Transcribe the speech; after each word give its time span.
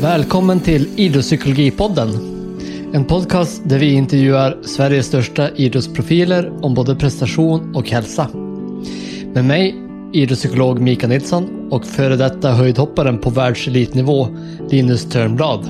Välkommen 0.00 0.60
till 0.60 0.88
Idrottspsykologipodden. 0.96 2.08
En 2.92 3.04
podcast 3.04 3.62
där 3.64 3.78
vi 3.78 3.92
intervjuar 3.92 4.58
Sveriges 4.62 5.06
största 5.06 5.50
idrottsprofiler 5.50 6.64
om 6.64 6.74
både 6.74 6.96
prestation 6.96 7.76
och 7.76 7.90
hälsa. 7.90 8.28
Med 9.34 9.44
mig, 9.44 9.74
idrottspsykolog 10.12 10.80
Mika 10.80 11.06
Nilsson 11.06 11.68
och 11.70 11.86
före 11.86 12.16
detta 12.16 12.52
höjdhopparen 12.52 13.18
på 13.18 13.30
världselitnivå 13.30 14.28
Linus 14.70 15.04
Törnblad. 15.04 15.66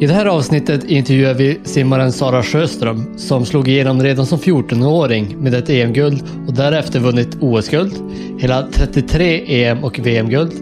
I 0.00 0.06
det 0.06 0.14
här 0.14 0.26
avsnittet 0.26 0.84
intervjuar 0.84 1.34
vi 1.34 1.60
simmaren 1.64 2.12
Sara 2.12 2.42
Sjöström 2.42 3.18
som 3.18 3.46
slog 3.46 3.68
igenom 3.68 4.02
redan 4.02 4.26
som 4.26 4.38
14-åring 4.38 5.36
med 5.38 5.54
ett 5.54 5.70
EM-guld 5.70 6.22
och 6.46 6.54
därefter 6.54 7.00
vunnit 7.00 7.36
OS-guld, 7.40 7.92
hela 8.38 8.68
33 8.72 9.64
EM 9.64 9.84
och 9.84 9.98
VM-guld. 9.98 10.52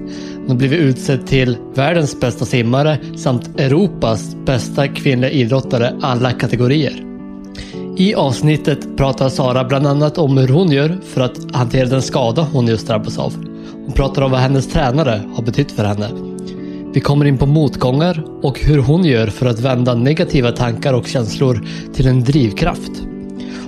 Hon 0.49 0.57
har 0.57 0.59
blivit 0.59 0.79
utsedd 0.79 1.27
till 1.27 1.57
världens 1.75 2.21
bästa 2.21 2.45
simmare 2.45 2.99
samt 3.17 3.61
Europas 3.61 4.37
bästa 4.47 4.89
kvinnliga 4.89 5.31
idrottare 5.31 5.97
alla 6.01 6.33
kategorier. 6.33 7.05
I 7.97 8.15
avsnittet 8.15 8.97
pratar 8.97 9.29
Sara 9.29 9.65
bland 9.65 9.87
annat 9.87 10.19
om 10.19 10.39
hur 10.39 10.49
hon 10.49 10.73
gör 10.73 10.99
för 11.05 11.21
att 11.21 11.53
hantera 11.53 11.89
den 11.89 12.03
skada 12.03 12.43
hon 12.53 12.67
just 12.67 12.87
drabbats 12.87 13.19
av. 13.19 13.35
Hon 13.85 13.93
pratar 13.93 14.23
om 14.23 14.31
vad 14.31 14.41
hennes 14.41 14.67
tränare 14.67 15.23
har 15.35 15.43
betytt 15.43 15.73
för 15.73 15.85
henne 15.85 16.09
vi 16.99 17.01
kommer 17.01 17.25
in 17.25 17.39
på 17.39 17.47
motgångar 17.47 18.25
och 18.43 18.61
hur 18.61 18.79
hon 18.79 19.05
gör 19.05 19.27
för 19.27 19.47
att 19.47 19.61
vända 19.61 19.95
negativa 19.95 20.53
tankar 20.53 20.95
och 20.95 21.07
känslor 21.07 21.67
till 21.95 22.07
en 22.07 22.25
drivkraft. 22.25 22.93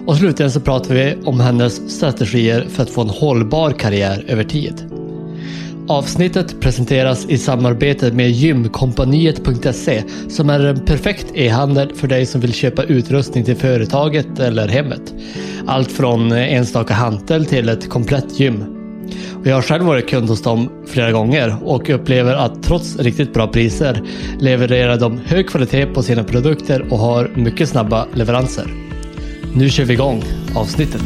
Och 0.06 0.16
slutligen 0.16 0.50
så 0.50 0.60
pratar 0.60 0.94
vi 0.94 1.16
om 1.24 1.40
hennes 1.40 1.96
strategier 1.96 2.66
för 2.68 2.82
att 2.82 2.90
få 2.90 3.00
en 3.00 3.10
hållbar 3.10 3.70
karriär 3.70 4.24
över 4.28 4.44
tid. 4.44 4.99
Avsnittet 5.90 6.60
presenteras 6.60 7.26
i 7.28 7.38
samarbete 7.38 8.12
med 8.12 8.30
gymkompaniet.se 8.30 10.02
som 10.28 10.50
är 10.50 10.60
en 10.60 10.84
perfekt 10.84 11.26
e-handel 11.34 11.94
för 11.94 12.08
dig 12.08 12.26
som 12.26 12.40
vill 12.40 12.52
köpa 12.52 12.82
utrustning 12.82 13.44
till 13.44 13.56
företaget 13.56 14.38
eller 14.38 14.68
hemmet. 14.68 15.14
Allt 15.66 15.92
från 15.92 16.32
enstaka 16.32 16.94
hantel 16.94 17.46
till 17.46 17.68
ett 17.68 17.88
komplett 17.88 18.40
gym. 18.40 18.64
Jag 19.44 19.54
har 19.54 19.62
själv 19.62 19.84
varit 19.84 20.08
kund 20.08 20.28
hos 20.28 20.42
dem 20.42 20.70
flera 20.86 21.12
gånger 21.12 21.56
och 21.64 21.90
upplever 21.90 22.34
att 22.34 22.62
trots 22.62 22.96
riktigt 22.96 23.34
bra 23.34 23.46
priser 23.46 24.02
levererar 24.40 24.98
de 24.98 25.20
hög 25.26 25.48
kvalitet 25.48 25.86
på 25.86 26.02
sina 26.02 26.24
produkter 26.24 26.92
och 26.92 26.98
har 26.98 27.30
mycket 27.34 27.68
snabba 27.68 28.06
leveranser. 28.14 28.66
Nu 29.54 29.70
kör 29.70 29.84
vi 29.84 29.94
igång 29.94 30.22
avsnittet. 30.54 31.02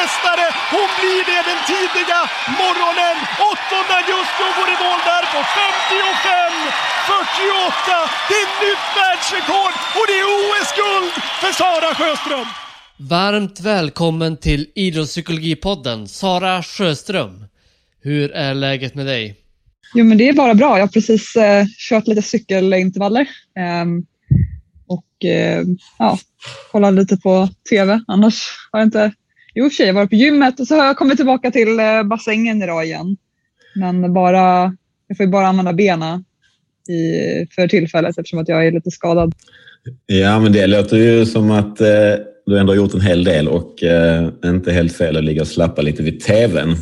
Mästare. 0.00 0.46
Hon 0.74 0.88
blir 0.98 1.22
det 1.30 1.42
den 1.50 1.60
tidiga 1.72 2.20
morgonen. 2.62 3.16
8 3.52 3.94
augusti 3.98 4.40
och 4.48 4.54
går 4.58 4.68
i 4.74 4.76
mål 4.84 5.00
där 5.10 5.24
på 5.34 5.40
55. 5.60 6.54
48. 7.10 7.96
Det 8.30 8.38
är 8.44 8.50
nytt 8.64 8.86
världsrekord 8.98 9.74
och 9.98 10.04
det 10.10 10.16
är 10.22 10.26
OS-guld 10.38 11.12
för 11.40 11.52
Sara 11.60 11.90
Sjöström. 11.98 12.48
Varmt 13.16 13.60
välkommen 13.60 14.36
till 14.36 14.62
Idrottspsykologipodden, 14.74 16.08
Sara 16.08 16.62
Sjöström. 16.62 17.44
Hur 18.02 18.30
är 18.30 18.54
läget 18.54 18.94
med 18.94 19.06
dig? 19.06 19.36
Jo, 19.94 20.04
men 20.04 20.18
det 20.18 20.28
är 20.28 20.32
bara 20.32 20.54
bra. 20.54 20.78
Jag 20.78 20.86
har 20.86 20.92
precis 20.92 21.36
eh, 21.36 21.66
kört 21.88 22.06
lite 22.06 22.22
cykelintervaller 22.22 23.28
ehm, 23.58 24.02
och 24.86 25.24
eh, 25.24 25.62
ja, 25.98 26.18
kollat 26.72 26.94
lite 26.94 27.16
på 27.16 27.48
TV. 27.70 28.00
Annars 28.06 28.48
har 28.72 28.80
jag 28.80 28.86
inte... 28.86 29.12
Jo, 29.54 29.64
i 29.64 29.68
och 29.68 29.72
för 29.72 29.76
sig, 29.76 29.86
jag 29.86 29.94
har 29.94 30.00
varit 30.00 30.10
på 30.10 30.16
gymmet 30.16 30.60
och 30.60 30.66
så 30.66 30.76
har 30.76 30.86
jag 30.86 30.96
kommit 30.96 31.16
tillbaka 31.16 31.50
till 31.50 31.80
eh, 31.80 32.02
bassängen 32.02 32.62
idag 32.62 32.84
igen. 32.84 33.16
Men 33.74 34.12
bara, 34.14 34.76
jag 35.08 35.16
får 35.16 35.26
ju 35.26 35.32
bara 35.32 35.46
använda 35.46 35.72
benen 35.72 36.24
i, 36.88 37.46
för 37.54 37.68
tillfället 37.68 38.18
eftersom 38.18 38.38
att 38.38 38.48
jag 38.48 38.66
är 38.66 38.72
lite 38.72 38.90
skadad. 38.90 39.34
Ja, 40.06 40.40
men 40.40 40.52
det 40.52 40.66
låter 40.66 40.96
ju 40.96 41.26
som 41.26 41.50
att 41.50 41.80
eh, 41.80 41.88
du 42.46 42.58
ändå 42.58 42.72
har 42.72 42.76
gjort 42.76 42.94
en 42.94 43.00
hel 43.00 43.24
del 43.24 43.48
och 43.48 43.82
eh, 43.82 44.28
inte 44.44 44.72
helt 44.72 44.96
fel 44.96 45.16
att 45.16 45.24
ligga 45.24 45.42
och 45.42 45.48
slappa 45.48 45.82
lite 45.82 46.02
vid 46.02 46.20
TVn, 46.20 46.76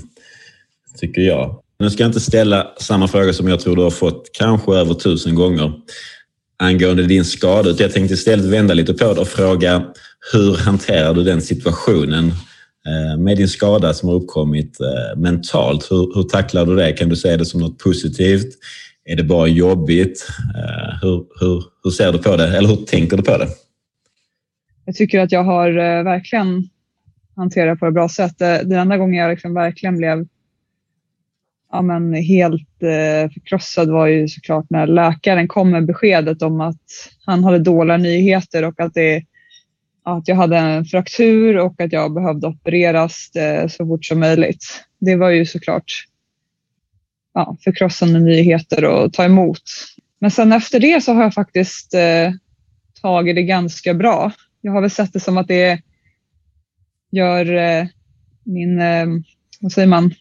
tycker 0.96 1.20
jag. 1.20 1.62
Nu 1.78 1.90
ska 1.90 2.02
jag 2.02 2.08
inte 2.08 2.20
ställa 2.20 2.66
samma 2.80 3.08
fråga 3.08 3.32
som 3.32 3.48
jag 3.48 3.60
tror 3.60 3.76
du 3.76 3.82
har 3.82 3.90
fått 3.90 4.30
kanske 4.32 4.72
över 4.72 4.94
tusen 4.94 5.34
gånger 5.34 5.72
angående 6.58 7.02
din 7.02 7.24
skada. 7.24 7.74
Jag 7.78 7.92
tänkte 7.92 8.14
istället 8.14 8.46
vända 8.46 8.74
lite 8.74 8.94
på 8.94 9.14
det 9.14 9.20
och 9.20 9.28
fråga 9.28 9.86
hur 10.32 10.56
hanterar 10.56 11.14
du 11.14 11.24
den 11.24 11.42
situationen 11.42 12.32
Eh, 12.86 13.18
med 13.18 13.36
din 13.36 13.48
skada 13.48 13.94
som 13.94 14.08
har 14.08 14.16
uppkommit 14.16 14.80
eh, 14.80 15.20
mentalt? 15.20 15.90
Hur, 15.90 16.14
hur 16.14 16.22
tacklar 16.22 16.66
du 16.66 16.76
det? 16.76 16.92
Kan 16.92 17.08
du 17.08 17.16
se 17.16 17.36
det 17.36 17.44
som 17.44 17.60
något 17.60 17.78
positivt? 17.78 18.54
Är 19.04 19.16
det 19.16 19.24
bara 19.24 19.46
jobbigt? 19.46 20.28
Eh, 20.56 20.98
hur, 21.02 21.26
hur, 21.40 21.64
hur 21.84 21.90
ser 21.90 22.12
du 22.12 22.18
på 22.18 22.36
det? 22.36 22.56
Eller 22.56 22.68
hur 22.68 22.76
tänker 22.76 23.16
du 23.16 23.22
på 23.22 23.38
det? 23.38 23.48
Jag 24.84 24.94
tycker 24.94 25.20
att 25.20 25.32
jag 25.32 25.44
har 25.44 25.72
verkligen 26.04 26.68
hanterat 27.36 27.76
det 27.76 27.80
på 27.80 27.86
ett 27.86 27.94
bra 27.94 28.08
sätt. 28.08 28.38
Den 28.38 28.72
enda 28.72 28.96
gången 28.96 29.20
jag 29.20 29.30
liksom 29.30 29.54
verkligen 29.54 29.96
blev 29.96 30.26
ja, 31.72 31.82
men 31.82 32.14
helt 32.14 32.68
förkrossad 33.34 33.90
var 33.90 34.06
ju 34.06 34.28
såklart 34.28 34.66
när 34.70 34.86
läkaren 34.86 35.48
kom 35.48 35.70
med 35.70 35.86
beskedet 35.86 36.42
om 36.42 36.60
att 36.60 36.82
han 37.26 37.44
hade 37.44 37.58
dåliga 37.58 37.96
nyheter 37.96 38.64
och 38.64 38.80
att, 38.80 38.94
det, 38.94 39.22
att 40.16 40.28
jag 40.28 40.36
hade 40.36 40.56
en 40.56 40.84
fraktur 40.84 41.58
och 41.58 41.80
att 41.80 41.92
jag 41.92 42.14
behövde 42.14 42.46
opereras 42.46 43.36
eh, 43.36 43.68
så 43.68 43.86
fort 43.86 44.04
som 44.04 44.20
möjligt. 44.20 44.84
Det 45.00 45.16
var 45.16 45.30
ju 45.30 45.46
såklart 45.46 46.04
ja, 47.34 47.56
förkrossande 47.64 48.20
nyheter 48.20 48.82
att 48.82 49.12
ta 49.12 49.24
emot. 49.24 49.62
Men 50.18 50.30
sen 50.30 50.52
efter 50.52 50.80
det 50.80 51.04
så 51.04 51.12
har 51.12 51.22
jag 51.22 51.34
faktiskt 51.34 51.94
eh, 51.94 52.32
tagit 53.02 53.36
det 53.36 53.42
ganska 53.42 53.94
bra. 53.94 54.32
Jag 54.60 54.72
har 54.72 54.80
väl 54.80 54.90
sett 54.90 55.12
det 55.12 55.20
som 55.20 55.38
att 55.38 55.48
det 55.48 55.80
gör 57.10 57.54
eh, 57.54 57.86
min, 58.44 58.80
eh, 58.80 59.06
vad 59.60 59.72
säger 59.72 59.88
man, 59.88 60.14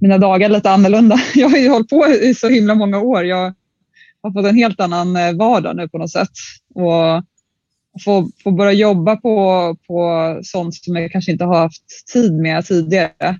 mina 0.00 0.18
dagar 0.18 0.48
lite 0.48 0.70
annorlunda. 0.70 1.20
Jag 1.34 1.48
har 1.48 1.58
ju 1.58 1.68
hållit 1.68 1.88
på 1.88 2.06
i 2.22 2.34
så 2.34 2.48
himla 2.48 2.74
många 2.74 2.98
år. 2.98 3.24
Jag 3.24 3.54
har 4.22 4.32
fått 4.32 4.46
en 4.46 4.56
helt 4.56 4.80
annan 4.80 5.16
eh, 5.16 5.32
vardag 5.32 5.76
nu 5.76 5.88
på 5.88 5.98
något 5.98 6.10
sätt. 6.10 6.30
Och 6.74 7.24
få, 8.00 8.30
få 8.42 8.50
börja 8.50 8.72
jobba 8.72 9.16
på, 9.16 9.76
på 9.86 10.38
sånt 10.42 10.74
som 10.74 10.96
jag 10.96 11.12
kanske 11.12 11.32
inte 11.32 11.44
har 11.44 11.58
haft 11.58 11.82
tid 12.12 12.32
med 12.32 12.66
tidigare. 12.66 13.38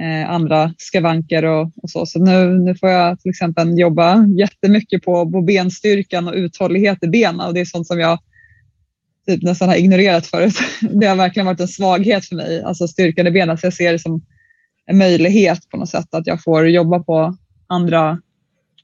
Eh, 0.00 0.30
andra 0.30 0.74
skavanker 0.78 1.44
och, 1.44 1.70
och, 1.82 1.90
så. 1.90 2.06
Så 2.06 2.18
nu, 2.18 2.58
nu 2.58 2.74
får 2.74 2.88
jag 2.88 3.20
till 3.20 3.30
exempel 3.30 3.78
jobba 3.78 4.26
jättemycket 4.26 5.02
på, 5.02 5.30
på 5.30 5.42
benstyrkan 5.42 6.28
och 6.28 6.34
uthållighet 6.34 7.04
i 7.04 7.08
benen 7.08 7.40
och 7.40 7.54
det 7.54 7.60
är 7.60 7.64
sånt 7.64 7.86
som 7.86 8.00
jag 8.00 8.18
typ 9.26 9.42
nästan 9.42 9.68
har 9.68 9.76
ignorerat 9.76 10.26
förut. 10.26 10.54
Det 10.90 11.06
har 11.06 11.16
verkligen 11.16 11.46
varit 11.46 11.60
en 11.60 11.68
svaghet 11.68 12.24
för 12.24 12.36
mig, 12.36 12.62
alltså 12.62 12.88
styrkan 12.88 13.26
i 13.26 13.30
benen. 13.30 13.58
Så 13.58 13.66
jag 13.66 13.74
ser 13.74 13.92
det 13.92 13.98
som 13.98 14.22
en 14.86 14.98
möjlighet 14.98 15.68
på 15.68 15.76
något 15.76 15.88
sätt 15.88 16.14
att 16.14 16.26
jag 16.26 16.42
får 16.42 16.68
jobba 16.68 16.98
på 16.98 17.36
andra 17.66 18.20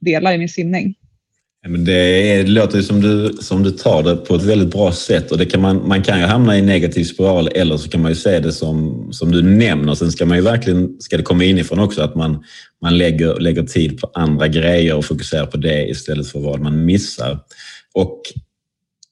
delar 0.00 0.32
i 0.32 0.38
min 0.38 0.48
simning. 0.48 0.94
Men 1.68 1.84
det, 1.84 2.32
är, 2.32 2.44
det 2.44 2.50
låter 2.50 2.76
ju 2.76 2.82
som 2.82 3.00
du, 3.00 3.32
som 3.40 3.62
du 3.62 3.70
tar 3.70 4.02
det 4.02 4.16
på 4.16 4.34
ett 4.34 4.42
väldigt 4.42 4.70
bra 4.70 4.92
sätt 4.92 5.32
och 5.32 5.38
det 5.38 5.46
kan 5.46 5.60
man, 5.60 5.88
man 5.88 6.02
kan 6.02 6.20
ju 6.20 6.24
hamna 6.24 6.56
i 6.56 6.58
en 6.58 6.66
negativ 6.66 7.04
spiral 7.04 7.48
eller 7.54 7.76
så 7.76 7.88
kan 7.88 8.02
man 8.02 8.10
ju 8.10 8.16
se 8.16 8.40
det 8.40 8.52
som, 8.52 9.08
som 9.12 9.32
du 9.32 9.42
nämner. 9.42 9.94
Sen 9.94 10.12
ska 10.12 10.26
man 10.26 10.36
ju 10.36 10.42
verkligen, 10.42 11.00
ska 11.00 11.16
det 11.16 11.22
komma 11.22 11.44
inifrån 11.44 11.78
också, 11.78 12.02
att 12.02 12.14
man, 12.14 12.44
man 12.82 12.98
lägger, 12.98 13.40
lägger 13.40 13.62
tid 13.62 14.00
på 14.00 14.10
andra 14.14 14.48
grejer 14.48 14.96
och 14.96 15.04
fokuserar 15.04 15.46
på 15.46 15.56
det 15.56 15.88
istället 15.88 16.28
för 16.28 16.40
vad 16.40 16.60
man 16.60 16.84
missar. 16.84 17.38
Och 17.94 18.22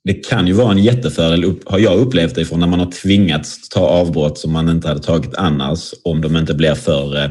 det 0.05 0.15
kan 0.15 0.47
ju 0.47 0.53
vara 0.53 0.73
en 0.73 0.79
jättefördel, 0.79 1.55
har 1.67 1.79
jag 1.79 1.99
upplevt 1.99 2.35
det 2.35 2.41
ifrån, 2.41 2.61
när 2.61 2.67
man 2.67 2.81
har 2.81 2.91
tvingats 2.91 3.69
ta 3.69 3.81
avbrott 3.81 4.39
som 4.39 4.53
man 4.53 4.69
inte 4.69 4.89
hade 4.89 5.01
tagit 5.01 5.35
annars, 5.35 5.95
om 6.05 6.21
de 6.21 6.37
inte 6.37 6.55
blir 6.55 6.75
för, 6.75 7.17
eh, 7.17 7.31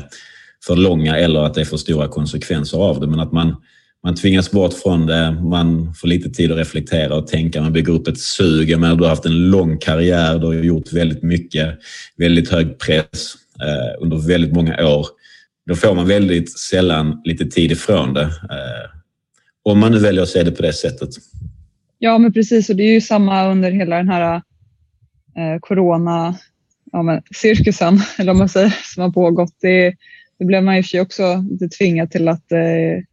för 0.65 0.75
långa 0.75 1.17
eller 1.17 1.39
att 1.43 1.53
det 1.53 1.61
är 1.61 1.65
för 1.65 1.77
stora 1.77 2.07
konsekvenser 2.07 2.77
av 2.77 2.99
det. 2.99 3.07
Men 3.07 3.19
att 3.19 3.31
man, 3.31 3.55
man 4.03 4.15
tvingas 4.15 4.51
bort 4.51 4.73
från 4.73 5.05
det, 5.05 5.31
man 5.31 5.94
får 5.94 6.07
lite 6.07 6.29
tid 6.29 6.51
att 6.51 6.57
reflektera 6.57 7.15
och 7.15 7.27
tänka, 7.27 7.61
man 7.61 7.73
bygger 7.73 7.94
upp 7.94 8.07
ett 8.07 8.19
sug. 8.19 8.69
Jag 8.69 8.79
menar, 8.79 8.95
du 8.95 9.03
har 9.03 9.09
haft 9.09 9.25
en 9.25 9.50
lång 9.51 9.77
karriär, 9.77 10.39
du 10.39 10.45
har 10.45 10.53
gjort 10.53 10.94
väldigt 10.94 11.23
mycket, 11.23 11.79
väldigt 12.17 12.51
hög 12.51 12.79
press 12.79 13.35
eh, 13.61 14.03
under 14.03 14.27
väldigt 14.27 14.53
många 14.53 14.88
år. 14.88 15.07
Då 15.65 15.75
får 15.75 15.95
man 15.95 16.07
väldigt 16.07 16.59
sällan 16.59 17.21
lite 17.23 17.45
tid 17.45 17.71
ifrån 17.71 18.13
det. 18.13 18.23
Eh, 18.23 18.89
Om 19.63 19.79
man 19.79 19.91
nu 19.91 20.00
väljer 20.00 20.23
att 20.23 20.29
se 20.29 20.44
det 20.44 20.51
på 20.51 20.61
det 20.61 20.73
sättet. 20.73 21.09
Ja, 22.00 22.17
men 22.17 22.33
precis. 22.33 22.69
Och 22.69 22.75
det 22.75 22.83
är 22.83 22.94
ju 22.94 23.01
samma 23.01 23.51
under 23.51 23.71
hela 23.71 23.95
den 23.95 24.09
här 24.09 24.35
eh, 25.38 25.59
corona 25.59 26.35
ja, 26.91 27.01
men, 27.01 27.21
cirkusen, 27.35 28.00
eller 28.17 28.31
om 28.31 28.38
man 28.38 28.50
säger, 28.50 28.75
som 28.95 29.03
har 29.03 29.09
pågått. 29.09 29.53
Det, 29.61 29.95
det 30.39 30.45
blev 30.45 30.63
man 30.63 30.81
ju 30.81 31.01
också 31.01 31.45
lite 31.51 31.69
tvingad 31.69 32.11
till 32.11 32.27
att 32.27 32.51
eh, 32.51 33.03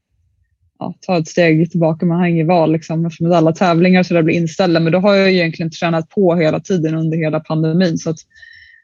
ja, 0.80 0.94
ta 1.00 1.18
ett 1.18 1.28
steg 1.28 1.70
tillbaka. 1.70 2.06
Man 2.06 2.18
har 2.18 2.26
inget 2.26 2.46
val 2.46 2.72
liksom, 2.72 3.06
eftersom 3.06 3.32
alla 3.32 3.52
tävlingar 3.52 4.02
så 4.02 4.14
där 4.14 4.22
blir 4.22 4.34
inställda. 4.34 4.80
Men 4.80 4.92
då 4.92 4.98
har 4.98 5.14
jag 5.14 5.32
egentligen 5.32 5.70
tränat 5.70 6.08
på 6.08 6.34
hela 6.34 6.60
tiden 6.60 6.94
under 6.94 7.18
hela 7.18 7.40
pandemin. 7.40 7.98
Så 7.98 8.10
att 8.10 8.18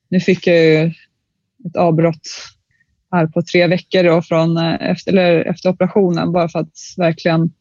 nu 0.09 0.21
fick 0.21 0.47
jag 0.47 0.57
ju 0.59 0.93
ett 1.67 1.77
avbrott 1.77 2.29
här 3.11 3.27
på 3.27 3.43
tre 3.43 3.67
veckor 3.67 4.03
då 4.03 4.23
från, 4.23 4.57
eh, 4.57 4.91
efter, 4.91 5.13
eller 5.13 5.45
efter 5.45 5.69
operationen 5.71 6.33
bara 6.33 6.49
för 6.49 6.59
att 6.59 6.75
verkligen 6.97 7.53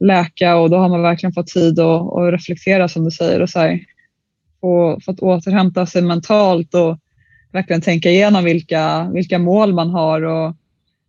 läka 0.00 0.56
och 0.56 0.70
då 0.70 0.76
har 0.76 0.88
man 0.88 1.02
verkligen 1.02 1.32
fått 1.32 1.46
tid 1.46 1.80
att, 1.80 2.02
att 2.02 2.32
reflektera 2.32 2.88
som 2.88 3.04
du 3.04 3.10
säger 3.10 3.42
och 3.42 3.50
så 3.50 3.58
här, 3.58 3.80
och 4.60 5.02
fått 5.02 5.20
återhämta 5.20 5.86
sig 5.86 6.02
mentalt 6.02 6.74
och 6.74 6.98
verkligen 7.52 7.82
tänka 7.82 8.10
igenom 8.10 8.44
vilka, 8.44 9.10
vilka 9.12 9.38
mål 9.38 9.74
man 9.74 9.90
har 9.90 10.22
och 10.22 10.56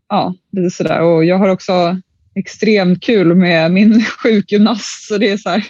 ja, 0.09 0.33
lite 0.51 0.75
sådär. 0.75 1.01
Och 1.01 1.25
jag 1.25 1.37
har 1.37 1.49
också 1.49 2.01
extremt 2.35 3.03
kul 3.03 3.35
med 3.35 3.71
min 3.71 4.03
sjukgymnast 4.23 5.07
så 5.07 5.17
det 5.17 5.31
är 5.31 5.37
så 5.37 5.49
här, 5.49 5.65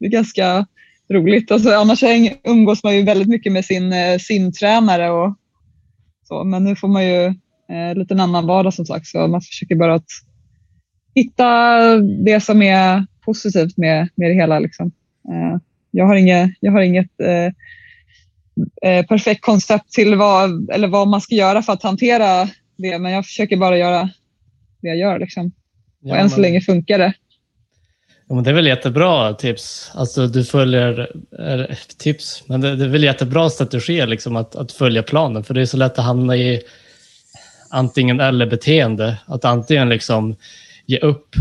det 0.00 0.06
är 0.06 0.10
ganska 0.10 0.66
roligt. 1.12 1.50
Alltså, 1.50 1.70
annars 1.70 2.02
umgås 2.44 2.84
man 2.84 2.96
ju 2.96 3.02
väldigt 3.02 3.28
mycket 3.28 3.52
med 3.52 3.64
sin 3.64 3.92
eh, 3.92 4.18
simtränare 4.18 5.10
och 5.10 5.36
så, 6.28 6.44
men 6.44 6.64
nu 6.64 6.76
får 6.76 6.88
man 6.88 7.06
ju 7.06 7.24
eh, 7.70 7.94
lite 7.94 8.14
en 8.14 8.20
annan 8.20 8.46
vardag 8.46 8.74
som 8.74 8.86
sagt 8.86 9.06
så 9.06 9.28
man 9.28 9.40
försöker 9.40 9.74
bara 9.74 9.94
att 9.94 10.10
hitta 11.14 11.80
det 11.98 12.40
som 12.40 12.62
är 12.62 13.06
positivt 13.24 13.76
med, 13.76 14.08
med 14.14 14.30
det 14.30 14.34
hela. 14.34 14.58
Liksom. 14.58 14.92
Eh, 15.28 15.58
jag 15.90 16.06
har 16.06 16.14
inget, 16.14 16.50
jag 16.60 16.72
har 16.72 16.80
inget 16.80 17.20
eh, 17.20 17.52
eh, 18.90 19.06
perfekt 19.06 19.40
koncept 19.40 19.92
till 19.92 20.14
vad, 20.14 20.70
eller 20.70 20.88
vad 20.88 21.08
man 21.08 21.20
ska 21.20 21.34
göra 21.34 21.62
för 21.62 21.72
att 21.72 21.82
hantera 21.82 22.48
det, 22.76 22.98
men 22.98 23.12
jag 23.12 23.24
försöker 23.24 23.56
bara 23.56 23.78
göra 23.78 24.10
det 24.80 24.88
jag 24.88 24.96
gör. 24.96 25.18
Liksom. 25.18 25.52
Och 26.02 26.10
ja, 26.10 26.16
än 26.16 26.30
så 26.30 26.40
länge 26.40 26.60
funkar 26.60 26.98
det. 26.98 27.12
Ja, 28.28 28.34
men 28.34 28.44
det 28.44 28.50
är 28.50 28.54
väl 28.54 28.66
jättebra 28.66 29.34
tips. 29.34 29.90
Alltså 29.94 30.26
du 30.26 30.44
följer 30.44 31.10
tips, 31.98 32.42
men 32.46 32.60
det, 32.60 32.76
det 32.76 32.84
är 32.84 32.88
väl 32.88 33.04
jättebra 33.04 33.50
strategi 33.50 34.06
liksom, 34.06 34.36
att, 34.36 34.56
att 34.56 34.72
följa 34.72 35.02
planen, 35.02 35.44
för 35.44 35.54
det 35.54 35.60
är 35.60 35.66
så 35.66 35.76
lätt 35.76 35.98
att 35.98 36.04
hamna 36.04 36.36
i 36.36 36.62
antingen 37.70 38.20
eller 38.20 38.46
beteende. 38.46 39.18
Att 39.26 39.44
antingen 39.44 39.88
liksom 39.88 40.36
ge 40.86 40.98
upp 40.98 41.34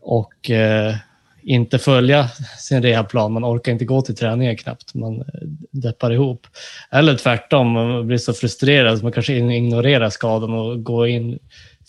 och 0.00 0.50
eh, 0.50 0.94
inte 1.42 1.78
följa 1.78 2.28
sin 2.58 2.82
rehabplan. 2.82 3.32
Man 3.32 3.44
orkar 3.44 3.72
inte 3.72 3.84
gå 3.84 4.02
till 4.02 4.16
träningen 4.16 4.56
knappt. 4.56 4.94
Man 4.94 5.20
eh, 5.20 5.24
deppar 5.70 6.12
ihop. 6.12 6.46
Eller 6.90 7.16
tvärtom, 7.16 7.72
man 7.72 8.06
blir 8.06 8.18
så 8.18 8.32
frustrerad 8.32 8.98
så 8.98 9.04
man 9.04 9.12
kanske 9.12 9.34
ignorerar 9.34 10.10
skadan 10.10 10.52
och 10.52 10.84
går 10.84 11.08
in 11.08 11.38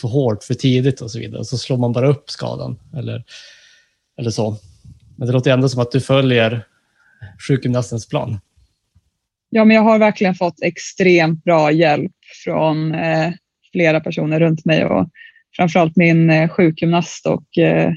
för 0.02 0.08
hårt, 0.08 0.44
för 0.44 0.54
tidigt 0.54 1.02
och 1.02 1.12
så 1.12 1.20
vidare. 1.20 1.46
Så 1.46 1.58
slår 1.58 1.78
man 1.78 1.92
bara 1.92 2.08
upp 2.08 2.30
skadan 2.30 2.80
eller, 2.98 3.24
eller 4.18 4.30
så. 4.30 4.58
Men 5.18 5.28
det 5.28 5.34
låter 5.34 5.52
ändå 5.52 5.70
som 5.70 5.82
att 5.82 5.92
du 5.92 6.02
följer 6.02 6.66
sjukgymnastens 7.48 8.08
plan. 8.08 8.40
Ja, 9.50 9.66
men 9.66 9.76
jag 9.76 9.84
har 9.84 10.00
verkligen 10.00 10.36
fått 10.36 10.62
extremt 10.62 11.44
bra 11.44 11.72
hjälp 11.72 12.12
från 12.44 12.96
eh, 12.96 13.32
flera 13.72 14.00
personer 14.00 14.40
runt 14.40 14.66
mig 14.66 14.86
och 14.86 15.10
framförallt 15.56 15.96
min 15.96 16.30
eh, 16.30 16.50
sjukgymnast 16.50 17.26
och 17.26 17.58
eh, 17.58 17.92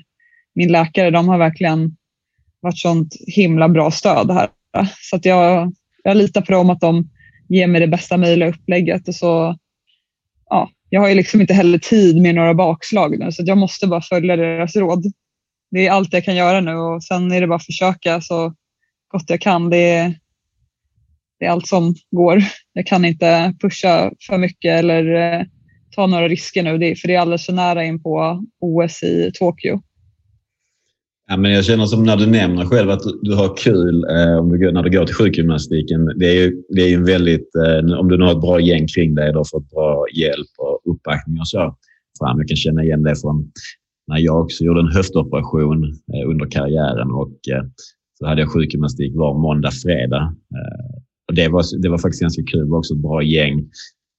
min 0.54 0.72
läkare. 0.72 1.10
De 1.10 1.28
har 1.28 1.38
verkligen 1.38 1.96
varit 2.60 2.78
sånt 2.78 3.14
himla 3.26 3.68
bra 3.68 3.90
stöd 3.90 4.30
här. 4.30 4.48
Så 5.00 5.16
att 5.16 5.24
jag, 5.24 5.72
jag 6.02 6.16
litar 6.16 6.40
på 6.40 6.52
dem 6.52 6.70
att 6.70 6.80
de 6.80 7.10
ger 7.48 7.66
mig 7.66 7.80
det 7.80 7.86
bästa 7.86 8.16
möjliga 8.16 8.48
upplägget 8.48 9.08
och 9.08 9.14
så 9.14 9.56
ja, 10.50 10.70
jag 10.90 11.00
har 11.00 11.08
ju 11.08 11.14
liksom 11.14 11.40
inte 11.40 11.54
heller 11.54 11.78
tid 11.78 12.22
med 12.22 12.34
några 12.34 12.54
bakslag 12.54 13.18
nu 13.18 13.32
så 13.32 13.42
jag 13.46 13.58
måste 13.58 13.86
bara 13.86 14.00
följa 14.00 14.36
deras 14.36 14.76
råd. 14.76 15.12
Det 15.70 15.86
är 15.86 15.90
allt 15.90 16.12
jag 16.12 16.24
kan 16.24 16.36
göra 16.36 16.60
nu 16.60 16.74
och 16.74 17.04
sen 17.04 17.32
är 17.32 17.40
det 17.40 17.46
bara 17.46 17.56
att 17.56 17.66
försöka 17.66 18.20
så 18.20 18.54
gott 19.08 19.30
jag 19.30 19.40
kan. 19.40 19.70
Det 19.70 19.76
är, 19.76 20.14
det 21.38 21.46
är 21.46 21.50
allt 21.50 21.68
som 21.68 21.94
går. 22.10 22.44
Jag 22.72 22.86
kan 22.86 23.04
inte 23.04 23.54
pusha 23.60 24.12
för 24.26 24.38
mycket 24.38 24.78
eller 24.78 25.14
eh, 25.14 25.46
ta 25.90 26.06
några 26.06 26.28
risker 26.28 26.62
nu, 26.62 26.96
för 26.96 27.08
det 27.08 27.14
är 27.14 27.20
alldeles 27.20 27.46
för 27.46 27.52
nära 27.52 27.84
in 27.84 28.02
på 28.02 28.44
OS 28.60 29.02
i 29.02 29.30
Tokyo. 29.34 29.82
Ja, 31.28 31.36
men 31.36 31.50
jag 31.50 31.64
känner 31.64 31.86
som 31.86 32.02
när 32.02 32.16
du 32.16 32.26
nämner 32.26 32.64
själv 32.64 32.90
att 32.90 33.02
du 33.22 33.34
har 33.34 33.56
kul 33.56 34.04
eh, 34.04 34.38
om 34.38 34.58
du, 34.58 34.72
när 34.72 34.82
du 34.82 34.90
går 34.98 35.06
till 35.06 35.14
sjukgymnastiken. 35.14 36.12
Det 36.16 36.26
är 36.26 36.34
ju, 36.34 36.62
det 36.68 36.82
är 36.82 36.88
ju 36.88 36.94
en 36.94 37.04
väldigt, 37.04 37.50
eh, 37.54 37.98
om 37.98 38.08
du 38.08 38.18
nu 38.18 38.24
har 38.24 38.32
ett 38.32 38.40
bra 38.40 38.60
gäng 38.60 38.86
kring 38.86 39.14
dig 39.14 39.32
du 39.32 39.38
har 39.38 39.44
fått 39.50 39.70
bra 39.70 40.06
hjälp 40.14 40.48
och 40.58 40.94
uppbackning 40.94 41.40
och 41.40 41.48
så. 41.48 41.76
Fan, 42.18 42.38
Jag 42.38 42.48
kan 42.48 42.56
känna 42.56 42.84
igen 42.84 43.02
det 43.02 43.20
från 43.20 43.52
när 44.06 44.18
jag 44.18 44.40
också 44.40 44.64
gjorde 44.64 44.80
en 44.80 44.92
höftoperation 44.92 45.84
eh, 45.84 46.30
under 46.30 46.50
karriären 46.50 47.10
och 47.10 47.38
eh, 47.52 47.64
så 48.18 48.26
hade 48.26 48.40
jag 48.40 48.52
sjukgymnastik 48.52 49.16
var 49.16 49.38
måndag, 49.38 49.70
fredag. 49.70 50.34
Eh, 50.54 50.96
och 51.28 51.34
det, 51.34 51.48
var, 51.48 51.82
det 51.82 51.88
var 51.88 51.98
faktiskt 51.98 52.22
ganska 52.22 52.42
kul. 52.42 52.64
Det 52.64 52.70
var 52.70 52.78
också 52.78 52.94
ett 52.94 53.00
bra 53.00 53.22
gäng. 53.22 53.70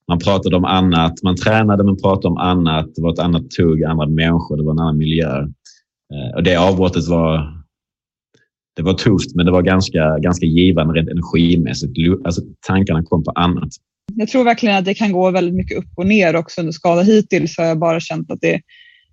Man 0.08 0.18
pratade 0.18 0.56
om 0.56 0.64
annat. 0.64 1.22
Man 1.22 1.36
tränade 1.36 1.84
men 1.84 1.96
pratade 1.96 2.28
om 2.28 2.36
annat. 2.36 2.94
Det 2.94 3.02
var 3.02 3.12
ett 3.12 3.18
annat 3.18 3.50
tugg, 3.50 3.84
andra 3.84 4.06
människor, 4.06 4.56
det 4.56 4.62
var 4.62 4.72
en 4.72 4.78
annan 4.78 4.98
miljö. 4.98 5.48
Eh, 6.14 6.36
och 6.36 6.42
det 6.42 6.56
avbrottet 6.56 7.08
var, 7.08 7.54
det 8.76 8.82
var 8.82 8.94
tufft, 8.94 9.34
men 9.34 9.46
det 9.46 9.52
var 9.52 9.62
ganska, 9.62 10.18
ganska 10.18 10.46
givande 10.46 10.94
rent 10.94 11.08
energimässigt. 11.08 11.92
Alltså, 12.24 12.42
tankarna 12.66 13.02
kom 13.02 13.24
på 13.24 13.30
annat. 13.30 13.68
Jag 14.14 14.28
tror 14.28 14.44
verkligen 14.44 14.76
att 14.76 14.84
det 14.84 14.94
kan 14.94 15.12
gå 15.12 15.30
väldigt 15.30 15.54
mycket 15.54 15.78
upp 15.78 15.92
och 15.96 16.06
ner 16.06 16.36
också 16.36 16.60
under 16.60 16.72
skada. 16.72 17.02
Hittills 17.02 17.58
har 17.58 17.64
jag 17.64 17.78
bara 17.78 18.00
känt 18.00 18.30
att, 18.30 18.40
det, 18.40 18.60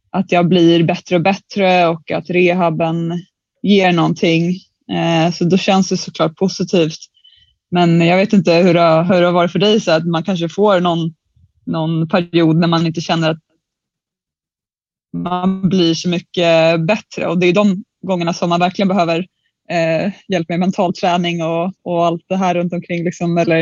att 0.09 0.31
jag 0.31 0.47
blir 0.47 0.83
bättre 0.83 1.15
och 1.15 1.21
bättre 1.21 1.87
och 1.87 2.11
att 2.11 2.29
rehaben 2.29 3.13
ger 3.61 3.93
någonting. 3.93 4.49
Eh, 4.91 5.33
så 5.33 5.43
då 5.45 5.57
känns 5.57 5.89
det 5.89 5.97
såklart 5.97 6.35
positivt. 6.35 6.99
Men 7.71 8.01
jag 8.01 8.17
vet 8.17 8.33
inte 8.33 8.53
hur 8.53 8.73
det, 8.73 9.03
hur 9.03 9.21
det 9.21 9.25
har 9.25 9.33
varit 9.33 9.51
för 9.51 9.59
dig, 9.59 9.79
så 9.79 9.91
att 9.91 10.05
man 10.05 10.23
kanske 10.23 10.49
får 10.49 10.79
någon, 10.79 11.13
någon 11.65 12.07
period 12.07 12.55
när 12.55 12.67
man 12.67 12.85
inte 12.85 13.01
känner 13.01 13.31
att 13.31 13.39
man 15.15 15.69
blir 15.69 15.93
så 15.93 16.09
mycket 16.09 16.81
bättre 16.87 17.27
och 17.27 17.39
det 17.39 17.47
är 17.47 17.53
de 17.53 17.83
gångerna 18.01 18.33
som 18.33 18.49
man 18.49 18.59
verkligen 18.59 18.87
behöver 18.87 19.27
eh, 19.69 20.11
hjälp 20.27 20.49
med 20.49 20.59
mental 20.59 20.93
träning 20.93 21.43
och, 21.43 21.73
och 21.83 22.05
allt 22.05 22.23
det 22.27 22.37
här 22.37 22.55
runt 22.55 22.73
omkring. 22.73 23.03
Liksom, 23.03 23.37
eller, 23.37 23.61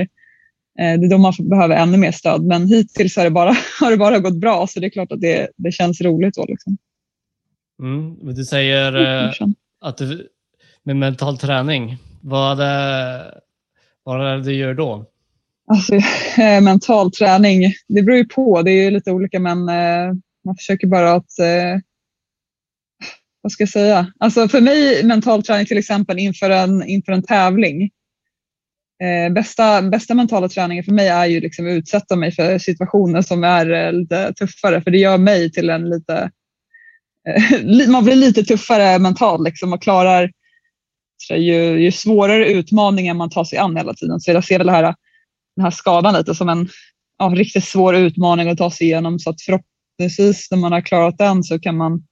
eh, 0.79 0.99
det 0.99 1.05
är 1.05 1.09
då 1.09 1.17
man 1.17 1.33
behöver 1.39 1.75
ännu 1.75 1.97
mer 1.97 2.11
stöd. 2.11 2.43
Men 2.43 2.67
hittills 2.67 3.17
har 3.17 3.23
det 3.23 3.31
bara, 3.31 3.55
har 3.79 3.91
det 3.91 3.97
bara 3.97 4.19
gått 4.19 4.37
bra 4.37 4.67
så 4.67 4.79
det 4.79 4.87
är 4.87 4.91
klart 4.91 5.11
att 5.11 5.21
det, 5.21 5.49
det 5.57 5.71
känns 5.71 6.01
roligt. 6.01 6.35
Då, 6.35 6.45
liksom. 6.45 6.77
Mm, 7.81 8.35
du 8.35 8.45
säger 8.45 9.23
eh, 9.25 9.31
att 9.81 9.97
du, 9.97 10.29
med 10.83 10.95
mental 10.95 11.37
träning, 11.37 11.97
vad 12.21 12.51
är, 12.51 12.55
det, 12.55 13.39
vad 14.03 14.27
är 14.27 14.37
det 14.37 14.43
du 14.43 14.55
gör 14.55 14.73
då? 14.73 15.05
Alltså, 15.67 15.95
eh, 16.41 16.61
mental 16.61 17.11
träning, 17.11 17.73
det 17.87 18.03
beror 18.03 18.17
ju 18.17 18.25
på. 18.25 18.61
Det 18.61 18.71
är 18.71 18.91
lite 18.91 19.11
olika 19.11 19.39
men 19.39 19.69
eh, 19.69 20.13
man 20.45 20.55
försöker 20.55 20.87
bara 20.87 21.13
att 21.13 21.39
eh, 21.39 21.79
vad 23.41 23.51
ska 23.51 23.61
jag 23.61 23.69
säga? 23.69 24.13
Alltså 24.19 24.47
för 24.47 24.61
mig 24.61 25.03
mental 25.03 25.43
träning 25.43 25.65
till 25.65 25.77
exempel 25.77 26.19
inför 26.19 26.49
en, 26.49 26.87
inför 26.87 27.11
en 27.11 27.23
tävling. 27.23 27.89
Eh, 29.03 29.33
bästa, 29.33 29.81
bästa 29.81 30.13
mentala 30.13 30.49
träningen 30.49 30.83
för 30.83 30.91
mig 30.91 31.07
är 31.07 31.25
ju 31.25 31.39
liksom 31.39 31.67
att 31.67 31.71
utsätta 31.71 32.15
mig 32.15 32.31
för 32.31 32.57
situationer 32.57 33.21
som 33.21 33.43
är 33.43 33.71
eh, 33.71 33.93
lite 33.93 34.33
tuffare 34.33 34.81
för 34.81 34.91
det 34.91 34.97
gör 34.97 35.17
mig 35.17 35.51
till 35.51 35.69
en 35.69 35.89
lite 35.89 36.31
eh, 37.27 37.87
man 37.89 38.03
blir 38.03 38.15
lite 38.15 38.43
tuffare 38.43 38.99
mentalt 38.99 39.43
liksom 39.43 39.73
och 39.73 39.81
klarar 39.81 40.31
ju, 41.31 41.81
ju 41.83 41.91
svårare 41.91 42.51
utmaningar 42.51 43.13
man 43.13 43.29
tar 43.29 43.43
sig 43.43 43.57
an 43.57 43.77
hela 43.77 43.93
tiden. 43.93 44.19
Så 44.19 44.31
jag 44.31 44.43
ser 44.43 44.59
det 44.59 44.71
här, 44.71 44.95
den 45.55 45.63
här 45.63 45.71
skadan 45.71 46.13
lite 46.13 46.35
som 46.35 46.49
en 46.49 46.69
ja, 47.17 47.25
riktigt 47.25 47.65
svår 47.65 47.95
utmaning 47.95 48.49
att 48.49 48.57
ta 48.57 48.71
sig 48.71 48.87
igenom 48.87 49.19
så 49.19 49.29
att 49.29 49.39
förhoppningsvis 49.97 50.51
när 50.51 50.57
man 50.57 50.71
har 50.71 50.81
klarat 50.81 51.17
den 51.17 51.43
så 51.43 51.59
kan 51.59 51.77
man 51.77 52.03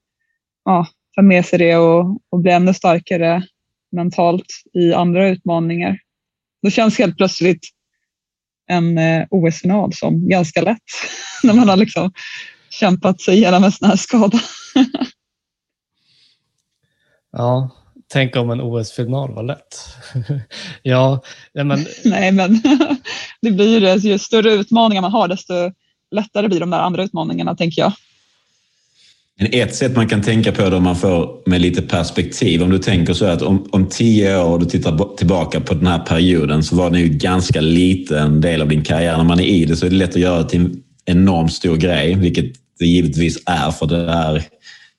ja, 0.64 0.86
ta 1.16 1.22
med 1.22 1.46
sig 1.46 1.58
det 1.58 1.76
och, 1.76 2.20
och 2.30 2.40
bli 2.40 2.52
ännu 2.52 2.74
starkare 2.74 3.42
mentalt 3.92 4.46
i 4.72 4.92
andra 4.92 5.28
utmaningar. 5.28 5.98
Då 6.62 6.70
känns 6.70 6.98
helt 6.98 7.16
plötsligt 7.16 7.68
en 8.66 8.98
eh, 8.98 9.26
OS-final 9.30 9.92
som 9.92 10.28
ganska 10.28 10.62
lätt 10.62 10.78
när 11.42 11.54
man 11.54 11.68
har 11.68 11.76
liksom 11.76 12.12
kämpat 12.70 13.20
sig 13.20 13.36
igenom 13.36 13.64
en 13.64 13.72
sån 13.72 13.88
här 13.88 13.96
skada. 13.96 14.40
ja, 17.32 17.70
tänk 18.12 18.36
om 18.36 18.50
en 18.50 18.60
OS-final 18.60 19.34
var 19.34 19.42
lätt. 19.42 19.96
ja, 20.82 21.22
men... 21.52 21.86
Nej, 22.04 22.32
men 22.32 22.62
det 23.42 23.50
blir 23.50 23.68
ju 23.68 23.80
det. 23.80 23.96
Ju 23.96 24.18
större 24.18 24.52
utmaningar 24.52 25.02
man 25.02 25.12
har, 25.12 25.28
desto 25.28 25.72
lättare 26.12 26.48
blir 26.48 26.60
de 26.60 26.70
där 26.70 26.78
andra 26.78 27.04
utmaningarna, 27.04 27.54
tänker 27.54 27.82
jag. 27.82 27.92
ett 29.52 29.74
sätt 29.74 29.96
man 29.96 30.08
kan 30.08 30.22
tänka 30.22 30.52
på 30.52 30.70
det 30.70 30.76
om 30.76 30.82
man 30.82 30.96
får 30.96 31.48
med 31.48 31.60
lite 31.60 31.82
perspektiv. 31.82 32.62
Om 32.62 32.70
du 32.70 32.78
tänker 32.78 33.14
så 33.14 33.24
att 33.24 33.42
om, 33.42 33.68
om 33.70 33.88
tio 33.88 34.42
år 34.42 34.52
och 34.52 34.60
du 34.60 34.66
tittar 34.66 35.16
tillbaka 35.16 35.60
på 35.60 35.74
den 35.74 35.86
här 35.86 35.98
perioden 35.98 36.62
så 36.62 36.76
var 36.76 36.90
det 36.90 37.00
ju 37.00 37.08
ganska 37.08 37.60
liten 37.60 38.40
del 38.40 38.62
av 38.62 38.68
din 38.68 38.84
karriär. 38.84 39.16
När 39.16 39.24
man 39.24 39.40
är 39.40 39.44
i 39.44 39.64
det 39.64 39.76
så 39.76 39.86
är 39.86 39.90
det 39.90 39.96
lätt 39.96 40.10
att 40.10 40.16
göra 40.16 40.42
det 40.42 40.48
till 40.48 40.60
en 40.60 40.82
enormt 41.04 41.52
stor 41.52 41.76
grej, 41.76 42.14
vilket 42.14 42.52
det 42.78 42.86
givetvis 42.86 43.42
är 43.46 43.70
för 43.70 43.86
det 43.86 44.10
är, 44.10 44.42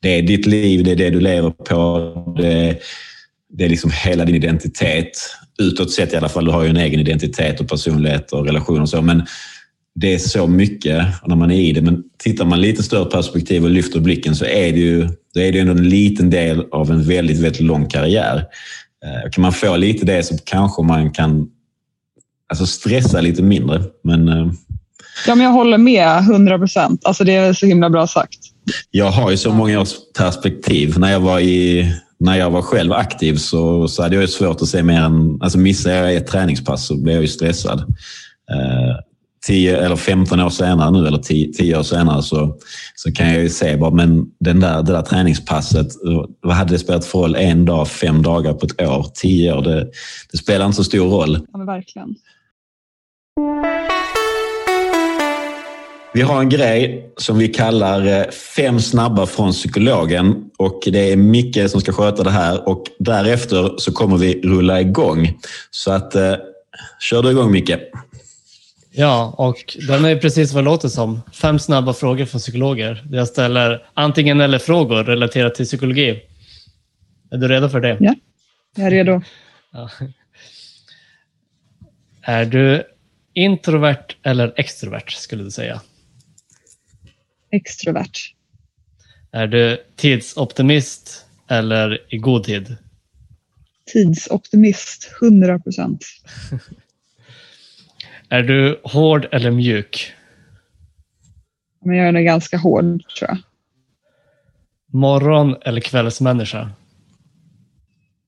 det 0.01 0.17
är 0.17 0.22
ditt 0.22 0.46
liv, 0.46 0.84
det 0.84 0.91
är 0.91 0.96
det 0.96 1.10
du 1.10 1.20
lever 1.20 1.50
på. 1.50 2.13
Det, 2.38 2.79
det 3.50 3.65
är 3.65 3.70
liksom 3.70 3.91
hela 4.05 4.25
din 4.25 4.36
identitet. 4.36 5.12
Utåt 5.62 5.91
sett 5.91 6.13
i 6.13 6.15
alla 6.15 6.29
fall, 6.29 6.46
du 6.46 6.51
har 6.51 6.63
ju 6.63 6.70
en 6.70 6.77
egen 6.77 7.00
identitet 7.00 7.60
och 7.60 7.70
personlighet 7.70 8.32
och 8.32 8.46
relationer 8.46 8.82
och 8.82 8.89
så. 8.89 9.01
Men 9.01 9.25
det 9.96 10.14
är 10.14 10.20
så 10.20 10.48
mycket 10.48 11.06
när 11.26 11.36
man 11.36 11.52
är 11.52 11.60
i 11.60 11.72
det. 11.72 11.82
Men 11.82 12.04
tittar 12.18 12.46
man 12.46 12.62
lite 12.62 12.84
större 12.84 13.06
perspektiv 13.06 13.64
och 13.64 13.70
lyfter 13.70 14.00
blicken 14.00 14.36
så 14.36 14.46
är 14.46 14.72
det 14.72 14.80
ju, 14.80 15.10
då 15.34 15.42
är 15.42 15.52
det 15.52 15.60
ändå 15.60 15.72
en 15.72 15.90
liten 15.90 16.30
del 16.30 16.66
av 16.72 16.92
en 16.92 17.04
väldigt, 17.04 17.40
väldigt 17.40 17.62
lång 17.62 17.90
karriär. 17.90 18.46
Eh, 19.06 19.32
kan 19.32 19.42
man 19.42 19.54
få 19.54 19.78
lite 19.78 20.06
det 20.06 20.24
så 20.24 20.38
kanske 20.44 20.84
man 20.84 21.12
kan 21.12 21.48
alltså 22.50 22.66
stressa 22.66 23.22
lite 23.22 23.44
mindre. 23.44 23.84
Men, 24.04 24.28
eh, 24.28 24.52
ja, 25.28 25.36
men 25.36 25.46
jag 25.46 25.52
håller 25.52 25.78
med 25.78 26.18
100 26.18 26.58
procent. 26.58 27.06
Alltså 27.06 27.24
det 27.24 27.36
är 27.36 27.54
så 27.54 27.66
himla 27.66 27.90
bra 27.90 28.08
sagt. 28.08 28.40
Jag 28.92 29.12
har 29.12 29.32
ju 29.32 29.38
så 29.38 29.54
många 29.54 29.82
års 29.82 29.94
perspektiv. 30.18 31.00
När 31.00 31.12
jag 31.12 31.20
var, 31.20 31.40
i, 31.40 31.92
när 32.20 32.38
jag 32.38 32.50
var 32.50 32.62
själv 32.62 32.94
aktiv 32.94 33.36
så, 33.36 33.88
så 33.88 34.04
hade 34.04 34.16
jag 34.16 34.30
svårt 34.30 34.62
att 34.62 34.68
se 34.68 34.84
mer 34.84 35.02
än... 35.02 35.38
Alltså 35.42 35.58
missar 35.58 35.92
jag 35.92 36.16
ett 36.16 36.28
träningspass 36.28 36.86
så 36.88 36.98
blir 36.98 37.14
jag 37.14 37.22
ju 37.22 37.28
stressad. 37.28 37.96
Eh, 39.44 39.48
10 39.48 39.78
eller 39.78 39.96
15 39.96 40.40
år 40.40 40.50
senare 40.50 40.92
nu, 40.92 41.08
eller 41.08 41.18
10, 41.18 41.54
10 41.54 41.78
år 41.78 41.84
senare, 41.84 42.24
så, 42.24 42.58
så 42.96 43.12
kan 43.12 43.34
jag 43.34 43.42
ju 43.42 43.50
se 43.50 43.78
bara, 43.78 43.92
men 43.92 44.26
den 44.40 44.60
där, 44.60 44.84
det 44.84 44.92
där 44.92 45.02
träningspasset, 45.02 45.88
vad 46.42 46.56
hade 46.56 46.74
det 46.74 46.80
spelat 46.80 47.06
för 47.06 47.20
roll 47.20 47.36
en 47.36 47.66
dag, 47.66 47.88
fem 47.88 48.22
dagar 48.22 48.54
på 48.54 48.66
ett 48.66 48.82
år, 48.82 49.06
tio 49.14 49.54
år? 49.54 49.62
Det, 49.62 49.88
det 50.32 50.38
spelar 50.38 50.66
inte 50.66 50.76
så 50.76 50.84
stor 50.84 51.10
roll. 51.10 51.48
Ja, 51.52 51.58
men 51.58 51.68
verkligen. 51.68 52.16
Vi 56.16 56.22
har 56.22 56.40
en 56.40 56.50
grej 56.50 57.10
som 57.18 57.38
vi 57.38 57.48
kallar 57.48 58.08
eh, 58.08 58.30
Fem 58.56 58.80
snabba 58.80 59.26
från 59.26 59.52
psykologen 59.52 60.36
och 60.58 60.84
det 60.86 61.12
är 61.12 61.16
Micke 61.16 61.70
som 61.70 61.82
ska 61.82 61.92
sköta 61.92 62.24
det 62.24 62.30
här 62.30 62.70
och 62.70 62.84
därefter 63.00 63.74
så 63.78 63.92
kommer 63.92 64.18
vi 64.18 64.42
rulla 64.42 64.82
igång. 64.82 65.40
Så 65.72 65.92
att, 65.92 66.16
eh, 66.16 66.34
kör 67.00 67.24
du 67.24 67.32
igång 67.32 67.52
Micke. 67.52 67.72
Ja, 68.96 69.36
och 69.38 69.78
den 69.88 70.06
är 70.06 70.16
precis 70.16 70.54
vad 70.54 70.64
det 70.64 70.66
låter 70.66 70.90
som. 70.90 71.22
Fem 71.34 71.60
snabba 71.60 71.94
frågor 71.94 72.26
från 72.26 72.40
psykologer. 72.40 73.04
jag 73.12 73.28
ställer 73.28 73.86
antingen 73.94 74.42
eller 74.42 74.60
frågor 74.60 75.04
relaterat 75.04 75.56
till 75.56 75.66
psykologi. 75.66 76.22
Är 77.32 77.38
du 77.38 77.48
redo 77.48 77.70
för 77.70 77.82
det? 77.82 77.98
Ja, 78.00 78.16
jag 78.76 78.88
är 78.88 78.92
redo. 78.92 79.22
Ja. 79.72 79.90
Är 82.22 82.46
du 82.46 82.84
introvert 83.34 84.06
eller 84.24 84.54
extrovert, 84.56 85.10
skulle 85.12 85.44
du 85.44 85.52
säga? 85.52 85.82
Extrovert. 87.52 88.34
Är 89.32 89.48
du 89.48 89.84
tidsoptimist 89.96 91.26
eller 91.50 92.14
i 92.14 92.18
god 92.18 92.44
tid? 92.44 92.76
Tidsoptimist, 93.94 95.12
100 95.22 95.60
procent. 95.60 96.06
Är 98.34 98.44
du 98.44 98.82
hård 98.84 99.28
eller 99.32 99.52
mjuk? 99.52 100.13
Men 101.86 101.98
jag 101.98 102.08
är 102.08 102.12
nog 102.12 102.24
ganska 102.24 102.58
hård, 102.58 103.04
tror 103.18 103.30
jag. 103.30 103.38
Morgon 104.92 105.56
eller 105.66 105.82
kvällsmänniska? 105.82 106.70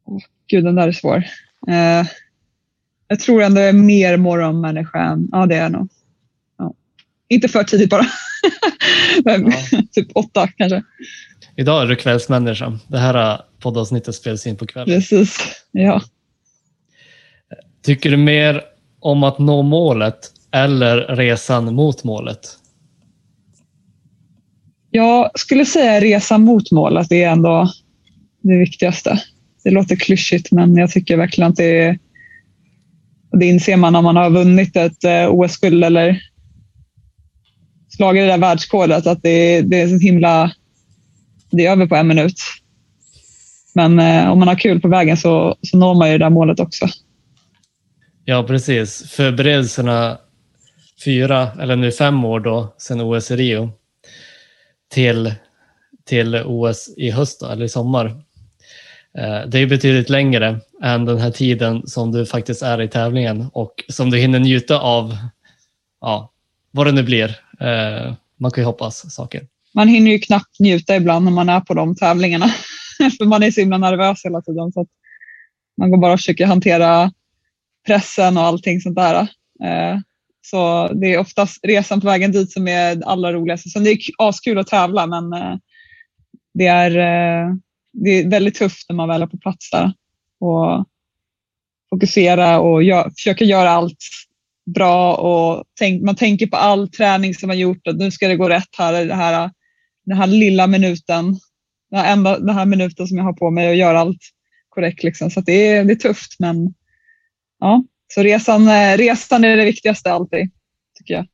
Oh, 0.06 0.22
Gud, 0.48 0.64
den 0.64 0.76
där 0.76 0.88
är 0.88 0.92
svår. 0.92 1.24
Eh, 1.68 2.08
jag 3.08 3.20
tror 3.20 3.44
ändå 3.44 3.62
jag 3.62 3.70
är 3.70 3.74
mer 3.74 4.18
morgonmänniska 4.18 5.00
än... 5.00 5.30
Ja, 5.32 5.46
det 5.46 5.56
är 5.56 5.62
jag 5.62 5.72
nog. 5.72 5.90
Ja. 6.58 6.74
Inte 7.28 7.48
för 7.48 7.64
tidigt 7.64 7.90
bara. 7.90 8.06
Men, 9.26 9.52
ja. 9.52 9.82
typ 9.92 10.08
åtta 10.16 10.48
kanske. 10.48 10.84
Idag 11.56 11.84
är 11.84 11.88
du 11.88 11.96
kvällsmänniska. 11.96 12.80
Det 12.88 13.00
här 13.00 13.42
poddavsnittet 13.60 14.16
spelas 14.16 14.48
in 14.48 14.58
på 14.58 14.68
kvällen. 14.68 14.96
Precis, 14.96 15.62
ja. 15.72 16.02
Tycker 17.82 18.12
du 18.12 18.18
mer 18.18 18.75
om 19.06 19.24
att 19.24 19.40
nå 19.40 19.62
målet 19.62 20.32
eller 20.52 20.98
resan 20.98 21.76
mot 21.76 22.04
målet? 22.04 22.40
Jag 24.92 25.40
skulle 25.40 25.66
säga 25.66 26.02
resan 26.02 26.42
mot 26.42 26.72
målet 26.72 27.12
är 27.12 27.28
ändå 27.28 27.70
det 28.42 28.58
viktigaste. 28.58 29.22
Det 29.64 29.72
låter 29.72 29.96
klyschigt, 29.96 30.52
men 30.52 30.76
jag 30.76 30.92
tycker 30.92 31.18
verkligen 31.18 31.50
att 31.50 31.56
det 31.56 31.80
är... 31.80 32.00
Det 33.32 33.46
inser 33.46 33.78
man 33.78 33.94
när 33.94 34.02
man 34.02 34.16
har 34.16 34.30
vunnit 34.30 34.76
ett 34.76 35.04
eh, 35.04 35.30
OS-guld 35.30 35.84
eller 35.84 36.22
slagit 37.90 38.22
det 38.22 38.28
där 38.28 38.38
världsrekordet, 38.38 39.08
att 39.08 39.24
det 39.24 39.30
är, 39.30 39.64
det 39.64 39.82
är 39.82 39.88
så 39.88 39.98
himla... 39.98 40.52
Det 41.52 41.66
är 41.66 41.72
över 41.72 41.88
på 41.88 41.96
en 41.96 42.08
minut. 42.08 42.40
Men 43.74 44.00
eh, 44.00 44.32
om 44.32 44.40
man 44.40 44.48
har 44.48 44.56
kul 44.56 44.82
på 44.82 44.88
vägen 44.88 45.18
så, 45.18 45.56
så 45.62 45.78
når 45.78 45.96
man 45.96 46.12
ju 46.12 46.18
det 46.18 46.26
där 46.26 46.30
målet 46.30 46.60
också. 46.60 46.88
Ja, 48.28 48.44
precis. 48.44 49.12
Förberedelserna 49.12 50.18
fyra, 51.06 51.52
eller 51.62 51.76
nu 51.76 51.92
fem 51.92 52.26
år 52.26 52.40
då, 52.40 52.76
sedan 52.78 53.02
OS 53.02 53.32
i 53.32 53.36
Rio 53.36 53.72
till, 54.94 55.34
till 56.06 56.36
OS 56.36 56.90
i 56.98 57.12
höst 57.12 57.40
då, 57.40 57.48
eller 57.48 57.66
i 57.66 57.70
sommar. 57.70 58.06
Eh, 59.18 59.48
det 59.48 59.60
är 59.60 59.66
betydligt 59.66 60.10
längre 60.10 60.60
än 60.84 61.06
den 61.06 61.18
här 61.18 61.32
tiden 61.32 61.88
som 61.88 62.12
du 62.12 62.26
faktiskt 62.26 62.62
är 62.62 62.82
i 62.82 62.88
tävlingen 62.88 63.48
och 63.54 63.84
som 63.90 64.10
du 64.10 64.18
hinner 64.18 64.40
njuta 64.40 64.80
av, 64.80 65.18
ja, 66.02 66.32
vad 66.72 66.88
det 66.88 66.92
nu 66.92 67.04
blir. 67.04 67.40
Eh, 67.60 68.14
man 68.40 68.52
kan 68.52 68.62
ju 68.62 68.66
hoppas 68.66 69.14
saker. 69.14 69.48
Man 69.74 69.88
hinner 69.88 70.12
ju 70.12 70.20
knappt 70.20 70.60
njuta 70.60 70.96
ibland 70.96 71.26
när 71.26 71.32
man 71.32 71.50
är 71.50 71.60
på 71.60 71.74
de 71.74 71.96
tävlingarna. 71.96 72.48
För 73.18 73.26
man 73.26 73.44
är 73.44 73.52
så 73.52 73.60
himla 73.60 73.78
nervös 73.78 74.26
hela 74.26 74.42
tiden. 74.42 74.72
Så 74.72 74.82
att 74.82 74.88
man 75.78 75.92
går 75.92 75.98
bara 75.98 76.14
och 76.14 76.20
försöker 76.20 76.46
hantera 76.46 77.12
pressen 77.86 78.38
och 78.38 78.44
allting 78.44 78.82
sånt 78.82 78.96
där. 78.96 79.22
Eh, 79.64 80.00
så 80.42 80.88
det 80.94 81.14
är 81.14 81.18
oftast 81.18 81.60
resan 81.66 82.02
på 82.02 82.08
vägen 82.08 82.32
dit 82.32 82.52
som 82.52 82.68
är 82.68 83.04
allra 83.06 83.34
roligast. 83.34 83.72
Sen 83.72 83.84
det 83.84 83.92
är 83.92 84.00
askul 84.18 84.60
att 84.60 84.68
tävla 84.68 85.08
men 85.08 85.34
eh, 85.34 85.58
det 86.54 86.68
är, 86.68 86.92
eh, 86.92 87.56
det 87.94 88.10
är 88.10 88.30
väldigt 88.30 88.56
tufft 88.56 88.90
när 88.90 88.96
man 88.96 89.10
väl 89.10 89.22
är 89.22 89.28
på 89.28 89.38
plats 89.38 89.72
där. 89.72 89.94
Och 90.40 90.86
fokusera 91.90 92.60
och 92.60 92.84
gör, 92.84 93.10
försöka 93.10 93.46
göra 93.46 93.70
allt 93.70 93.98
bra 94.66 95.16
och 95.16 95.64
tänk, 95.80 96.04
man 96.04 96.16
tänker 96.16 96.48
på 96.48 96.58
all 96.58 96.90
träning 96.90 97.34
som 97.34 97.48
man 97.48 97.60
gjort 97.60 97.88
och 97.88 97.96
nu 97.96 98.12
ska 98.12 98.28
det 98.28 98.36
gå 98.36 98.50
rätt 98.50 98.76
här, 98.78 99.06
det 99.06 99.16
här 99.16 99.52
den 100.06 100.18
här 100.18 100.28
lilla 100.28 100.68
minuten, 100.68 101.40
den 101.92 102.00
här, 102.00 102.14
enda, 102.14 102.40
den 102.40 102.56
här 102.56 102.66
minuten 102.66 103.08
som 103.08 103.18
jag 103.18 103.24
har 103.24 103.34
på 103.34 103.52
mig 103.52 103.70
och 103.70 103.76
göra 103.76 104.00
allt 104.00 104.22
korrekt. 104.70 105.04
Liksom. 105.04 105.32
Så 105.32 105.42
det, 105.42 105.68
är, 105.68 105.86
det 105.86 105.94
är 105.94 105.96
tufft 105.96 106.36
men 106.40 106.74
ja, 107.60 107.84
så 108.08 108.24
resan, 108.24 108.68
eh, 108.68 108.98
resan 108.98 109.44
är 109.44 109.58
det 109.58 109.66
viktigaste 109.66 110.12
alltid, 110.12 110.52
tycker 110.98 111.14
jag. 111.14 111.28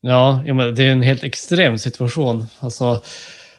Ja, 0.00 0.42
det 0.76 0.82
är 0.84 0.92
en 0.92 1.02
helt 1.02 1.24
extrem 1.24 1.78
situation. 1.78 2.46
Alltså, 2.60 3.02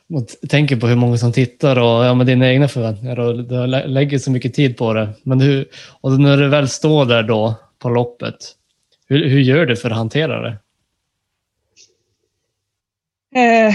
man 0.07 0.25
tänker 0.49 0.75
på 0.75 0.87
hur 0.87 0.95
många 0.95 1.17
som 1.17 1.31
tittar 1.31 1.75
och 1.75 2.05
ja, 2.05 2.13
med 2.13 2.27
dina 2.27 2.51
egna 2.51 2.67
förväntningar 2.67 3.19
och 3.19 3.43
du 3.43 3.67
lägger 3.67 4.19
så 4.19 4.31
mycket 4.31 4.53
tid 4.53 4.77
på 4.77 4.93
det. 4.93 5.09
Men 5.23 5.41
hur, 5.41 5.67
och 6.01 6.19
när 6.19 6.37
du 6.37 6.47
väl 6.47 6.69
står 6.69 7.05
där 7.05 7.23
då 7.23 7.55
på 7.79 7.89
loppet, 7.89 8.35
hur, 9.07 9.29
hur 9.29 9.39
gör 9.39 9.65
du 9.65 9.75
för 9.75 9.89
att 9.89 9.97
hantera 9.97 10.41
det? 10.41 10.57
Eh, 13.35 13.73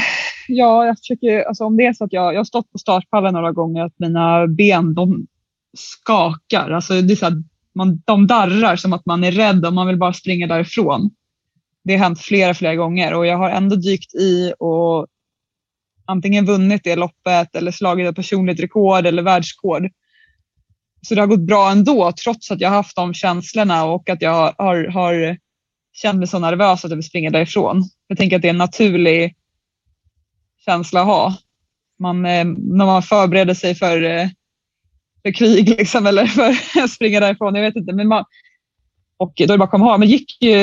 ja, 0.49 0.87
jag 0.87 0.99
försöker, 0.99 1.43
alltså 1.43 1.65
om 1.65 1.77
det 1.77 1.87
är 1.87 1.93
så 1.93 2.05
att 2.05 2.13
jag, 2.13 2.35
jag 2.35 2.39
har 2.39 2.45
stått 2.45 2.73
på 2.73 2.79
startpallen 2.79 3.35
några 3.35 3.53
gånger, 3.53 3.85
att 3.85 3.99
mina 3.99 4.47
ben 4.47 4.95
de 4.95 5.27
skakar. 5.77 6.71
Alltså 6.71 7.01
det 7.01 7.15
är 7.15 7.17
så 7.17 7.25
här, 7.25 7.43
man, 7.79 8.03
de 8.07 8.27
darrar 8.27 8.77
som 8.77 8.93
att 8.93 9.07
man 9.07 9.25
är 9.25 9.33
rädd 9.33 9.67
och 9.67 9.73
man 9.73 9.87
vill 9.87 9.99
bara 9.99 10.13
springa 10.13 10.47
därifrån. 10.47 11.11
Det 11.85 11.93
har 11.93 12.05
hänt 12.05 12.21
flera, 12.21 12.55
flera 12.55 12.75
gånger 12.75 13.15
och 13.15 13.27
jag 13.27 13.39
har 13.39 13.51
ändå 13.51 13.77
dykt 13.77 14.15
i 14.15 14.53
och 14.59 15.07
antingen 16.07 16.47
vunnit 16.47 16.85
det 16.85 16.97
loppet 16.97 17.55
eller 17.55 17.71
slagit 17.71 18.09
ett 18.09 18.17
personligt 18.17 18.61
rekord 18.61 19.07
eller 19.07 19.23
världsrekord. 19.23 19.91
Så 21.03 21.15
det 21.15 21.21
har 21.21 21.27
gått 21.27 21.47
bra 21.47 21.71
ändå 21.71 22.13
trots 22.25 22.51
att 22.51 22.61
jag 22.61 22.71
haft 22.71 22.97
de 22.97 23.15
känslorna 23.15 23.85
och 23.85 24.11
att 24.11 24.23
jag 24.23 24.55
har, 24.59 24.85
har 24.89 25.39
känt 25.93 26.19
mig 26.19 26.29
så 26.29 26.39
nervös 26.39 26.85
att 26.85 26.91
jag 26.91 26.97
vill 26.97 27.05
springa 27.05 27.31
därifrån. 27.31 27.85
Jag 28.07 28.19
tänker 28.19 28.37
att 28.37 28.43
det 28.43 28.49
är 28.49 28.53
en 28.53 28.59
naturlig 28.59 29.37
känsla 30.65 31.01
att 31.01 31.07
ha. 31.07 31.37
Man, 31.99 32.27
eh, 32.27 32.45
när 32.45 32.87
man 32.87 33.03
förbereder 33.03 33.55
sig 33.55 33.75
för 33.75 34.03
eh, 34.03 34.29
för 35.23 35.33
krig 35.33 35.69
liksom, 35.69 36.07
eller 36.07 36.27
för 36.27 36.83
att 36.83 36.91
springa 36.91 37.21
därifrån. 37.21 37.55
Jag 37.55 37.63
vet 37.63 37.77
inte. 37.77 37.93
Men 37.93 38.09
man, 38.09 38.25
och 39.19 39.33
då 39.37 39.45
är 39.45 39.49
det 39.49 39.59
bara 39.59 39.65
att 39.65 39.71
komma 39.71 39.87
ihåg. 39.91 40.01
Men 40.01 40.09
det 40.09 40.15
gick 40.15 40.43
ju 40.43 40.57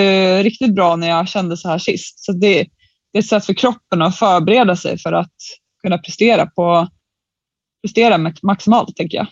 riktigt 0.44 0.76
bra 0.76 0.96
när 0.96 1.08
jag 1.08 1.28
kände 1.28 1.58
så 1.58 1.70
här 1.70 1.78
sist. 1.78 2.20
Så 2.20 2.32
det, 2.32 2.68
det 3.14 3.18
är 3.18 3.20
ett 3.20 3.26
sätt 3.26 3.46
för 3.46 3.54
kroppen 3.54 4.02
att 4.02 4.18
förbereda 4.18 4.76
sig 4.76 4.98
för 4.98 5.14
att 5.14 5.34
kunna 5.84 5.98
prestera 5.98 6.46
på 6.46 6.88
prestera 7.86 8.32
maximalt, 8.44 8.96
tänker 8.96 9.18
jag. 9.18 9.28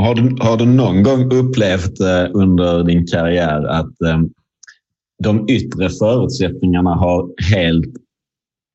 Har 0.00 0.14
du, 0.14 0.36
har 0.40 0.56
du 0.56 0.66
någon 0.66 1.02
gång 1.02 1.32
upplevt 1.32 2.00
eh, 2.00 2.26
under 2.34 2.84
din 2.84 3.06
karriär 3.06 3.64
att 3.64 4.02
eh, 4.02 4.20
de 5.24 5.48
yttre 5.48 5.90
förutsättningarna 5.90 6.94
har 6.94 7.30
helt 7.54 7.94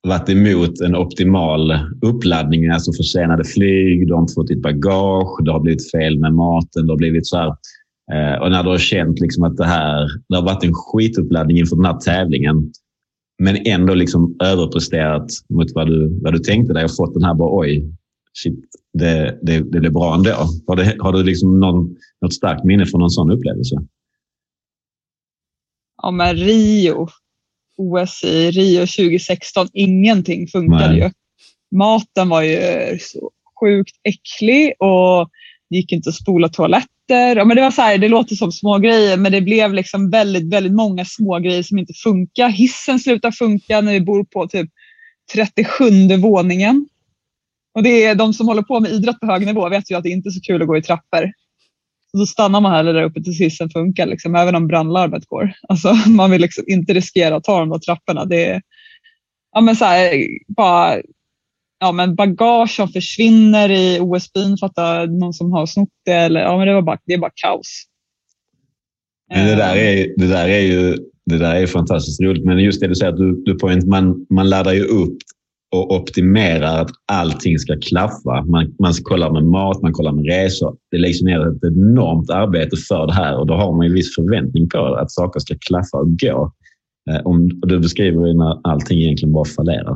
varit 0.07 0.29
emot 0.29 0.81
en 0.81 0.95
optimal 0.95 1.79
uppladdning? 2.01 2.69
Alltså 2.69 2.93
försenade 2.93 3.43
flyg, 3.43 4.07
du 4.07 4.13
har 4.13 4.21
inte 4.21 4.33
fått 4.33 4.47
ditt 4.47 4.61
bagage, 4.61 5.45
det 5.45 5.51
har 5.51 5.59
blivit 5.59 5.91
fel 5.91 6.19
med 6.19 6.33
maten, 6.33 6.87
det 6.87 6.93
har 6.93 6.97
blivit 6.97 7.27
så 7.27 7.37
här. 7.37 7.47
Eh, 8.13 8.41
och 8.41 8.51
när 8.51 8.63
du 8.63 8.69
har 8.69 8.77
känt 8.77 9.19
liksom 9.19 9.43
att 9.43 9.57
det 9.57 9.65
här 9.65 10.07
det 10.29 10.35
har 10.35 10.43
varit 10.43 10.63
en 10.63 10.73
skituppladdning 10.73 11.57
inför 11.57 11.75
den 11.75 11.85
här 11.85 11.99
tävlingen 11.99 12.71
men 13.39 13.57
ändå 13.65 13.93
liksom 13.93 14.35
överpresterat 14.43 15.27
mot 15.49 15.67
vad 15.75 15.87
du, 15.87 16.19
vad 16.21 16.33
du 16.33 16.39
tänkte 16.39 16.73
dig 16.73 16.83
och 16.83 16.95
fått 16.95 17.13
den 17.13 17.23
här 17.23 17.33
bara 17.33 17.59
oj, 17.59 17.93
shit, 18.33 18.59
det, 18.93 19.39
det, 19.41 19.59
det 19.59 19.79
blev 19.79 19.93
bra 19.93 20.15
ändå. 20.15 20.31
Har, 20.67 20.75
det, 20.75 20.95
har 20.99 21.13
du 21.13 21.23
liksom 21.23 21.59
någon, 21.59 21.95
något 22.21 22.33
starkt 22.33 22.63
minne 22.63 22.85
från 22.85 23.01
någon 23.01 23.09
sån 23.09 23.31
upplevelse? 23.31 23.75
Ja, 26.01 26.11
men 26.11 26.35
Rio, 26.35 27.07
OS 27.77 28.24
i 28.24 28.51
Rio 28.51 28.79
2016, 28.79 29.67
ingenting 29.74 30.48
funkade 30.48 30.88
Nej. 30.88 31.00
ju. 31.00 31.10
Maten 31.77 32.29
var 32.29 32.41
ju 32.41 32.98
så 33.00 33.31
sjukt 33.60 33.96
äcklig 34.03 34.74
och 34.79 35.29
det 35.69 35.75
gick 35.75 35.91
inte 35.91 36.10
att 36.10 36.15
spola 36.15 36.50
toaletter. 36.50 37.36
Ja, 37.36 37.46
men 37.46 37.55
det, 37.57 37.62
var 37.62 37.72
så 37.72 37.81
här, 37.81 37.98
det 37.98 38.10
låter 38.10 38.36
som 38.36 38.51
små 38.51 38.77
grejer 38.77 39.17
men 39.17 39.31
det 39.31 39.41
blev 39.41 39.74
liksom 39.74 40.10
väldigt, 40.10 40.53
väldigt 40.53 40.74
många 40.74 41.05
små 41.05 41.39
grejer 41.39 41.63
som 41.63 41.77
inte 41.77 41.93
funkar. 41.93 42.50
Hissen 42.50 43.00
slutar 43.00 43.31
funka 43.31 43.81
när 43.81 43.93
vi 43.93 44.01
bor 44.01 44.24
på 44.24 44.48
typ 44.48 44.69
37 45.34 46.17
våningen. 46.17 46.88
Och 47.74 47.84
det 47.84 48.03
är 48.03 48.15
de 48.15 48.34
som 48.34 48.48
håller 48.48 48.62
på 48.62 48.79
med 48.79 48.91
idrott 48.91 49.19
på 49.19 49.25
hög 49.25 49.46
nivå 49.46 49.69
vet 49.69 49.91
ju 49.91 49.96
att 49.96 50.03
det 50.03 50.10
inte 50.10 50.29
är 50.29 50.31
så 50.31 50.41
kul 50.41 50.62
att 50.62 50.67
gå 50.67 50.77
i 50.77 50.81
trappor. 50.81 51.31
Då 52.17 52.25
stannar 52.25 52.62
man 52.62 52.71
hellre 52.71 52.93
där 52.93 53.03
uppe 53.03 53.24
tills 53.24 53.39
hissen 53.39 53.69
funkar, 53.69 54.05
liksom, 54.05 54.36
även 54.36 54.55
om 54.55 54.67
brandlarmet 54.67 55.25
går. 55.25 55.53
Alltså, 55.67 55.93
man 56.09 56.31
vill 56.31 56.41
liksom 56.41 56.63
inte 56.67 56.93
riskera 56.93 57.36
att 57.36 57.43
ta 57.43 57.59
de 57.59 57.69
där 57.69 57.79
trapporna. 57.79 58.25
Det 58.25 58.45
är, 58.45 58.62
ja, 59.51 59.62
men 59.62 59.75
så 59.75 59.86
här, 59.86 60.27
bara, 60.47 61.01
ja, 61.79 61.91
men 61.91 62.15
bagage 62.15 62.75
som 62.75 62.89
försvinner 62.89 63.71
i 63.71 64.00
OS-byn 64.01 64.57
för 64.57 64.65
att 64.65 65.09
någon 65.09 65.33
som 65.33 65.51
har 65.51 65.65
snott 65.65 65.89
det. 66.05 66.12
Eller, 66.12 66.41
ja, 66.41 66.57
men 66.57 66.67
det, 66.67 66.74
var 66.74 66.81
bara, 66.81 67.00
det 67.05 67.13
är 67.13 67.17
bara 67.17 67.31
kaos. 67.36 67.83
Men 69.33 69.47
det 69.47 69.55
där 69.55 69.75
är, 69.75 70.13
det 70.17 70.27
där 70.27 70.47
är 70.47 70.59
ju 70.59 70.97
det 71.29 71.38
där 71.38 71.55
är 71.55 71.67
fantastiskt 71.67 72.21
roligt. 72.21 72.45
Men 72.45 72.59
just 72.59 72.81
det 72.81 72.88
du 72.88 72.95
säger, 72.95 73.12
att 73.12 73.17
du, 73.17 73.43
du 73.45 73.55
point, 73.55 73.86
man, 73.88 74.25
man 74.29 74.50
laddar 74.50 74.74
ju 74.74 74.83
upp 74.83 75.17
och 75.71 75.95
optimerar 75.95 76.81
att 76.81 76.91
allting 77.12 77.59
ska 77.59 77.79
klaffa. 77.79 78.43
Man, 78.45 78.75
man 78.79 78.93
kollar 78.93 79.31
med 79.31 79.43
mat, 79.43 79.81
man 79.81 79.93
kollar 79.93 80.12
med 80.12 80.25
resor. 80.25 80.75
Det 80.91 80.97
läggs 80.97 81.21
ner 81.21 81.47
ett 81.47 81.63
enormt 81.63 82.29
arbete 82.29 82.77
för 82.77 83.07
det 83.07 83.13
här 83.13 83.39
och 83.39 83.47
då 83.47 83.53
har 83.53 83.74
man 83.74 83.86
en 83.86 83.93
viss 83.93 84.15
förväntning 84.15 84.69
på 84.69 84.95
att 84.95 85.12
saker 85.12 85.39
ska 85.39 85.55
klaffa 85.59 85.97
och 85.97 86.19
gå. 86.19 86.51
Eh, 87.09 87.21
om, 87.25 87.59
och 87.62 87.67
du 87.67 87.79
beskriver 87.79 88.33
när 88.33 88.71
allting 88.71 89.00
egentligen 89.00 89.33
bara 89.33 89.45
fallerar. 89.45 89.95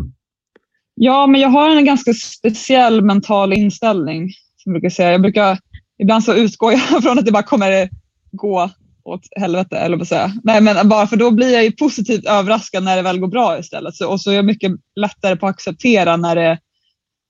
Ja, 0.96 1.28
men 1.28 1.42
jag 1.42 1.50
har 1.50 1.76
en 1.76 1.86
ganska 1.86 2.14
speciell 2.14 3.02
mental 3.02 3.54
inställning. 3.54 4.30
Som 4.58 4.72
jag, 4.72 4.82
brukar 4.82 4.90
säga. 4.90 5.12
jag 5.12 5.22
brukar, 5.22 5.58
ibland 6.02 6.24
så 6.24 6.34
utgår 6.34 6.72
jag 6.72 6.82
från 7.04 7.20
att 7.20 7.26
det 7.26 7.32
bara 7.32 7.44
kommer 7.44 7.90
gå 8.32 8.70
åt 9.04 9.22
helvete, 9.40 9.78
eller 9.78 9.98
vad 9.98 10.08
säga. 10.08 10.34
Nej, 10.44 10.62
men 10.62 10.90
bara 10.90 11.08
för 11.08 11.18
då 11.18 11.32
blir 11.32 11.54
jag 11.54 11.64
ju 11.64 11.72
positivt 11.72 12.26
överraskad 12.26 12.84
när 12.84 12.96
det 12.96 13.02
väl 13.02 13.20
går 13.20 13.28
bra 13.28 13.60
istället. 13.60 13.96
Så, 13.96 14.10
och 14.10 14.22
så 14.22 14.32
är 14.32 14.36
jag 14.36 14.46
mycket 14.46 14.72
lättare 14.96 15.36
på 15.36 15.48
att 15.48 15.56
acceptera 15.56 16.18
när 16.18 16.36
det 16.36 16.60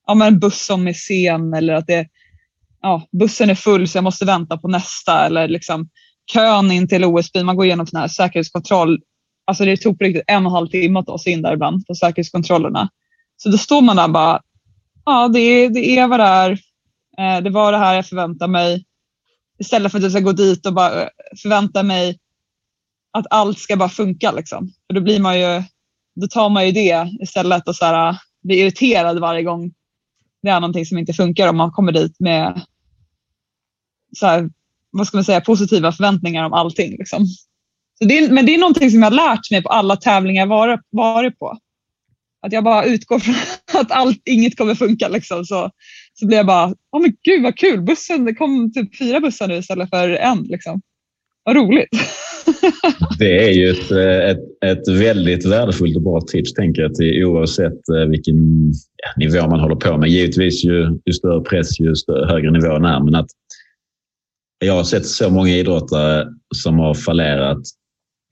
ja, 0.06 0.14
men 0.14 0.28
en 0.28 0.40
buss 0.40 0.66
som 0.66 0.88
är 0.88 0.92
sen 0.92 1.54
eller 1.54 1.74
att 1.74 1.86
det, 1.86 2.06
ja, 2.82 3.08
bussen 3.12 3.50
är 3.50 3.54
full 3.54 3.88
så 3.88 3.96
jag 3.96 4.04
måste 4.04 4.24
vänta 4.24 4.58
på 4.58 4.68
nästa 4.68 5.26
eller 5.26 5.48
liksom 5.48 5.88
kön 6.32 6.72
in 6.72 6.88
till 6.88 7.04
OS-byn. 7.04 7.46
Man 7.46 7.56
går 7.56 7.66
igenom 7.66 7.86
sån 7.86 8.00
här 8.00 8.08
säkerhetskontroll. 8.08 9.00
Alltså 9.44 9.64
det 9.64 9.76
tog 9.76 9.98
på 9.98 10.04
riktigt 10.04 10.24
en 10.26 10.46
och 10.46 10.50
en 10.50 10.54
halv 10.54 10.68
timme 10.68 10.98
att 10.98 11.06
ta 11.06 11.18
sig 11.18 11.32
in 11.32 11.42
där 11.42 11.52
ibland 11.52 11.86
på 11.86 11.94
säkerhetskontrollerna. 11.94 12.88
Så 13.36 13.48
då 13.48 13.58
står 13.58 13.80
man 13.82 13.96
där 13.96 14.08
bara, 14.08 14.40
ja 15.04 15.28
det, 15.28 15.68
det 15.68 15.98
är 15.98 16.06
vad 16.06 16.20
det 16.20 16.24
är. 16.24 16.50
Eh, 17.18 17.42
det 17.42 17.50
var 17.50 17.72
det 17.72 17.78
här 17.78 17.94
jag 17.94 18.06
förväntade 18.06 18.52
mig. 18.52 18.84
Istället 19.62 19.92
för 19.92 19.98
att 19.98 20.02
jag 20.02 20.12
ska 20.12 20.20
gå 20.20 20.32
dit 20.32 20.66
och 20.66 20.74
bara 20.74 21.02
eh, 21.02 21.08
förvänta 21.42 21.82
mig 21.82 22.18
att 23.12 23.26
allt 23.30 23.58
ska 23.58 23.76
bara 23.76 23.88
funka. 23.88 24.32
Liksom. 24.32 24.72
För 24.86 24.94
då, 24.94 25.00
blir 25.00 25.20
man 25.20 25.40
ju, 25.40 25.62
då 26.20 26.26
tar 26.26 26.48
man 26.48 26.66
ju 26.66 26.72
det 26.72 27.08
istället 27.20 27.68
och 27.68 27.76
så 27.76 27.84
här, 27.84 28.08
eh, 28.08 28.16
blir 28.42 28.56
irriterad 28.56 29.20
varje 29.20 29.42
gång 29.42 29.72
det 30.42 30.48
är 30.48 30.60
någonting 30.60 30.86
som 30.86 30.98
inte 30.98 31.12
funkar 31.12 31.48
om 31.48 31.56
man 31.56 31.70
kommer 31.70 31.92
dit 31.92 32.20
med 32.20 32.60
så 34.16 34.26
här, 34.26 34.50
vad 34.90 35.06
ska 35.06 35.16
man 35.16 35.24
säga, 35.24 35.40
positiva 35.40 35.92
förväntningar 35.92 36.44
om 36.44 36.52
allting. 36.52 36.96
Liksom. 36.98 37.26
Så 37.98 38.04
det 38.04 38.18
är, 38.18 38.30
men 38.30 38.46
det 38.46 38.54
är 38.54 38.58
någonting 38.58 38.90
som 38.90 39.02
jag 39.02 39.10
har 39.10 39.16
lärt 39.16 39.50
mig 39.50 39.62
på 39.62 39.68
alla 39.68 39.96
tävlingar 39.96 40.42
jag 40.42 40.46
varit, 40.46 40.80
varit 40.90 41.38
på. 41.38 41.58
Att 42.46 42.52
jag 42.52 42.64
bara 42.64 42.84
utgår 42.84 43.18
från 43.18 43.34
att 43.80 43.90
allt, 43.92 44.22
inget 44.24 44.58
kommer 44.58 44.74
funka. 44.74 45.08
Liksom. 45.08 45.44
Så, 45.44 45.70
så 46.14 46.26
blir 46.26 46.36
jag 46.36 46.46
bara, 46.46 46.74
åh 46.92 47.02
men 47.02 47.12
gud 47.22 47.42
vad 47.42 47.56
kul, 47.56 47.82
bussen, 47.82 48.24
det 48.24 48.34
kom 48.34 48.72
typ 48.72 48.98
fyra 48.98 49.20
bussar 49.20 49.48
nu 49.48 49.54
istället 49.54 49.90
för 49.90 50.08
en. 50.08 50.42
Liksom. 50.42 50.80
Vad 51.44 51.56
roligt. 51.56 51.88
Det 53.18 53.48
är 53.48 53.52
ju 53.52 53.70
ett, 53.70 53.90
eh, 53.90 54.30
ett, 54.30 54.38
ett 54.64 54.88
väldigt 54.88 55.46
värdefullt 55.46 55.96
och 55.96 56.02
bra 56.02 56.20
tips, 56.20 56.52
tänker 56.52 56.82
jag, 56.82 56.94
till 56.94 57.24
oavsett 57.24 57.88
eh, 57.88 58.08
vilken 58.08 58.36
ja, 58.96 59.12
nivå 59.16 59.48
man 59.48 59.60
håller 59.60 59.76
på 59.76 59.98
med. 59.98 60.08
Givetvis 60.08 60.64
ju, 60.64 61.00
ju 61.04 61.12
större 61.12 61.40
press, 61.40 61.80
ju 61.80 61.94
större, 61.94 62.26
högre 62.26 62.50
nivån 62.50 62.84
är. 62.84 63.00
Men 63.04 63.14
att 63.14 63.28
jag 64.64 64.74
har 64.74 64.84
sett 64.84 65.06
så 65.06 65.30
många 65.30 65.50
idrottare 65.50 66.28
som 66.54 66.78
har 66.78 66.94
fallerat 66.94 67.62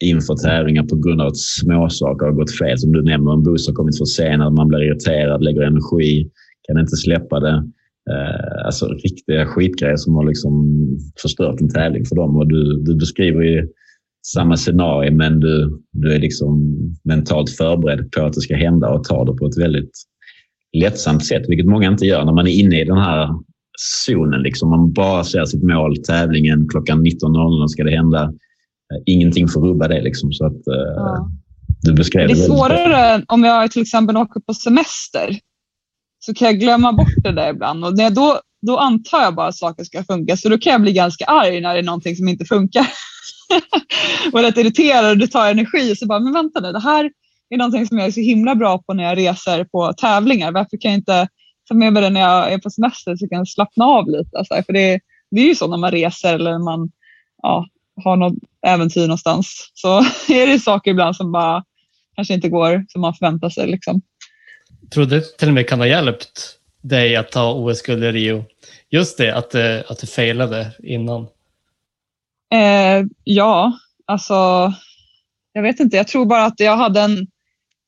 inför 0.05 0.35
tävlingar 0.35 0.83
på 0.83 0.97
grund 0.97 1.21
av 1.21 1.27
att 1.27 1.39
småsaker 1.39 2.27
har 2.27 2.33
gått 2.33 2.59
fel. 2.59 2.79
Som 2.79 2.93
du 2.93 3.03
nämner, 3.03 3.33
en 3.33 3.43
buss 3.43 3.67
har 3.67 3.75
kommit 3.75 3.99
för 3.99 4.05
sent, 4.05 4.53
man 4.53 4.69
blir 4.69 4.83
irriterad, 4.83 5.45
lägger 5.45 5.63
energi, 5.63 6.31
kan 6.71 6.81
inte 6.81 6.97
släppa 6.97 7.41
det. 7.41 7.65
Eh, 8.11 8.67
alltså 8.67 8.87
riktiga 8.89 9.47
skitgrejer 9.47 9.97
som 9.97 10.15
har 10.15 10.25
liksom 10.25 10.79
förstört 11.23 11.61
en 11.61 11.69
tävling 11.69 12.05
för 12.05 12.17
dem. 12.17 12.37
Och 12.37 12.47
du, 12.47 12.83
du 12.83 12.97
beskriver 12.97 13.43
ju 13.43 13.69
samma 14.27 14.57
scenario, 14.57 15.13
men 15.13 15.41
du, 15.41 15.81
du 15.93 16.15
är 16.15 16.19
liksom 16.19 16.77
mentalt 17.05 17.51
förberedd 17.51 18.13
på 18.13 18.23
att 18.23 18.33
det 18.33 18.41
ska 18.41 18.57
hända 18.57 18.89
och 18.89 19.05
tar 19.05 19.25
det 19.25 19.33
på 19.33 19.47
ett 19.47 19.59
väldigt 19.59 19.93
lättsamt 20.77 21.27
sätt, 21.27 21.43
vilket 21.49 21.67
många 21.67 21.89
inte 21.89 22.07
gör 22.07 22.25
när 22.25 22.33
man 22.33 22.47
är 22.47 22.53
inne 22.53 22.81
i 22.81 22.85
den 22.85 22.99
här 22.99 23.29
zonen. 23.79 24.43
Liksom. 24.43 24.71
Man 24.71 24.93
bara 24.93 25.25
ser 25.25 25.45
sitt 25.45 25.63
mål, 25.63 25.97
tävlingen, 25.97 26.69
klockan 26.69 27.07
19.00 27.07 27.67
ska 27.67 27.85
det 27.85 27.97
hända. 27.97 28.33
Ingenting 29.07 29.49
får 29.49 29.61
rubba 29.61 29.89
det. 29.89 30.03
Liksom, 30.03 30.33
så 30.33 30.47
att, 30.47 30.67
eh, 30.67 30.93
ja. 30.97 31.31
du 31.83 31.93
beskrev 31.93 32.29
det 32.29 32.33
är 32.33 32.37
svårare 32.37 33.25
om 33.29 33.45
jag 33.45 33.71
till 33.71 33.83
exempel 33.83 34.17
åker 34.17 34.41
på 34.41 34.55
semester 34.55 35.39
så 36.21 36.35
kan 36.35 36.47
jag 36.47 36.61
glömma 36.61 36.93
bort 36.93 37.15
det 37.23 37.33
där 37.33 37.51
ibland 37.51 37.85
och 37.85 37.97
när 37.97 38.11
då, 38.11 38.41
då 38.67 38.79
antar 38.79 39.23
jag 39.23 39.35
bara 39.35 39.47
att 39.47 39.57
saker 39.57 39.85
ska 39.85 40.05
funka. 40.05 40.37
Så 40.37 40.49
då 40.49 40.59
kan 40.59 40.73
jag 40.73 40.83
bli 40.83 40.93
ganska 40.93 41.25
arg 41.25 41.61
när 41.61 41.73
det 41.73 41.79
är 41.79 41.83
någonting 41.83 42.17
som 42.17 42.29
inte 42.29 42.45
funkar. 42.45 42.87
och 44.33 44.41
rätt 44.41 44.57
irriterad 44.57 45.11
och 45.11 45.19
det 45.19 45.27
tar 45.27 45.51
energi. 45.51 45.97
Så 45.97 46.07
bara, 46.07 46.21
men 46.21 46.33
vänta 46.33 46.61
nu, 46.61 46.73
det 46.73 46.81
här 46.81 47.11
är 47.51 47.57
någonting 47.59 47.87
som 47.87 47.99
jag 47.99 48.07
är 48.07 48.13
så 48.13 48.21
himla 48.21 48.55
bra 48.55 48.79
på 48.79 48.95
när 48.95 49.05
jag 49.05 49.19
reser 49.19 49.65
på 49.65 49.93
tävlingar. 49.93 50.53
Varför 50.53 50.77
kan 50.77 50.91
jag 50.91 50.99
inte 50.99 51.29
ta 51.69 51.75
med 51.75 51.93
mig 51.93 52.03
det 52.03 52.11
när 52.11 52.21
jag 52.21 52.53
är 52.53 52.59
på 52.59 52.71
semester 52.71 53.17
så 53.17 53.25
jag 53.25 53.31
kan 53.31 53.47
slappna 53.47 53.85
av 53.85 54.09
lite? 54.09 54.39
Alltså, 54.39 54.63
för 54.67 54.73
det, 54.73 55.01
det 55.31 55.41
är 55.41 55.47
ju 55.47 55.55
så 55.55 55.67
när 55.67 55.77
man 55.77 55.91
reser 55.91 56.35
eller 56.35 56.51
när 56.51 56.65
man 56.65 56.91
ja, 57.43 57.67
har 58.05 58.17
något 58.17 58.35
äventyr 58.67 59.01
någonstans. 59.01 59.71
Så 59.75 59.99
är 60.29 60.47
det 60.47 60.59
saker 60.59 60.91
ibland 60.91 61.17
som 61.17 61.33
bara 61.33 61.65
kanske 62.17 62.35
inte 62.35 62.49
går 62.49 62.85
som 62.89 63.01
man 63.01 63.15
förväntar 63.15 63.51
sig. 63.51 63.67
Liksom 63.67 64.03
tror 64.91 65.07
det 65.07 65.39
till 65.39 65.49
och 65.49 65.55
med 65.55 65.69
kan 65.69 65.81
ha 65.81 65.87
hjälpt 65.87 66.57
dig 66.83 67.17
att 67.17 67.33
ta 67.33 67.55
OS-guld 67.55 68.05
i 68.05 68.13
Rio. 68.13 68.45
Just 68.91 69.19
det, 69.19 69.37
att, 69.37 69.55
att 69.91 69.99
du 69.99 70.07
failade 70.07 70.73
innan. 70.83 71.23
Eh, 72.53 73.07
ja, 73.25 73.79
alltså 74.07 74.35
jag 75.53 75.63
vet 75.63 75.81
inte. 75.81 75.97
Jag 75.97 76.09
tror 76.09 76.27
bara 76.27 76.45
att 76.45 76.61
jag 76.61 76.77
hade 76.77 77.01
en 77.01 77.27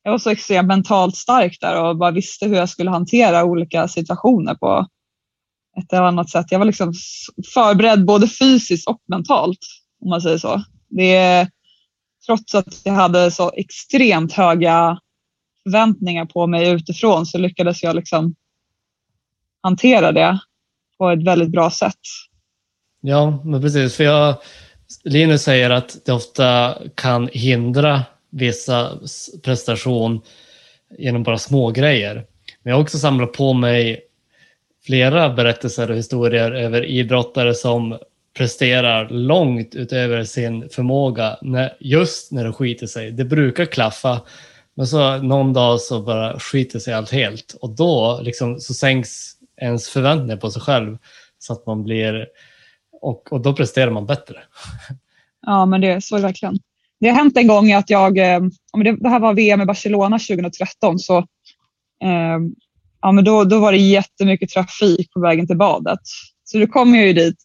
jag 0.03 0.11
var 0.11 0.19
så 0.19 0.31
extremt 0.31 0.69
mentalt 0.69 1.17
stark 1.17 1.61
där 1.61 1.83
och 1.83 1.97
bara 1.97 2.11
visste 2.11 2.47
hur 2.47 2.57
jag 2.57 2.69
skulle 2.69 2.91
hantera 2.91 3.45
olika 3.45 3.89
situationer 3.89 4.55
på 4.55 4.87
ett 5.79 5.93
eller 5.93 6.03
annat 6.03 6.31
sätt. 6.31 6.47
Jag 6.51 6.59
var 6.59 6.67
liksom 6.67 6.93
förberedd 7.55 8.05
både 8.05 8.29
fysiskt 8.29 8.89
och 8.89 9.01
mentalt, 9.09 9.59
om 10.01 10.09
man 10.09 10.21
säger 10.21 10.39
så. 10.39 10.63
Det, 10.89 11.49
trots 12.27 12.55
att 12.55 12.81
jag 12.85 12.93
hade 12.93 13.31
så 13.31 13.53
extremt 13.57 14.33
höga 14.33 14.99
förväntningar 15.65 16.25
på 16.25 16.47
mig 16.47 16.71
utifrån 16.71 17.27
så 17.27 17.39
lyckades 17.39 17.83
jag 17.83 17.97
liksom 17.97 18.35
hantera 19.63 20.13
det 20.13 20.39
på 20.99 21.11
ett 21.11 21.23
väldigt 21.23 21.51
bra 21.51 21.71
sätt. 21.71 22.01
Ja, 23.01 23.43
men 23.45 23.63
precis. 23.63 23.97
För 23.97 24.05
jag, 24.05 24.37
Linus 25.05 25.43
säger 25.43 25.71
att 25.71 26.05
det 26.05 26.13
ofta 26.13 26.79
kan 26.95 27.29
hindra 27.33 28.03
vissa 28.31 28.99
prestation 29.45 30.21
genom 30.99 31.23
bara 31.23 31.39
små 31.39 31.71
grejer. 31.71 32.15
Men 32.63 32.71
jag 32.71 32.75
har 32.75 32.83
också 32.83 32.99
samlat 32.99 33.33
på 33.33 33.53
mig 33.53 34.01
flera 34.87 35.31
berättelser 35.31 35.91
och 35.91 35.97
historier 35.97 36.53
över 36.53 36.85
idrottare 36.85 37.55
som 37.55 37.99
presterar 38.37 39.09
långt 39.09 39.75
utöver 39.75 40.25
sin 40.25 40.69
förmåga 40.69 41.39
när, 41.43 41.77
just 41.81 42.33
när 42.33 42.45
det 42.45 42.53
skiter 42.53 42.87
sig. 42.87 43.11
Det 43.11 43.25
brukar 43.25 43.65
klaffa, 43.65 44.21
men 44.75 44.87
så 44.87 45.23
någon 45.23 45.53
dag 45.53 45.81
så 45.81 46.03
bara 46.03 46.39
skiter 46.39 46.79
sig 46.79 46.95
allt 46.95 47.11
helt 47.11 47.57
och 47.61 47.71
då 47.71 48.21
liksom, 48.23 48.61
så 48.61 48.75
sänks 48.75 49.33
ens 49.61 49.89
förväntningar 49.89 50.37
på 50.37 50.51
sig 50.51 50.63
själv 50.63 50.99
så 51.39 51.53
att 51.53 51.67
man 51.67 51.85
blir 51.85 52.27
och, 53.03 53.33
och 53.33 53.41
då 53.41 53.55
presterar 53.55 53.91
man 53.91 54.07
bättre. 54.07 54.37
Ja, 55.47 55.67
men 55.67 55.81
det 55.81 56.05
så 56.05 56.17
är 56.17 56.21
det 56.21 56.27
verkligen. 56.27 56.59
Det 57.01 57.09
har 57.09 57.17
hänt 57.17 57.37
en 57.37 57.47
gång 57.47 57.73
att 57.73 57.91
jag, 57.91 58.19
eh, 58.19 58.41
det 59.01 59.09
här 59.09 59.21
var 59.21 59.35
VM 59.35 59.61
i 59.61 59.67
Barcelona 59.67 60.19
2013, 60.19 60.99
så 60.99 61.19
eh, 62.03 62.39
ja, 63.01 63.13
men 63.13 63.25
då, 63.25 63.45
då 63.45 63.61
var 63.61 63.73
det 63.73 63.79
jättemycket 63.79 64.51
trafik 64.51 65.13
på 65.13 65.21
vägen 65.21 65.47
till 65.47 65.57
badet. 65.57 66.01
Så 66.45 66.59
då 66.59 66.67
kom 66.67 66.95
jag 66.95 67.07
ju 67.07 67.13
dit 67.13 67.37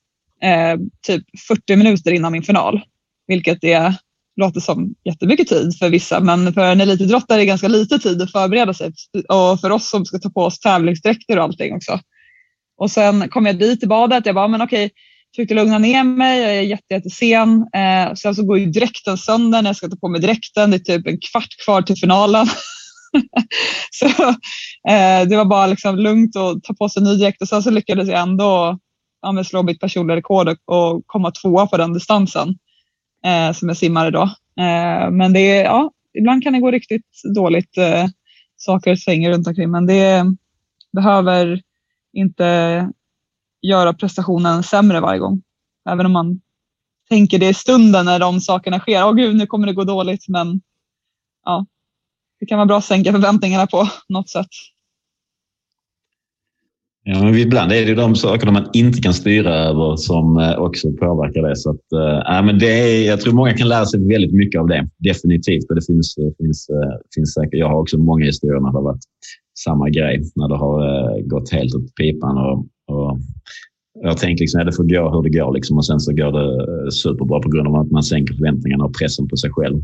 eh, 0.41 0.77
typ 1.07 1.23
40 1.47 1.75
minuter 1.75 2.11
innan 2.11 2.31
min 2.31 2.43
final, 2.43 2.81
vilket 3.27 3.63
är, 3.63 3.95
låter 4.37 4.59
som 4.59 4.95
jättemycket 5.05 5.47
tid 5.47 5.77
för 5.79 5.89
vissa, 5.89 6.19
men 6.19 6.53
för 6.53 6.61
en 6.61 6.81
elitidrottare 6.81 7.35
är 7.35 7.39
det 7.39 7.45
ganska 7.45 7.67
lite 7.67 7.99
tid 7.99 8.21
att 8.21 8.31
förbereda 8.31 8.73
sig 8.73 8.91
och 9.29 9.61
för 9.61 9.69
oss 9.69 9.89
som 9.89 10.05
ska 10.05 10.19
ta 10.19 10.29
på 10.29 10.41
oss 10.41 10.59
tävlingsdräkter 10.59 11.37
och 11.37 11.43
allting 11.43 11.75
också. 11.75 11.99
Och 12.77 12.91
sen 12.91 13.29
kom 13.29 13.45
jag 13.45 13.59
dit 13.59 13.79
till 13.79 13.89
badet. 13.89 14.25
Jag 14.25 14.35
bara, 14.35 14.47
men 14.47 14.61
okej, 14.61 14.91
försökte 15.35 15.53
lugna 15.53 15.77
ner 15.77 16.03
mig. 16.03 16.41
Jag 16.41 16.55
är 16.55 16.61
jätte, 16.61 16.93
jättesen. 16.93 17.67
Eh, 17.75 18.13
sen 18.13 18.35
så 18.35 18.43
går 18.43 18.59
ju 18.59 18.65
dräkten 18.65 19.17
sönder 19.17 19.61
när 19.61 19.69
jag 19.69 19.75
ska 19.75 19.89
ta 19.89 19.95
på 19.95 20.07
mig 20.07 20.21
dräkten. 20.21 20.71
Det 20.71 20.77
är 20.77 20.97
typ 20.97 21.07
en 21.07 21.19
kvart 21.19 21.65
kvar 21.65 21.81
till 21.81 21.95
finalen. 21.95 22.47
så 23.91 24.05
eh, 24.89 25.27
det 25.29 25.37
var 25.37 25.45
bara 25.45 25.67
liksom 25.67 25.95
lugnt 25.95 26.35
att 26.35 26.63
ta 26.63 26.73
på 26.73 26.89
sig 26.89 27.03
ny 27.03 27.15
dräkt 27.15 27.41
och 27.41 27.47
sen 27.47 27.63
så 27.63 27.69
lyckades 27.69 28.07
jag 28.07 28.19
ändå 28.19 28.79
ja, 29.21 29.43
slå 29.43 29.63
mitt 29.63 29.79
personliga 29.79 30.17
rekord 30.17 30.49
och, 30.49 30.57
och 30.65 31.03
komma 31.05 31.31
tvåa 31.31 31.67
på 31.67 31.77
den 31.77 31.93
distansen 31.93 32.55
eh, 33.25 33.53
som 33.53 33.69
är 33.69 33.73
simmare 33.73 34.11
då. 34.11 34.23
Eh, 34.59 35.11
men 35.11 35.33
det 35.33 35.39
är, 35.39 35.63
ja, 35.63 35.91
ibland 36.17 36.43
kan 36.43 36.53
det 36.53 36.59
gå 36.59 36.71
riktigt 36.71 37.05
dåligt. 37.35 37.77
Eh, 37.77 38.05
saker 38.57 38.95
svänger 38.95 39.31
runt 39.31 39.47
omkring 39.47 39.71
men 39.71 39.85
det 39.85 40.25
behöver 40.93 41.61
inte 42.13 42.89
göra 43.61 43.93
prestationen 43.93 44.63
sämre 44.63 44.99
varje 44.99 45.19
gång. 45.19 45.41
Även 45.89 46.05
om 46.05 46.11
man 46.11 46.41
tänker 47.09 47.39
det 47.39 47.49
i 47.49 47.53
stunden 47.53 48.05
när 48.05 48.19
de 48.19 48.41
sakerna 48.41 48.79
sker. 48.79 49.05
Åh 49.05 49.13
gud, 49.13 49.35
nu 49.35 49.47
kommer 49.47 49.67
det 49.67 49.73
gå 49.73 49.83
dåligt, 49.83 50.27
men 50.27 50.61
ja, 51.45 51.65
det 52.39 52.45
kan 52.45 52.57
vara 52.57 52.65
bra 52.65 52.77
att 52.77 52.85
sänka 52.85 53.11
förväntningarna 53.11 53.67
på 53.67 53.89
något 54.09 54.29
sätt. 54.29 54.47
Ja, 57.09 57.23
men 57.23 57.35
ibland 57.35 57.71
är 57.71 57.85
det 57.85 57.95
de 57.95 58.15
sakerna 58.15 58.51
man 58.51 58.69
inte 58.73 59.01
kan 59.01 59.13
styra 59.13 59.55
över 59.55 59.95
som 59.95 60.37
eh, 60.37 60.55
också 60.55 60.91
påverkar 60.91 61.41
det. 61.41 61.55
Så 61.55 61.69
att, 61.69 61.91
äh, 62.29 62.45
men 62.45 62.59
det 62.59 62.79
är, 62.79 63.07
jag 63.07 63.21
tror 63.21 63.33
många 63.33 63.53
kan 63.53 63.67
lära 63.67 63.85
sig 63.85 64.07
väldigt 64.07 64.33
mycket 64.33 64.61
av 64.61 64.67
det. 64.67 64.89
Definitivt. 64.97 65.69
Och 65.69 65.75
det 65.75 65.85
finns, 65.85 66.17
eh, 66.17 66.31
finns, 66.37 66.67
finns 67.15 67.33
säkert. 67.33 67.59
Jag 67.59 67.69
har 67.69 67.81
också 67.81 67.97
många 67.97 68.25
historier 68.25 68.59
när 68.59 68.71
det 68.71 68.77
har 68.77 68.83
varit 68.83 69.03
samma 69.59 69.89
grej, 69.89 70.21
när 70.35 70.47
det 70.47 70.55
har 70.55 71.21
gått 71.21 71.51
helt 71.51 71.75
åt 71.75 71.95
pipan. 71.95 72.37
Och, 72.37 72.57
och 72.95 73.19
jag 74.01 74.17
tänker 74.17 74.41
liksom, 74.41 74.65
det 74.65 74.71
får 74.71 74.83
gå 74.83 75.09
hur 75.09 75.23
det 75.23 75.39
går 75.39 75.53
liksom, 75.53 75.77
och 75.77 75.85
sen 75.85 75.99
så 75.99 76.13
går 76.13 76.31
det 76.31 76.91
superbra 76.91 77.39
på 77.39 77.49
grund 77.49 77.67
av 77.67 77.75
att 77.75 77.91
man 77.91 78.03
sänker 78.03 78.33
förväntningarna 78.33 78.85
och 78.85 78.95
pressen 78.99 79.27
på 79.27 79.37
sig 79.37 79.51
själv. 79.51 79.83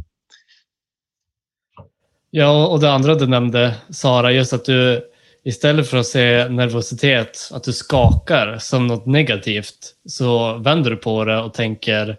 Ja, 2.31 2.67
och 2.67 2.79
det 2.79 2.91
andra 2.91 3.15
du 3.15 3.27
nämnde, 3.27 3.75
Sara, 3.89 4.31
just 4.31 4.53
att 4.53 4.65
du 4.65 5.01
istället 5.43 5.89
för 5.89 5.97
att 5.97 6.05
se 6.05 6.49
nervositet, 6.49 7.49
att 7.53 7.63
du 7.63 7.73
skakar 7.73 8.57
som 8.57 8.87
något 8.87 9.05
negativt, 9.05 9.95
så 10.05 10.57
vänder 10.57 10.89
du 10.89 10.97
på 10.97 11.25
det 11.25 11.41
och 11.41 11.53
tänker 11.53 12.17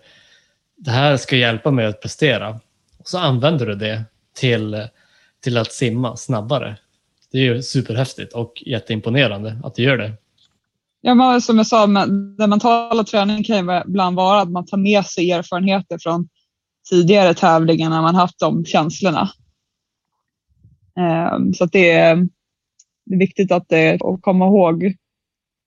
det 0.76 0.90
här 0.90 1.16
ska 1.16 1.37
hjälpa 1.37 1.70
mig 1.70 1.87
att 1.87 2.02
prestera. 2.02 2.60
Och 2.98 3.08
så 3.08 3.18
använder 3.18 3.66
du 3.66 3.74
det 3.74 4.04
till, 4.37 4.88
till 5.42 5.58
att 5.58 5.72
simma 5.72 6.16
snabbare. 6.16 6.76
Det 7.32 7.38
är 7.38 7.42
ju 7.42 7.62
superhäftigt 7.62 8.32
och 8.32 8.62
jätteimponerande 8.66 9.60
att 9.64 9.74
du 9.74 9.82
gör 9.82 9.98
det. 9.98 10.12
Ja, 11.00 11.14
men 11.14 11.40
som 11.40 11.56
jag 11.56 11.66
sa, 11.66 11.87
den 11.87 12.50
mentala 12.50 13.04
träningen 13.04 13.44
kan 13.44 13.56
ju 13.56 13.82
ibland 13.87 14.16
vara 14.16 14.40
att 14.40 14.50
man 14.50 14.66
tar 14.66 14.76
med 14.76 15.06
sig 15.06 15.30
erfarenheter 15.30 15.98
från 15.98 16.28
tidigare 16.90 17.34
tävlingar 17.34 17.90
när 17.90 18.02
man 18.02 18.14
haft 18.14 18.38
de 18.38 18.64
känslorna. 18.64 19.30
Ehm, 20.98 21.54
så 21.54 21.64
att 21.64 21.72
det 21.72 21.90
är, 21.90 22.28
det 23.06 23.14
är 23.14 23.18
viktigt 23.18 23.52
att, 23.52 23.68
det, 23.68 23.94
att 23.94 24.22
komma 24.22 24.46
ihåg 24.46 24.94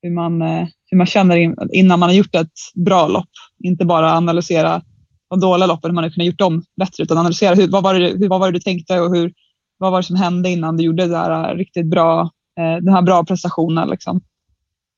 hur 0.02 0.10
man, 0.10 0.42
eh, 0.42 0.66
hur 0.90 0.98
man 0.98 1.06
känner 1.06 1.36
innan 1.74 1.98
man 1.98 2.08
har 2.08 2.16
gjort 2.16 2.34
ett 2.34 2.52
bra 2.74 3.08
lopp. 3.08 3.28
Inte 3.64 3.84
bara 3.84 4.12
analysera 4.12 4.82
de 5.30 5.40
dåliga 5.40 5.66
loppen, 5.66 5.90
hur 5.90 5.94
man 5.94 6.04
har 6.04 6.10
kunnat 6.10 6.26
gjort 6.26 6.38
dem 6.38 6.64
bättre, 6.76 7.02
utan 7.02 7.18
analysera 7.18 7.54
hur, 7.54 7.68
vad, 7.68 7.82
var 7.82 7.94
det, 7.94 8.08
hur, 8.08 8.28
vad 8.28 8.40
var 8.40 8.46
det 8.46 8.58
du 8.58 8.60
tänkte 8.60 9.00
och 9.00 9.16
hur, 9.16 9.32
vad 9.78 9.92
var 9.92 9.98
det 9.98 10.06
som 10.06 10.16
hände 10.16 10.50
innan 10.50 10.76
du 10.76 10.84
gjorde 10.84 11.02
det 11.02 11.12
där 11.12 11.50
eh, 11.50 11.56
riktigt 11.56 11.86
bra, 11.86 12.30
den 12.56 12.88
här 12.88 13.02
bra 13.02 13.24
prestationen. 13.24 13.88
Liksom. 13.88 14.20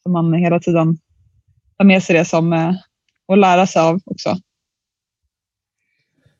Så 0.02 0.10
man 0.10 0.32
hela 0.32 0.60
tiden 0.60 0.98
tar 1.78 1.84
med 1.84 2.02
sig 2.02 2.16
det 2.16 2.24
som 2.24 2.52
att 3.32 3.38
lära 3.38 3.66
sig 3.66 3.82
av 3.82 4.00
också. 4.04 4.36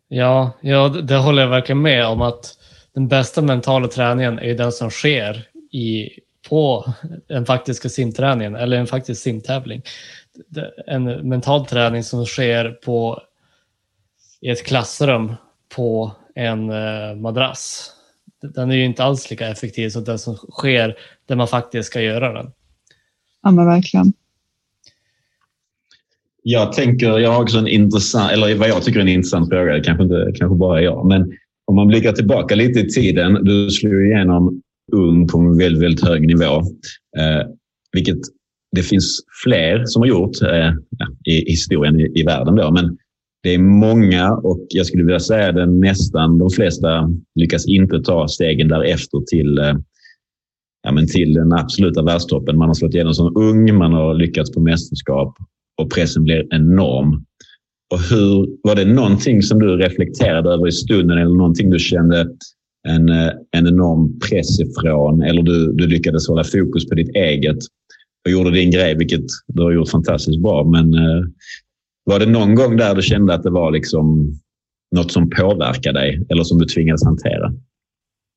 Ja, 0.09 0.53
ja, 0.61 0.89
det 0.89 1.17
håller 1.17 1.43
jag 1.43 1.49
verkligen 1.49 1.83
med 1.83 2.07
om 2.07 2.23
att 2.23 2.57
den 2.95 3.09
bästa 3.09 3.43
mentala 3.43 3.89
träningen 3.89 4.39
är 4.39 4.55
den 4.55 4.73
som 4.73 4.91
sker 4.91 5.50
i, 5.71 6.11
på 6.49 6.95
den 7.29 7.47
faktiska 7.47 7.89
simträningen 7.89 8.57
eller 8.57 8.77
en 8.77 8.87
faktisk 8.87 9.23
simtävling. 9.23 9.83
En 10.87 11.05
mental 11.05 11.67
träning 11.67 12.05
som 12.05 12.27
sker 12.27 12.71
på, 12.71 13.23
i 14.41 14.51
ett 14.51 14.67
klassrum 14.67 15.35
på 15.75 16.13
en 16.35 16.71
eh, 16.71 17.17
madrass. 17.17 17.93
Den 18.43 18.71
är 18.71 18.77
ju 18.77 18.85
inte 18.85 19.05
alls 19.05 19.31
lika 19.31 19.49
effektiv 19.49 19.89
som 19.89 20.05
den 20.05 20.19
som 20.19 20.37
sker 20.37 20.97
där 21.27 21.37
man 21.37 21.49
faktiskt 21.49 21.89
ska 21.89 22.01
göra 22.01 22.33
den. 22.33 22.53
Ja, 23.43 23.51
men 23.51 23.67
verkligen. 23.67 24.13
Jag 26.43 26.73
tänker, 26.73 27.19
jag 27.19 27.33
har 27.33 27.43
också 27.43 27.59
en 27.59 27.69
intressant, 27.69 28.33
eller 28.33 28.55
vad 28.55 28.69
jag 28.69 28.83
tycker 28.83 28.99
är 28.99 29.03
en 29.03 29.09
intressant 29.09 29.49
fråga, 29.49 29.73
det 29.73 29.81
kanske 29.81 30.03
inte 30.03 30.33
kanske 30.35 30.57
bara 30.57 30.83
jag, 30.83 31.07
men 31.07 31.33
om 31.65 31.77
man 31.77 31.87
blickar 31.87 32.13
tillbaka 32.13 32.55
lite 32.55 32.81
i 32.81 32.89
tiden. 32.89 33.45
Du 33.45 33.71
slog 33.71 34.07
igenom 34.07 34.63
ung 34.93 35.29
på 35.29 35.39
en 35.39 35.59
väldigt, 35.59 35.83
väldigt 35.83 36.05
hög 36.05 36.27
nivå, 36.27 36.57
eh, 37.19 37.47
vilket 37.93 38.19
det 38.77 38.83
finns 38.83 39.21
fler 39.45 39.85
som 39.85 40.03
har 40.03 40.07
gjort 40.07 40.43
eh, 40.43 40.73
i 41.25 41.51
historien 41.51 42.01
i, 42.01 42.13
i 42.15 42.23
världen. 42.23 42.57
Då, 42.57 42.71
men 42.71 42.99
det 43.43 43.55
är 43.55 43.59
många 43.59 44.33
och 44.33 44.67
jag 44.69 44.87
skulle 44.87 45.05
vilja 45.05 45.21
säga 45.21 45.49
att 45.49 45.69
nästan 45.69 46.39
de 46.39 46.51
flesta 46.51 47.11
lyckas 47.35 47.67
inte 47.67 48.03
ta 48.03 48.29
stegen 48.29 48.69
därefter 48.69 49.21
till 49.31 49.59
eh, 49.59 49.75
ja, 50.83 50.93
men 50.93 51.07
till 51.07 51.33
den 51.33 51.53
absoluta 51.53 52.03
världstoppen. 52.03 52.59
Man 52.59 52.69
har 52.69 52.75
slått 52.75 52.95
igenom 52.95 53.15
som 53.15 53.37
ung, 53.37 53.75
man 53.75 53.93
har 53.93 54.15
lyckats 54.15 54.53
på 54.53 54.61
mästerskap 54.61 55.37
och 55.83 55.91
pressen 55.91 56.25
blir 56.25 56.55
enorm. 56.55 57.25
Och 57.93 58.01
hur, 58.01 58.49
var 58.63 58.75
det 58.75 58.85
någonting 58.85 59.43
som 59.43 59.59
du 59.59 59.77
reflekterade 59.77 60.51
över 60.51 60.69
i 60.69 60.73
stunden 60.73 61.19
eller 61.19 61.37
någonting 61.37 61.71
du 61.71 61.79
kände 61.79 62.29
en, 62.89 63.09
eh, 63.09 63.31
en 63.51 63.67
enorm 63.67 64.19
press 64.19 64.61
ifrån 64.61 65.23
eller 65.23 65.43
du, 65.43 65.73
du 65.73 65.87
lyckades 65.87 66.29
hålla 66.29 66.45
fokus 66.45 66.89
på 66.89 66.95
ditt 66.95 67.17
eget 67.17 67.59
och 68.25 68.31
gjorde 68.31 68.51
din 68.51 68.71
grej, 68.71 68.95
vilket 68.95 69.25
du 69.47 69.63
har 69.63 69.73
gjort 69.73 69.91
fantastiskt 69.91 70.43
bra. 70.43 70.65
Men 70.65 70.95
eh, 70.95 71.25
var 72.05 72.19
det 72.19 72.27
någon 72.27 72.55
gång 72.55 72.77
där 72.77 72.95
du 72.95 73.03
kände 73.03 73.35
att 73.35 73.43
det 73.43 73.51
var 73.51 73.71
liksom 73.71 74.33
något 74.97 75.13
som 75.13 75.31
påverkade 75.31 76.01
dig 76.01 76.27
eller 76.29 76.45
som 76.45 76.59
du 76.59 76.65
tvingades 76.65 77.05
hantera? 77.05 77.53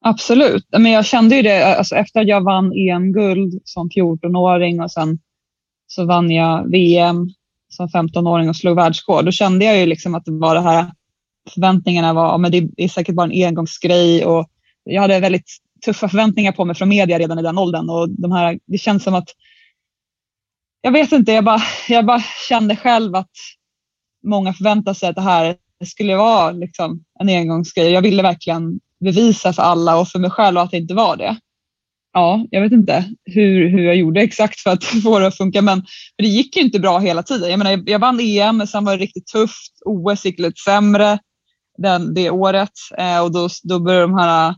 Absolut. 0.06 0.66
Men 0.72 0.92
jag 0.92 1.06
kände 1.06 1.36
ju 1.36 1.42
det 1.42 1.76
alltså 1.78 1.96
efter 1.96 2.22
att 2.22 2.28
jag 2.28 2.44
vann 2.44 2.74
EM-guld 2.74 3.62
som 3.64 3.90
14-åring 3.90 4.82
och 4.82 4.92
sen 4.92 5.20
så 5.88 6.06
vann 6.06 6.32
jag 6.32 6.72
VM 6.72 7.30
som 7.70 7.88
15-åring 7.88 8.50
och 8.50 8.56
slog 8.56 8.76
världsrekord. 8.76 9.26
Då 9.26 9.32
kände 9.32 9.66
jag 9.66 9.80
ju 9.80 9.86
liksom 9.86 10.16
att 10.16 10.26
det 10.26 10.32
var 10.32 10.56
det 10.56 10.62
här 10.62 10.92
förväntningarna 11.50 12.14
var, 12.14 12.38
men 12.38 12.52
det 12.52 12.70
är 12.78 12.88
säkert 12.88 13.16
bara 13.16 13.32
en 13.32 13.46
engångsgrej 13.46 14.26
och 14.26 14.50
jag 14.84 15.02
hade 15.02 15.20
väldigt 15.20 15.58
tuffa 15.86 16.10
förväntningar 16.10 16.52
på 16.52 16.66
mig 16.66 16.76
från 16.76 16.90
media 16.90 17.20
redan 17.20 17.40
i 17.40 17.42
den 17.42 17.58
åldern 17.58 17.90
och 17.90 18.10
de 18.10 18.32
här, 18.32 18.60
det 18.66 18.78
känns 18.78 19.04
som 19.04 19.14
att 19.14 19.30
jag 20.82 20.92
vet 20.92 21.12
inte, 21.12 21.32
jag 21.32 21.44
bara, 21.44 21.62
jag 21.90 22.06
bara 22.06 22.24
kände 22.50 22.76
själv 22.76 23.16
att 23.16 23.32
många 24.24 24.54
förväntade 24.54 24.96
sig 24.96 25.10
att 25.10 25.16
det 25.16 25.22
här 25.22 25.56
skulle 25.86 26.16
vara 26.16 26.52
liksom 26.52 27.04
en 27.20 27.30
engångsgrej. 27.30 27.92
Jag 27.92 28.02
ville 28.02 28.24
verkligen 28.24 28.80
bevisa 29.04 29.54
för 29.54 29.64
alla 29.64 30.00
och 30.00 30.08
för 30.08 30.20
mig 30.20 30.30
själv 30.30 30.58
att 30.58 30.72
det 30.72 30.78
inte 30.78 30.94
var 30.94 31.18
det. 31.18 31.38
Ja, 32.14 32.46
jag 32.50 32.62
vet 32.62 32.72
inte 32.72 33.06
hur, 33.26 33.70
hur 33.70 33.84
jag 33.84 33.96
gjorde 33.96 34.22
exakt 34.22 34.60
för 34.60 34.70
att 34.70 34.84
få 35.04 35.20
det 35.20 35.28
att 35.28 35.38
funka, 35.38 35.62
men 35.62 35.86
det 36.18 36.28
gick 36.28 36.56
ju 36.56 36.62
inte 36.62 36.80
bra 36.80 37.00
hela 37.00 37.24
tiden. 37.24 37.50
Jag, 37.50 37.58
menar, 37.58 37.84
jag 37.86 38.00
vann 38.00 38.20
EM, 38.20 38.58
men 38.58 38.68
sen 38.68 38.86
var 38.86 38.98
det 38.98 39.04
riktigt 39.04 39.28
tufft. 39.28 39.72
OS 39.86 40.26
gick 40.26 40.40
lite 40.40 40.62
sämre 40.62 41.20
den, 41.78 42.14
det 42.14 42.30
året 42.30 42.72
eh, 42.98 43.24
och 43.24 43.32
då, 43.32 43.50
då 43.64 43.80
började 43.80 44.04
de 44.04 44.18
här 44.18 44.56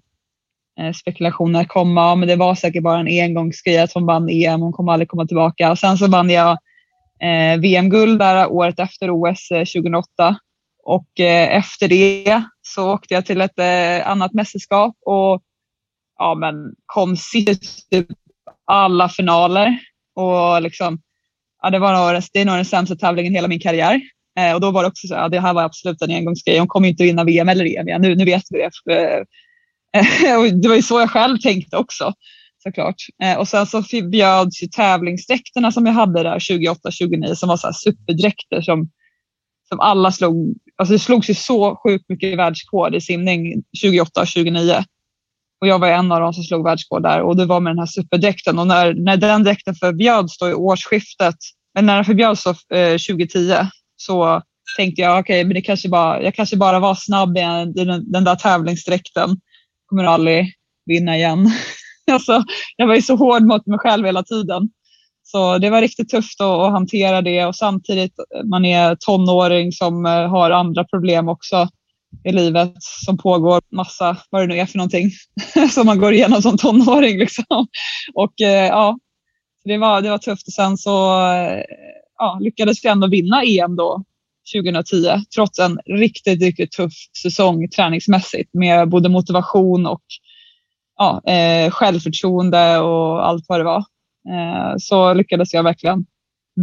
eh, 0.80 0.94
spekulationerna 0.94 1.66
komma. 1.66 2.16
Men 2.16 2.28
det 2.28 2.36
var 2.36 2.56
säkert 2.56 2.84
bara 2.84 3.00
en 3.00 3.24
engångsgrej 3.24 3.78
att 3.78 3.94
hon 3.94 4.06
vann 4.06 4.30
EM. 4.30 4.62
Hon 4.62 4.74
kommer 4.74 4.92
aldrig 4.92 5.10
komma 5.10 5.26
tillbaka. 5.26 5.72
Och 5.72 5.80
sen 5.80 5.98
så 5.98 6.08
vann 6.08 6.30
jag 6.30 6.52
eh, 7.22 7.60
VM-guld 7.60 8.20
där 8.20 8.48
året 8.52 8.80
efter 8.80 9.10
OS 9.12 9.48
2008. 9.50 10.28
Eh, 10.28 10.36
och 10.84 11.20
eh, 11.20 11.58
efter 11.58 11.88
det 11.88 12.44
så 12.62 12.94
åkte 12.94 13.14
jag 13.14 13.26
till 13.26 13.42
ett 13.42 13.60
eh, 13.60 14.10
annat 14.10 14.34
mästerskap 14.34 14.96
och 15.06 15.42
ja, 16.18 16.36
men 16.36 16.56
kom 16.86 17.18
sist 17.18 17.90
typ 17.90 18.08
alla 18.66 19.10
finaler. 19.10 19.80
Och 20.16 20.62
liksom, 20.62 21.02
ja, 21.62 21.70
det, 21.70 21.80
var 21.80 22.14
nog, 22.14 22.24
det 22.34 22.42
är 22.42 22.46
nog 22.46 22.56
den 22.56 22.66
sämsta 22.66 22.96
tävlingen 22.96 23.34
i 23.34 23.36
hela 23.36 23.48
min 23.48 23.60
karriär. 23.60 24.02
Eh, 24.40 24.54
och 24.54 24.62
då 24.62 24.72
var 24.72 24.84
det 24.84 24.88
också 24.88 25.08
så 25.08 25.14
ja, 25.14 25.30
det 25.30 25.40
här 25.40 25.54
var 25.54 25.64
absolut 25.64 26.02
en 26.02 26.12
engångsgrej. 26.12 26.60
Hon 26.60 26.68
kommer 26.68 26.88
inte 26.88 27.04
att 27.04 27.08
vinna 27.08 27.24
VM 27.24 27.50
eller 27.50 27.66
EM 27.66 27.88
igen. 27.88 28.02
Nu, 28.02 28.16
nu 28.16 28.26
vet 28.26 28.44
vi 28.50 28.58
det. 28.58 28.94
Eh, 28.96 30.38
och 30.40 30.54
det 30.54 30.68
var 30.68 30.76
ju 30.76 30.82
så 30.82 31.00
jag 31.00 31.12
själv 31.12 31.38
tänkte 31.38 31.78
också 31.78 32.14
såklart. 32.64 32.96
Eh, 33.24 33.38
och 33.38 33.48
sen 33.48 33.66
så 33.66 33.84
bjöds 34.12 34.64
ju 34.64 34.68
tävlingsdräkterna 34.68 35.72
som 35.72 35.86
jag 35.86 35.94
hade 35.94 36.24
där 36.24 36.40
2008-2009 36.40 37.36
som 37.36 37.50
var 37.50 37.58
så 37.58 37.74
superdräkter 37.74 38.62
som, 38.62 38.90
som 39.70 39.80
alla 39.80 40.12
slog. 40.12 40.58
Alltså 40.76 40.94
det 40.94 41.00
slogs 41.00 41.30
ju 41.30 41.34
så 41.34 41.76
sjukt 41.84 42.10
mycket 42.10 42.38
världsrekord 42.38 42.96
i 42.96 43.02
simning 43.02 43.64
2008 43.84 44.22
och 44.22 44.28
2009. 44.28 44.84
Och 45.62 45.68
jag 45.68 45.80
var 45.80 45.88
en 45.88 46.12
av 46.12 46.20
dem 46.20 46.34
som 46.34 46.44
slog 46.44 46.64
världsrekord 46.64 47.04
där 47.04 47.22
och 47.22 47.38
det 47.38 47.46
var 47.46 47.60
med 47.60 47.72
den 47.72 47.80
här 47.80 47.86
superdräkten. 47.86 48.60
Och 48.60 48.68
när, 48.68 48.94
när 48.94 49.18
den 49.18 49.44
dräkten 49.44 49.76
förbjöds 49.76 50.38
då 50.38 50.50
i 50.50 50.54
årsskiftet, 50.54 51.36
men 51.74 51.86
när 51.86 51.96
den 51.96 52.06
förbjöds 52.06 52.44
då, 52.44 52.76
eh, 52.78 52.98
2010 52.98 53.56
så 54.06 54.42
tänkte 54.78 55.02
jag 55.02 55.20
okej, 55.20 55.40
okay, 55.40 55.44
men 55.44 55.54
det 55.54 55.62
kanske 55.62 55.90
bara, 55.90 56.22
jag 56.22 56.36
kanske 56.36 56.58
bara 56.58 56.80
var 56.80 56.96
snabb 56.96 57.38
i 57.38 57.84
den, 57.86 58.12
den 58.12 58.24
där 58.24 58.36
tävlingsdräkten. 58.36 59.30
Kommer 59.86 60.04
aldrig 60.04 60.54
vinna 60.86 61.18
igen. 61.18 61.52
alltså, 62.12 62.44
jag 62.78 62.88
var 62.88 62.96
ju 62.96 63.02
så 63.02 63.16
hård 63.16 63.44
mot 63.44 63.66
mig 63.66 63.80
själv 63.80 64.06
hela 64.06 64.24
tiden. 64.24 64.70
Så 65.24 65.58
det 65.58 65.70
var 65.70 65.82
riktigt 65.82 66.10
tufft 66.10 66.42
att, 66.42 66.48
att 66.48 66.72
hantera 66.72 67.22
det 67.22 67.46
och 67.46 67.56
samtidigt 67.56 68.14
man 68.50 68.66
är 68.66 68.96
tonåring 68.96 69.72
som 69.72 70.06
eh, 70.06 70.30
har 70.30 70.52
andra 70.52 70.84
problem 70.84 71.30
också 71.30 71.68
i 72.24 72.32
livet 72.32 72.74
som 72.80 73.18
pågår 73.18 73.62
massa, 73.72 74.18
vad 74.30 74.42
det 74.42 74.48
nu 74.48 74.60
är 74.60 74.66
för 74.66 74.78
någonting, 74.78 75.12
som 75.72 75.86
man 75.86 76.00
går 76.00 76.14
igenom 76.14 76.42
som 76.42 76.58
tonåring. 76.58 77.18
Liksom. 77.18 77.68
Och 78.14 78.42
eh, 78.42 78.68
ja, 78.68 78.98
det 79.64 79.78
var, 79.78 80.02
det 80.02 80.10
var 80.10 80.18
tufft 80.18 80.48
och 80.48 80.54
sen 80.54 80.78
så 80.78 81.22
eh, 81.32 81.64
ja, 82.18 82.38
lyckades 82.42 82.86
vi 82.86 82.90
ändå 82.90 83.08
vinna 83.08 83.44
EM 83.44 83.76
då 83.76 84.04
2010 84.54 85.08
trots 85.36 85.60
en 85.60 85.80
riktigt, 85.86 86.42
riktigt 86.42 86.72
tuff 86.72 86.94
säsong 87.24 87.70
träningsmässigt 87.70 88.54
med 88.54 88.90
både 88.90 89.10
motivation 89.10 89.86
och 89.86 90.04
ja, 90.98 91.22
eh, 91.32 91.72
självförtroende 91.72 92.80
och 92.80 93.28
allt 93.28 93.46
vad 93.48 93.60
det 93.60 93.64
var. 93.64 93.84
Eh, 94.30 94.74
så 94.78 95.14
lyckades 95.14 95.54
jag 95.54 95.64
verkligen 95.64 96.06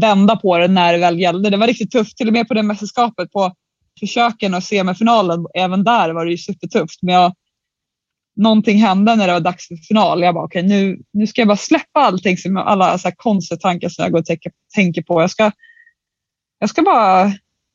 vända 0.00 0.36
på 0.36 0.58
det 0.58 0.68
när 0.68 0.92
det 0.92 0.98
väl 0.98 1.20
gällde. 1.20 1.50
Det 1.50 1.56
var 1.56 1.66
riktigt 1.66 1.90
tufft, 1.90 2.16
till 2.16 2.26
och 2.26 2.32
med 2.32 2.48
på 2.48 2.54
det 2.54 2.62
mästerskapet 2.62 3.32
på 3.32 3.52
försöken 4.00 4.54
och 4.54 4.62
semifinalen. 4.62 5.46
Även 5.54 5.84
där 5.84 6.10
var 6.10 6.24
det 6.24 6.30
ju 6.30 6.38
supertufft. 6.38 7.02
Men 7.02 7.14
jag, 7.14 7.32
någonting 8.36 8.78
hände 8.78 9.16
när 9.16 9.26
det 9.26 9.32
var 9.32 9.40
dags 9.40 9.68
för 9.68 9.76
final. 9.76 10.22
Jag 10.22 10.34
bara, 10.34 10.44
okej, 10.44 10.64
okay, 10.64 10.78
nu, 10.78 10.98
nu 11.12 11.26
ska 11.26 11.40
jag 11.40 11.48
bara 11.48 11.56
släppa 11.56 12.00
allting, 12.00 12.38
som, 12.38 12.56
alla 12.56 12.98
så 12.98 13.08
här 13.08 13.14
konstiga 13.16 13.58
tankar 13.58 13.88
som 13.88 14.02
jag 14.02 14.12
går 14.12 14.18
och 14.18 14.26
tänker, 14.26 14.52
tänker 14.74 15.02
på. 15.02 15.20
Jag 15.20 15.30
ska, 15.30 15.52
jag 16.58 16.70
ska 16.70 16.82
bara, 16.82 17.24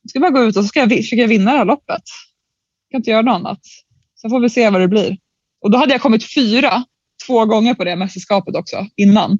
jag 0.02 0.10
ska 0.10 0.20
bara 0.20 0.30
gå 0.30 0.42
ut 0.42 0.56
och 0.56 0.62
så 0.62 0.68
ska 0.68 0.80
jag 0.80 0.90
försöka 0.90 1.26
vinna 1.26 1.52
det 1.52 1.58
här 1.58 1.64
loppet. 1.64 2.02
Jag 2.88 2.90
kan 2.90 3.00
inte 3.00 3.10
göra 3.10 3.22
något 3.22 3.34
annat. 3.34 3.60
Så 4.14 4.28
får 4.28 4.40
vi 4.40 4.50
se 4.50 4.70
vad 4.70 4.80
det 4.80 4.88
blir. 4.88 5.16
Och 5.60 5.70
då 5.70 5.78
hade 5.78 5.92
jag 5.92 6.00
kommit 6.00 6.34
fyra 6.34 6.84
två 7.26 7.44
gånger 7.44 7.74
på 7.74 7.84
det 7.84 7.96
mästerskapet 7.96 8.56
också 8.56 8.86
innan. 8.96 9.38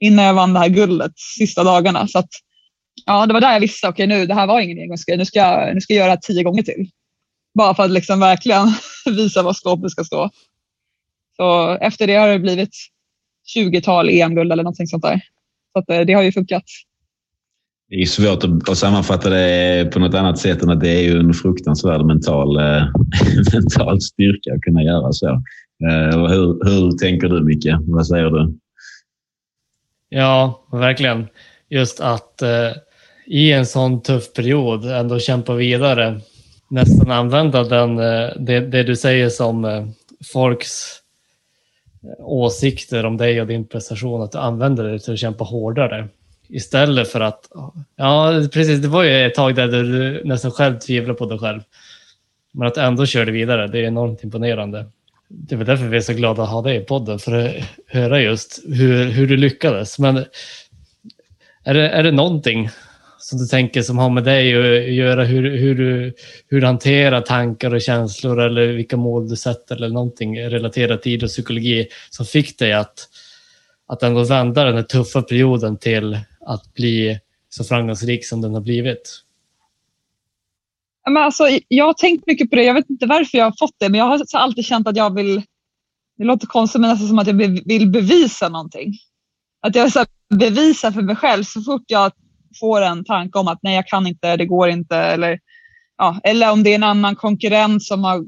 Innan 0.00 0.24
jag 0.24 0.34
vann 0.34 0.52
det 0.52 0.58
här 0.58 0.68
guldet 0.68 1.12
sista 1.38 1.64
dagarna. 1.64 2.08
Så 2.08 2.18
att, 2.18 2.28
ja, 3.06 3.26
det 3.26 3.32
var 3.32 3.40
där 3.40 3.52
jag 3.52 3.60
visste, 3.60 3.88
okej 3.88 4.06
okay, 4.06 4.18
nu, 4.18 4.26
det 4.26 4.34
här 4.34 4.46
var 4.46 4.60
ingen 4.60 4.78
engångsgrej. 4.78 5.18
Nu 5.18 5.24
ska, 5.24 5.38
jag, 5.38 5.74
nu 5.74 5.80
ska 5.80 5.94
jag 5.94 6.04
göra 6.04 6.16
det 6.16 6.22
tio 6.22 6.42
gånger 6.42 6.62
till. 6.62 6.90
Bara 7.54 7.74
för 7.74 7.82
att 7.82 7.90
liksom 7.90 8.20
verkligen 8.20 8.66
visa 9.16 9.42
var 9.42 9.52
skåpet 9.52 9.90
ska 9.90 10.04
stå. 10.04 10.30
Så 11.36 11.78
efter 11.80 12.06
det 12.06 12.14
har 12.14 12.28
det 12.28 12.38
blivit 12.38 12.74
20-tal 13.56 14.08
EM-guld 14.08 14.52
eller 14.52 14.62
någonting 14.62 14.86
sånt 14.86 15.02
där. 15.02 15.20
Så 15.72 15.78
att, 15.78 15.90
eh, 15.90 16.00
det 16.00 16.12
har 16.12 16.22
ju 16.22 16.32
funkat. 16.32 16.64
Det 17.88 17.96
är 17.96 18.06
svårt 18.06 18.68
att, 18.68 18.78
sammanfatta 18.78 19.30
det 19.30 19.92
på 19.92 19.98
något 19.98 20.14
annat 20.14 20.38
sätt 20.38 20.62
än 20.62 20.70
att 20.70 20.80
det 20.80 20.88
är 20.88 21.02
ju 21.02 21.18
en 21.18 21.34
fruktansvärd 21.34 22.04
mental, 22.04 22.56
eh, 22.56 22.86
mental 23.52 24.00
styrka 24.00 24.54
att 24.54 24.60
kunna 24.60 24.82
göra 24.82 25.12
så. 25.12 25.28
Eh, 25.28 26.28
hur, 26.28 26.64
hur 26.64 26.98
tänker 26.98 27.28
du 27.28 27.44
Micke? 27.44 27.66
Vad 27.80 28.06
säger 28.06 28.30
du? 28.30 28.58
Ja, 30.08 30.66
verkligen. 30.72 31.26
Just 31.68 32.00
att 32.00 32.42
eh, 32.42 32.70
i 33.26 33.52
en 33.52 33.66
sån 33.66 34.02
tuff 34.02 34.32
period 34.32 34.84
ändå 34.84 35.18
kämpa 35.18 35.54
vidare. 35.54 36.20
Nästan 36.72 37.10
använda 37.10 37.64
den, 37.64 37.98
eh, 37.98 38.30
det, 38.36 38.60
det, 38.60 38.82
du 38.82 38.96
säger 38.96 39.28
som 39.28 39.64
eh, 39.64 39.86
folks 40.32 41.00
eh, 42.02 42.24
åsikter 42.26 43.06
om 43.06 43.16
dig 43.16 43.40
och 43.40 43.46
din 43.46 43.66
prestation, 43.66 44.22
att 44.22 44.32
du 44.32 44.38
använder 44.38 44.84
det 44.84 44.98
till 44.98 45.12
att 45.12 45.18
kämpa 45.18 45.44
hårdare. 45.44 46.08
Istället 46.48 47.08
för 47.08 47.20
att, 47.20 47.48
ja 47.96 48.42
precis, 48.52 48.82
det 48.82 48.88
var 48.88 49.02
ju 49.02 49.26
ett 49.26 49.34
tag 49.34 49.54
där 49.54 49.68
du 49.68 50.22
nästan 50.24 50.50
själv 50.50 50.78
tvivlade 50.78 51.18
på 51.18 51.26
dig 51.26 51.38
själv. 51.38 51.60
Men 52.52 52.68
att 52.68 52.76
ändå 52.76 53.06
körde 53.06 53.32
vidare, 53.32 53.68
det 53.68 53.78
är 53.78 53.84
enormt 53.84 54.24
imponerande. 54.24 54.86
Det 55.28 55.54
är 55.54 55.56
väl 55.56 55.66
därför 55.66 55.84
vi 55.84 55.96
är 55.96 56.00
så 56.00 56.12
glada 56.12 56.42
att 56.42 56.48
ha 56.48 56.62
dig 56.62 56.76
i 56.76 56.80
podden, 56.80 57.18
för 57.18 57.32
att 57.32 57.54
höra 57.86 58.20
just 58.20 58.60
hur, 58.68 59.04
hur 59.04 59.26
du 59.26 59.36
lyckades. 59.36 59.98
Men 59.98 60.24
är 61.64 61.74
det, 61.74 61.88
är 61.88 62.02
det 62.02 62.12
någonting 62.12 62.70
som 63.32 63.38
du 63.38 63.46
tänker 63.46 63.82
som 63.82 63.98
har 63.98 64.10
med 64.10 64.24
dig 64.24 64.54
att 64.54 64.92
göra, 64.92 65.24
hur, 65.24 65.56
hur, 65.58 65.74
du, 65.74 66.14
hur 66.48 66.60
du 66.60 66.66
hanterar 66.66 67.20
tankar 67.20 67.74
och 67.74 67.80
känslor 67.80 68.40
eller 68.40 68.66
vilka 68.66 68.96
mål 68.96 69.28
du 69.28 69.36
sätter 69.36 69.76
eller 69.76 69.88
någonting 69.88 70.40
relaterat 70.40 71.02
till 71.02 71.12
idrottspsykologi 71.12 71.88
som 72.10 72.26
fick 72.26 72.58
dig 72.58 72.72
att, 72.72 73.08
att 73.88 74.02
ändå 74.02 74.24
vända 74.24 74.64
den 74.64 74.74
här 74.74 74.82
tuffa 74.82 75.22
perioden 75.22 75.78
till 75.78 76.18
att 76.46 76.74
bli 76.74 77.20
så 77.48 77.64
framgångsrik 77.64 78.26
som 78.26 78.40
den 78.40 78.54
har 78.54 78.60
blivit? 78.60 79.22
Men 81.06 81.22
alltså, 81.22 81.44
jag 81.68 81.84
har 81.84 81.94
tänkt 81.94 82.26
mycket 82.26 82.50
på 82.50 82.56
det. 82.56 82.64
Jag 82.64 82.74
vet 82.74 82.90
inte 82.90 83.06
varför 83.06 83.38
jag 83.38 83.44
har 83.44 83.54
fått 83.58 83.76
det, 83.78 83.88
men 83.88 83.98
jag 83.98 84.06
har 84.06 84.20
alltid 84.34 84.64
känt 84.64 84.88
att 84.88 84.96
jag 84.96 85.14
vill... 85.14 85.42
Det 86.18 86.24
låter 86.24 86.46
konstigt, 86.46 86.80
men 86.80 86.90
nästan 86.90 87.08
som 87.08 87.18
att 87.18 87.26
jag 87.26 87.34
vill 87.64 87.90
bevisa 87.90 88.48
någonting. 88.48 88.92
Att 89.60 89.74
jag 89.74 89.84
vill 89.84 90.38
bevisa 90.38 90.92
för 90.92 91.02
mig 91.02 91.16
själv 91.16 91.44
så 91.44 91.62
fort 91.62 91.84
jag 91.86 92.12
får 92.60 92.82
en 92.82 93.04
tanke 93.04 93.38
om 93.38 93.48
att 93.48 93.58
nej, 93.62 93.74
jag 93.74 93.86
kan 93.86 94.06
inte, 94.06 94.36
det 94.36 94.46
går 94.46 94.68
inte. 94.68 94.96
Eller, 94.96 95.38
ja, 95.98 96.20
eller 96.24 96.52
om 96.52 96.62
det 96.62 96.70
är 96.70 96.74
en 96.74 96.82
annan 96.82 97.16
konkurrent 97.16 97.82
som 97.82 98.04
har 98.04 98.24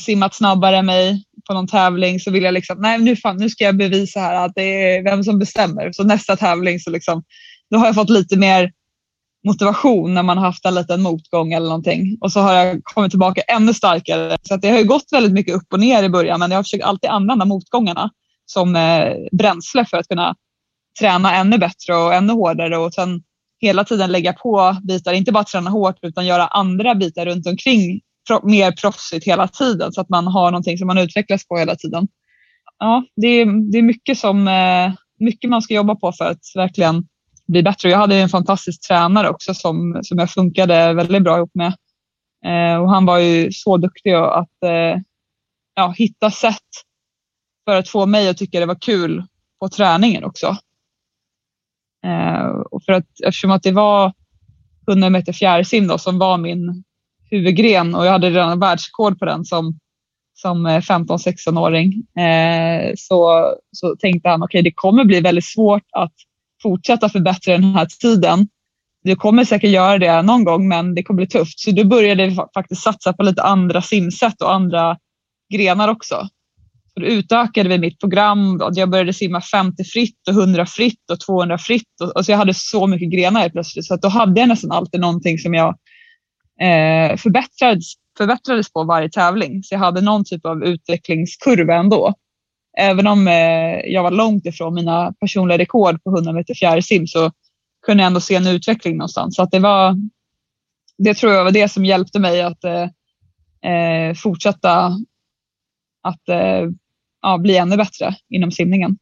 simmat 0.00 0.34
snabbare 0.34 0.76
än 0.76 0.86
mig 0.86 1.24
på 1.48 1.54
någon 1.54 1.68
tävling 1.68 2.20
så 2.20 2.30
vill 2.30 2.42
jag 2.42 2.54
liksom, 2.54 2.80
nej 2.80 2.98
nu, 2.98 3.16
fan, 3.16 3.36
nu 3.36 3.50
ska 3.50 3.64
jag 3.64 3.76
bevisa 3.76 4.20
här 4.20 4.46
att 4.46 4.52
det 4.54 4.62
är 4.62 5.04
vem 5.04 5.24
som 5.24 5.38
bestämmer. 5.38 5.92
Så 5.92 6.04
nästa 6.04 6.36
tävling 6.36 6.80
så 6.80 6.90
liksom, 6.90 7.22
då 7.70 7.78
har 7.78 7.86
jag 7.86 7.94
fått 7.94 8.10
lite 8.10 8.36
mer 8.36 8.72
motivation 9.46 10.14
när 10.14 10.22
man 10.22 10.38
har 10.38 10.44
haft 10.44 10.64
en 10.64 10.74
liten 10.74 11.02
motgång 11.02 11.52
eller 11.52 11.66
någonting 11.66 12.18
och 12.20 12.32
så 12.32 12.40
har 12.40 12.52
jag 12.52 12.84
kommit 12.84 13.10
tillbaka 13.10 13.40
ännu 13.40 13.74
starkare. 13.74 14.38
Så 14.42 14.54
att 14.54 14.62
det 14.62 14.70
har 14.70 14.78
ju 14.78 14.84
gått 14.84 15.12
väldigt 15.12 15.32
mycket 15.32 15.54
upp 15.54 15.72
och 15.72 15.80
ner 15.80 16.02
i 16.02 16.08
början 16.08 16.40
men 16.40 16.50
jag 16.50 16.58
har 16.58 16.62
försökt 16.62 16.84
alltid 16.84 17.10
använda 17.10 17.44
motgångarna 17.44 18.10
som 18.46 18.76
eh, 18.76 19.12
bränsle 19.32 19.84
för 19.84 19.96
att 19.96 20.08
kunna 20.08 20.34
träna 21.00 21.34
ännu 21.34 21.58
bättre 21.58 21.94
och 21.96 22.14
ännu 22.14 22.32
hårdare 22.32 22.78
och 22.78 22.94
sen 22.94 23.22
hela 23.60 23.84
tiden 23.84 24.12
lägga 24.12 24.32
på 24.32 24.76
bitar, 24.82 25.12
inte 25.12 25.32
bara 25.32 25.44
träna 25.44 25.70
hårt 25.70 25.98
utan 26.02 26.26
göra 26.26 26.46
andra 26.46 26.94
bitar 26.94 27.26
runt 27.26 27.46
omkring 27.46 28.00
mer 28.42 28.72
proffsigt 28.72 29.26
hela 29.26 29.48
tiden 29.48 29.92
så 29.92 30.00
att 30.00 30.08
man 30.08 30.26
har 30.26 30.50
någonting 30.50 30.78
som 30.78 30.86
man 30.86 30.98
utvecklas 30.98 31.48
på 31.48 31.58
hela 31.58 31.76
tiden. 31.76 32.08
Ja, 32.78 33.04
det 33.16 33.26
är, 33.26 33.72
det 33.72 33.78
är 33.78 33.82
mycket, 33.82 34.18
som, 34.18 34.48
eh, 34.48 34.92
mycket 35.18 35.50
man 35.50 35.62
ska 35.62 35.74
jobba 35.74 35.94
på 35.94 36.12
för 36.12 36.24
att 36.24 36.40
verkligen 36.54 37.04
bli 37.48 37.62
bättre. 37.62 37.90
Jag 37.90 37.98
hade 37.98 38.16
en 38.16 38.28
fantastisk 38.28 38.88
tränare 38.88 39.28
också 39.28 39.54
som, 39.54 40.00
som 40.02 40.18
jag 40.18 40.30
funkade 40.30 40.92
väldigt 40.92 41.22
bra 41.22 41.36
ihop 41.36 41.54
med. 41.54 41.72
Eh, 42.46 42.82
och 42.82 42.90
han 42.90 43.06
var 43.06 43.18
ju 43.18 43.52
så 43.52 43.76
duktig 43.76 44.12
att 44.12 44.62
eh, 44.64 45.00
ja, 45.74 45.94
hitta 45.96 46.30
sätt 46.30 46.56
för 47.68 47.76
att 47.76 47.88
få 47.88 48.06
mig 48.06 48.28
att 48.28 48.36
tycka 48.36 48.60
det 48.60 48.66
var 48.66 48.80
kul 48.80 49.24
på 49.60 49.68
träningen 49.68 50.24
också. 50.24 50.56
Eh, 52.06 52.46
och 52.70 52.82
för 52.84 52.92
att, 52.92 53.06
eftersom 53.26 53.50
att 53.50 53.62
det 53.62 53.72
var 53.72 54.12
100 54.88 55.10
meter 55.10 55.32
fjärrsim 55.32 55.86
då, 55.86 55.98
som 55.98 56.18
var 56.18 56.38
min 56.38 56.84
huvudgren 57.30 57.94
och 57.94 58.06
jag 58.06 58.12
hade 58.12 58.30
redan 58.30 58.60
världsrekord 58.60 59.18
på 59.18 59.24
den 59.24 59.44
som, 59.44 59.78
som 60.34 60.66
eh, 60.66 60.80
15-16-åring. 60.80 61.92
Eh, 62.24 62.92
så, 62.96 63.46
så 63.72 63.96
tänkte 63.96 64.28
han, 64.28 64.42
okej 64.42 64.58
okay, 64.58 64.62
det 64.62 64.74
kommer 64.74 65.04
bli 65.04 65.20
väldigt 65.20 65.44
svårt 65.44 65.86
att 65.92 66.12
fortsätta 66.62 67.08
förbättra 67.08 67.52
den 67.52 67.74
här 67.74 67.86
tiden 67.86 68.48
du 69.06 69.16
kommer 69.16 69.44
säkert 69.44 69.70
göra 69.70 69.98
det 69.98 70.22
någon 70.22 70.44
gång, 70.44 70.68
men 70.68 70.94
det 70.94 71.02
kommer 71.02 71.16
bli 71.16 71.26
tufft. 71.26 71.60
Så 71.60 71.70
då 71.70 71.84
började 71.84 72.26
vi 72.26 72.36
faktiskt 72.54 72.82
satsa 72.82 73.12
på 73.12 73.22
lite 73.22 73.42
andra 73.42 73.82
simsätt 73.82 74.42
och 74.42 74.52
andra 74.52 74.98
grenar 75.54 75.88
också. 75.88 76.28
Då 77.00 77.06
utökade 77.06 77.68
vi 77.68 77.78
mitt 77.78 78.00
program. 78.00 78.60
Jag 78.74 78.90
började 78.90 79.12
simma 79.12 79.40
50 79.40 79.84
fritt 79.84 80.28
och 80.28 80.34
100 80.34 80.66
fritt 80.66 81.10
och 81.12 81.20
200 81.20 81.58
fritt. 81.58 82.00
Och, 82.14 82.24
så 82.24 82.32
jag 82.32 82.38
hade 82.38 82.54
så 82.54 82.86
mycket 82.86 83.12
grenar 83.12 83.40
helt 83.40 83.52
plötsligt 83.52 83.86
så 83.86 83.94
att 83.94 84.02
då 84.02 84.08
hade 84.08 84.40
jag 84.40 84.48
nästan 84.48 84.72
alltid 84.72 85.00
någonting 85.00 85.38
som 85.38 85.54
jag 85.54 85.68
eh, 86.60 87.16
förbättrades, 87.16 87.84
förbättrades 88.18 88.72
på 88.72 88.84
varje 88.84 89.10
tävling. 89.10 89.62
Så 89.62 89.74
jag 89.74 89.78
hade 89.78 90.00
någon 90.00 90.24
typ 90.24 90.46
av 90.46 90.64
utvecklingskurva 90.64 91.74
ändå. 91.74 92.14
Även 92.78 93.06
om 93.06 93.28
eh, 93.28 93.80
jag 93.84 94.02
var 94.02 94.10
långt 94.10 94.46
ifrån 94.46 94.74
mina 94.74 95.12
personliga 95.20 95.58
rekord 95.58 96.02
på 96.02 96.10
100 96.10 96.32
meter 96.32 96.54
fjärilsim 96.54 97.06
så 97.06 97.30
kunde 97.86 98.02
jag 98.02 98.06
ändå 98.06 98.20
se 98.20 98.34
en 98.34 98.46
utveckling 98.46 98.96
någonstans. 98.96 99.36
Så 99.36 99.42
att 99.42 99.50
det, 99.50 99.58
var, 99.58 99.96
det 100.98 101.14
tror 101.14 101.32
jag 101.32 101.44
var 101.44 101.50
det 101.50 101.68
som 101.68 101.84
hjälpte 101.84 102.18
mig 102.18 102.42
att 102.42 102.64
eh, 102.64 102.88
eh 103.72 104.14
fortsätta 104.14 104.86
att 106.02 106.28
eh, 106.28 106.68
ja, 107.26 107.38
bli 107.38 107.56
ännu 107.56 107.76
bättre 107.76 108.14
inom 108.30 108.50
simningen. 108.50 108.96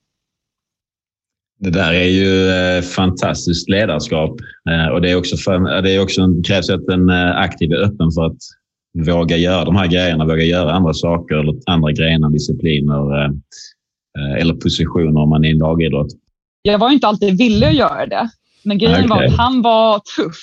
Det 1.59 1.71
där 1.71 1.93
är 1.93 2.09
ju 2.09 2.49
eh, 2.49 2.83
fantastiskt 2.83 3.69
ledarskap 3.69 4.41
eh, 4.71 4.87
och 4.87 5.01
det, 5.01 5.11
är 5.11 5.17
också 5.17 5.37
för, 5.37 5.83
det 5.83 5.91
är 5.91 6.03
också, 6.03 6.43
krävs 6.47 6.71
att 6.71 6.89
en 6.89 7.09
eh, 7.09 7.37
aktiv 7.37 7.73
är 7.73 7.77
öppen 7.77 8.11
för 8.11 8.25
att 8.27 8.39
våga 9.07 9.37
göra 9.37 9.65
de 9.65 9.77
här 9.77 9.87
grejerna, 9.87 10.25
våga 10.25 10.43
göra 10.43 10.73
andra 10.73 10.95
saker 10.95 11.35
eller 11.35 11.55
andra 11.67 11.93
grenar, 11.93 12.31
discipliner 12.31 13.31
eller 14.39 14.55
positioner 14.55 15.21
om 15.21 15.29
man 15.29 15.45
är 15.45 15.49
i 15.49 15.53
en 15.53 15.59
lagidrott. 15.59 16.13
Jag 16.63 16.79
var 16.79 16.91
inte 16.91 17.07
alltid 17.07 17.39
villig 17.39 17.67
att 17.67 17.75
göra 17.75 18.07
det, 18.07 18.29
men 18.63 18.79
grejen 18.79 19.05
okay. 19.05 19.09
var 19.09 19.25
att 19.25 19.37
han 19.37 19.63
var 19.63 19.99
tuff. 20.17 20.37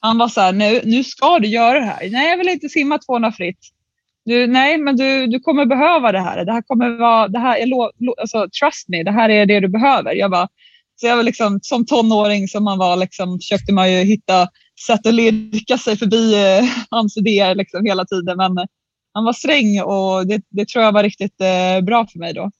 Han 0.00 0.18
var 0.18 0.28
så 0.28 0.40
här, 0.40 0.52
nu, 0.52 0.80
nu 0.84 1.04
ska 1.04 1.38
du 1.38 1.48
göra 1.48 1.80
det 1.80 1.86
här. 1.86 2.10
Nej, 2.10 2.30
jag 2.30 2.38
vill 2.38 2.48
inte 2.48 2.68
simma 2.68 2.98
200 2.98 3.32
fritt. 3.32 3.58
Du, 4.24 4.46
nej, 4.46 4.78
men 4.78 4.96
du, 4.96 5.26
du 5.26 5.40
kommer 5.40 5.66
behöva 5.66 6.12
det 6.12 6.20
här. 6.20 6.44
Det 6.44 6.52
här 6.52 6.62
kommer 6.62 6.98
vara, 6.98 7.28
det 7.28 7.38
här, 7.38 7.58
jag 7.58 7.68
lo, 7.68 7.90
lo, 7.98 8.14
alltså, 8.20 8.48
trust 8.60 8.88
me, 8.88 9.02
det 9.02 9.10
här 9.10 9.28
är 9.28 9.46
det 9.46 9.60
du 9.60 9.68
behöver. 9.68 10.14
Jag 10.14 10.30
bara, 10.30 10.48
så 11.00 11.06
jag 11.06 11.16
var 11.16 11.22
liksom, 11.22 11.58
som 11.62 11.86
tonåring 11.86 12.48
som 12.48 12.64
man 12.64 12.78
var, 12.78 12.96
liksom, 12.96 13.38
försökte 13.38 13.72
man 13.72 13.92
ju 13.92 13.98
hitta 13.98 14.48
sätt 14.86 15.06
att 15.06 15.14
lirka 15.14 15.78
sig 15.78 15.96
förbi 15.96 16.34
eh, 16.34 16.64
hans 16.90 17.16
idéer 17.16 17.54
liksom, 17.54 17.86
hela 17.86 18.04
tiden. 18.04 18.36
Men 18.36 18.58
eh, 18.58 18.64
han 19.14 19.24
var 19.24 19.32
sträng 19.32 19.82
och 19.82 20.26
det, 20.26 20.42
det 20.50 20.68
tror 20.68 20.84
jag 20.84 20.92
var 20.92 21.02
riktigt 21.02 21.40
eh, 21.40 21.84
bra 21.84 22.06
för 22.12 22.18
mig 22.18 22.34
då. 22.34 22.50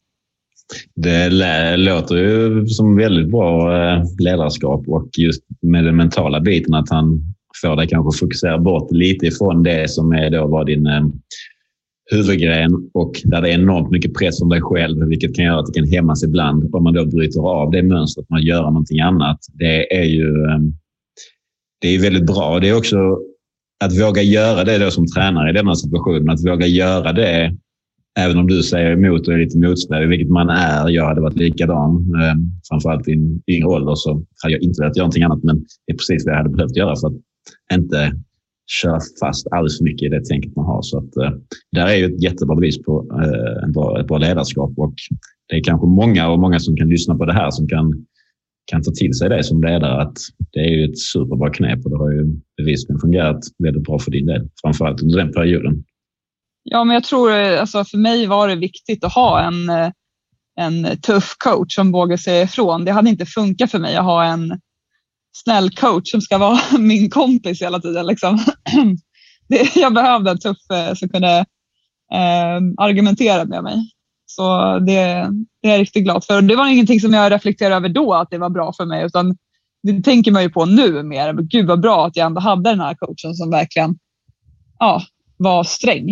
Det 0.95 1.31
låter 1.77 2.17
ju 2.17 2.67
som 2.67 2.97
väldigt 2.97 3.31
bra 3.31 3.77
eh, 3.77 4.03
ledarskap 4.19 4.89
och 4.89 5.09
just 5.19 5.43
med 5.63 5.85
den 5.85 5.97
mentala 5.97 6.41
biten 6.41 6.75
att 6.75 6.91
han 6.91 7.35
får 7.63 7.77
dig 7.77 7.89
kanske 7.89 8.19
fokusera 8.19 8.59
bort 8.59 8.93
lite 8.93 9.27
ifrån 9.27 9.63
det 9.63 9.91
som 9.91 10.13
är 10.13 10.31
då 10.31 10.47
var 10.47 10.65
din 10.65 10.87
eh, 10.87 11.03
huvudgren 12.11 12.91
och 12.95 13.13
där 13.25 13.41
det 13.43 13.49
är 13.51 13.55
enormt 13.55 13.91
mycket 13.91 14.15
press 14.15 14.43
om 14.43 14.49
dig 14.49 14.61
själv, 14.61 15.09
vilket 15.09 15.37
kan 15.37 15.45
göra 15.45 15.61
att 15.61 15.67
det 15.67 15.81
kan 15.81 15.89
hämmas 15.89 16.25
ibland. 16.25 16.75
Om 16.75 16.83
man 16.83 16.93
då 16.95 17.05
bryter 17.05 17.41
av 17.41 17.71
det 17.71 17.83
mönstret 17.83 18.31
man 18.31 18.43
gör 18.43 18.63
någonting 18.63 19.01
annat. 19.01 19.39
Det 19.53 19.97
är 19.97 20.05
ju 20.05 20.45
ehm, 20.45 20.75
det 21.81 21.89
är 21.89 22.03
väldigt 22.03 22.27
bra. 22.27 22.59
Det 22.61 22.69
är 22.69 22.77
också 22.77 23.19
att 23.85 24.01
våga 24.01 24.23
göra 24.23 24.65
det 24.65 24.79
då 24.79 24.91
som 24.91 25.07
tränare 25.07 25.51
i 25.51 25.53
denna 25.53 25.75
situation. 25.75 26.31
Att 26.31 26.47
våga 26.47 26.67
göra 26.67 27.13
det 27.13 27.57
även 28.19 28.39
om 28.39 28.47
du 28.47 28.63
säger 28.63 28.91
emot 28.91 29.29
och 29.29 29.35
är 29.35 29.39
lite 29.39 29.59
motsträvig, 29.59 30.09
vilket 30.09 30.29
man 30.29 30.49
är. 30.49 30.89
Jag 30.89 31.07
hade 31.07 31.21
varit 31.21 31.37
likadan. 31.37 32.15
Ehm, 32.23 32.51
framförallt 32.69 33.09
i 33.09 33.13
en 33.13 33.43
yngre 33.47 33.69
ålder 33.69 33.95
så 33.95 34.25
hade 34.43 34.55
jag 34.55 34.63
inte 34.63 34.83
velat 34.83 34.97
göra 34.97 35.05
någonting 35.05 35.23
annat. 35.23 35.43
Men 35.43 35.57
det 35.87 35.93
är 35.93 35.97
precis 35.97 36.27
vad 36.27 36.35
jag 36.35 36.39
hade 36.39 36.57
behövt 36.57 36.77
göra 36.77 36.97
för 36.97 37.07
att 37.07 37.15
inte 37.75 38.13
köra 38.67 38.99
fast 39.21 39.47
alldeles 39.51 39.79
för 39.79 39.85
mycket 39.85 40.07
i 40.07 40.09
det 40.09 40.25
tänket 40.25 40.57
man 40.57 40.65
har. 40.65 40.83
Så 40.83 40.99
att, 40.99 41.17
eh, 41.17 41.31
där 41.73 41.87
är 41.87 41.95
ju 41.95 42.05
ett 42.05 42.23
jättebra 42.23 42.57
bevis 42.57 42.83
på 42.83 43.07
eh, 43.23 43.65
en 43.65 43.73
bra, 43.73 44.01
ett 44.01 44.07
bra 44.07 44.19
ledarskap 44.19 44.73
och 44.77 44.95
det 45.49 45.57
är 45.57 45.65
kanske 45.65 45.87
många 45.87 46.29
och 46.29 46.41
många 46.41 46.61
som 46.61 46.77
kan 46.77 46.89
lyssna 46.89 47.15
på 47.15 47.25
det 47.25 47.33
här 47.33 47.51
som 47.51 47.69
kan, 47.69 48.07
kan 48.67 48.83
ta 48.83 48.91
till 48.91 49.15
sig 49.15 49.29
det 49.29 49.45
som 49.45 49.63
ledare 49.63 50.03
att 50.03 50.17
det 50.53 50.61
är 50.61 50.71
ju 50.71 50.85
ett 50.85 50.99
superbra 50.99 51.51
knep 51.51 51.85
och 51.85 51.91
det 51.91 51.97
har 51.97 52.11
ju 52.11 52.25
bevisligen 52.57 53.01
fungerat 53.01 53.41
väldigt 53.59 53.83
bra 53.83 53.99
för 53.99 54.11
din 54.11 54.27
del, 54.27 54.49
framförallt 54.63 55.03
under 55.03 55.19
den 55.19 55.33
perioden. 55.33 55.85
Ja, 56.63 56.85
men 56.85 56.95
jag 56.95 57.05
tror 57.05 57.33
eh, 57.33 57.61
alltså 57.61 57.85
för 57.85 57.99
mig 57.99 58.27
var 58.27 58.49
det 58.49 58.57
viktigt 58.57 59.05
att 59.05 59.13
ha 59.13 59.41
en, 59.41 59.69
eh, 59.69 59.91
en 60.61 61.01
tuff 61.01 61.35
coach 61.39 61.75
som 61.75 61.93
vågar 61.93 62.17
säga 62.17 62.43
ifrån. 62.43 62.85
Det 62.85 62.93
hade 62.93 63.11
inte 63.11 63.27
funkat 63.27 63.71
för 63.71 63.79
mig 63.79 63.97
att 63.97 64.05
ha 64.05 64.25
en 64.25 64.61
snäll 65.37 65.71
coach 65.71 66.11
som 66.11 66.21
ska 66.21 66.39
vara 66.39 66.61
min 66.79 67.11
kompis 67.11 67.63
hela 67.63 67.81
tiden. 67.81 68.07
Liksom. 68.07 68.39
Det, 69.49 69.77
jag 69.77 69.95
behövde 69.95 70.31
en 70.31 70.39
tuff 70.39 70.71
eh, 70.73 70.95
som 70.95 71.09
kunde 71.09 71.39
eh, 72.13 72.61
argumentera 72.77 73.45
med 73.45 73.63
mig. 73.63 73.91
Så 74.27 74.79
det, 74.79 75.29
det, 75.63 75.69
är 75.69 75.73
jag 75.73 75.81
riktigt 75.81 76.05
glad 76.05 76.25
för. 76.25 76.43
Det 76.43 76.57
var 76.57 76.69
ingenting 76.69 77.01
som 77.01 77.13
jag 77.13 77.33
reflekterade 77.33 77.77
över 77.77 77.89
då 77.89 78.15
att 78.15 78.31
det 78.31 78.39
var 78.39 78.51
bra 78.51 78.73
för 78.73 78.87
mig, 78.87 79.05
utan 79.05 79.37
det 79.83 80.03
tänker 80.03 80.33
man 80.33 80.43
ju 80.43 80.51
på 80.51 80.65
nu 80.65 81.03
mer. 81.03 81.33
Gud 81.33 81.67
vad 81.67 81.81
bra 81.81 82.07
att 82.07 82.17
jag 82.17 82.27
ändå 82.27 82.41
hade 82.41 82.71
den 82.71 82.81
här 82.81 82.95
coachen 82.95 83.35
som 83.35 83.51
verkligen 83.51 83.99
ja, 84.79 85.03
var 85.37 85.65
sträng. 85.65 86.09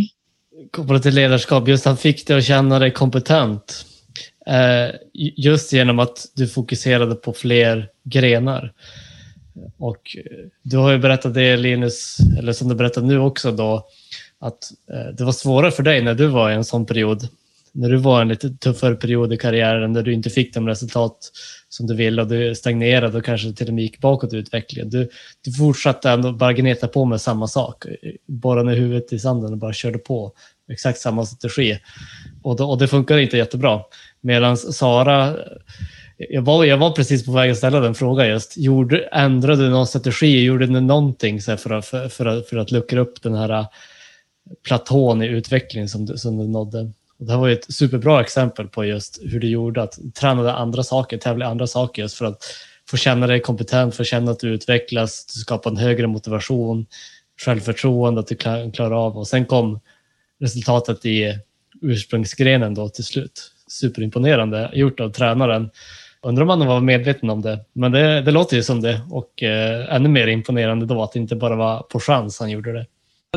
Kopplat 0.71 1.03
till 1.03 1.15
ledarskap, 1.15 1.69
just 1.69 1.85
han 1.85 1.97
fick 1.97 2.27
dig 2.27 2.39
att 2.39 2.45
känna 2.45 2.79
dig 2.79 2.91
kompetent. 2.91 3.87
Eh, 4.47 4.95
just 5.37 5.73
genom 5.73 5.99
att 5.99 6.27
du 6.35 6.49
fokuserade 6.49 7.15
på 7.15 7.33
fler 7.33 7.89
grenar. 8.05 8.73
Och 9.79 10.17
eh, 10.17 10.47
du 10.63 10.77
har 10.77 10.93
ju 10.93 10.99
berättat 10.99 11.35
det 11.35 11.57
Linus, 11.57 12.17
eller 12.39 12.53
som 12.53 12.69
du 12.69 12.75
berättar 12.75 13.03
nu 13.03 13.19
också 13.19 13.53
då, 13.53 13.87
att 14.41 14.73
eh, 14.93 15.15
det 15.17 15.25
var 15.25 15.33
svårare 15.33 15.71
för 15.71 15.83
dig 15.83 16.03
när 16.03 16.15
du 16.15 16.27
var 16.27 16.51
i 16.51 16.55
en 16.55 16.65
sån 16.65 16.87
period. 16.87 17.29
När 17.75 17.89
du 17.89 17.97
var 17.97 18.19
i 18.19 18.23
en 18.23 18.29
lite 18.29 18.51
tuffare 18.51 18.95
period 18.95 19.33
i 19.33 19.37
karriären 19.37 19.93
där 19.93 20.03
du 20.03 20.13
inte 20.13 20.31
fick 20.31 20.55
de 20.55 20.69
resultat 20.69 21.31
som 21.69 21.87
du 21.87 21.95
ville 21.95 22.23
och 22.23 22.29
du 22.29 22.55
stagnerade 22.55 23.19
och 23.19 23.25
kanske 23.25 23.53
till 23.53 23.69
och 23.69 23.75
med 23.75 23.85
gick 23.85 24.01
bakåt 24.01 24.33
i 24.33 24.37
utvecklingen. 24.37 24.91
Du, 24.91 25.09
du 25.45 25.53
fortsatte 25.53 26.11
ändå 26.11 26.33
bara 26.33 26.53
gneta 26.53 26.89
på 26.89 27.05
med 27.05 27.21
samma 27.21 27.49
sak, 27.49 27.85
bara 28.27 28.63
ner 28.63 28.77
huvudet 28.77 29.13
i 29.13 29.19
sanden 29.19 29.53
och 29.53 29.59
bara 29.59 29.73
körde 29.73 29.99
på. 29.99 30.33
Exakt 30.73 30.99
samma 30.99 31.27
strategi. 31.27 31.79
Och, 32.43 32.57
då, 32.57 32.71
och 32.71 32.79
det 32.79 32.89
funkar 32.89 33.19
inte 33.19 33.37
jättebra. 33.37 33.81
Medan 34.21 34.57
Sara 34.57 35.37
jag 36.31 36.43
var, 36.43 36.65
jag 36.65 36.79
var 36.79 36.91
precis 36.91 37.25
på 37.27 37.33
väg 37.33 37.51
att 37.51 37.57
ställa 37.57 37.81
den 37.81 37.95
frågan 37.95 38.29
just. 38.29 38.57
Gjorde, 38.57 38.99
ändrade 38.99 39.65
du 39.65 39.71
någon 39.71 39.87
strategi? 39.87 40.45
Gjorde 40.45 40.67
du 40.67 40.81
någonting 40.81 41.41
så 41.41 41.57
för, 41.57 41.71
att, 41.71 41.87
för, 41.87 42.09
för, 42.09 42.27
att, 42.27 42.49
för 42.49 42.57
att 42.57 42.71
luckra 42.71 43.01
upp 43.01 43.23
den 43.23 43.35
här 43.35 43.51
äh, 43.51 43.67
platån 44.67 45.23
i 45.23 45.27
utvecklingen 45.27 45.89
som 45.89 46.07
du, 46.07 46.17
som 46.17 46.39
du 46.39 46.49
nådde? 46.49 46.91
Och 47.19 47.27
det 47.27 47.33
här 47.33 47.41
var 47.41 47.49
ju 47.49 47.55
ett 47.55 47.75
superbra 47.75 48.21
exempel 48.21 48.69
på 48.69 48.85
just 48.85 49.21
hur 49.23 49.41
du 49.41 49.49
gjorde, 49.49 49.83
att 49.83 49.99
tränade 50.15 50.53
andra 50.53 50.83
saker, 50.83 51.19
tävla 51.19 51.47
andra 51.47 51.67
saker 51.67 52.03
just 52.03 52.19
för 52.19 52.25
att 52.25 52.45
få 52.91 52.97
känna 52.97 53.27
dig 53.27 53.41
kompetent, 53.41 53.95
få 53.95 54.05
känna 54.05 54.31
att 54.31 54.41
du 54.41 54.49
utvecklas, 54.49 55.27
du 55.35 55.41
skapar 55.41 55.71
en 55.71 55.77
högre 55.77 56.07
motivation, 56.07 56.87
självförtroende, 57.41 58.21
att 58.21 58.27
du 58.27 58.37
klarar 58.73 59.07
av 59.07 59.19
och 59.19 59.29
sen 59.29 59.47
kom 59.47 59.81
resultatet 60.41 61.07
i 61.07 61.39
ursprungsgrenen 61.83 62.75
då 62.75 62.89
till 62.89 63.05
slut. 63.05 63.53
Superimponerande 63.69 64.71
gjort 64.73 65.01
av 65.01 65.11
tränaren. 65.11 65.71
Undrar 66.27 66.43
om 66.43 66.49
han 66.49 66.67
var 66.67 66.81
medveten 66.81 67.31
om 67.31 67.43
det, 67.43 67.65
men 67.73 67.93
det, 67.93 68.23
det 68.23 68.31
låter 68.31 68.57
ju 68.57 68.63
som 68.63 68.81
det 68.81 69.01
och 69.11 69.43
eh, 69.43 69.95
ännu 69.95 70.09
mer 70.09 70.27
imponerande 70.27 70.87
då 70.87 71.03
att 71.03 71.13
det 71.13 71.19
inte 71.19 71.37
bara 71.37 71.57
var 71.57 71.83
på 71.83 72.01
chans 72.01 72.41
han 72.41 72.51
gjorde 72.51 72.73
det. 72.73 72.87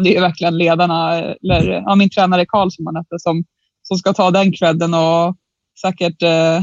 Det 0.01 0.17
är 0.17 0.21
verkligen 0.21 0.57
ledarna, 0.57 1.13
eller 1.19 1.71
ja, 1.71 1.95
min 1.95 2.09
tränare 2.09 2.45
Karl 2.45 2.69
som 2.71 2.85
han 2.85 2.95
hette, 2.95 3.19
som, 3.19 3.43
som 3.83 3.97
ska 3.97 4.13
ta 4.13 4.31
den 4.31 4.51
credden 4.51 4.93
och 4.93 5.35
säkert 5.81 6.21
eh, 6.21 6.57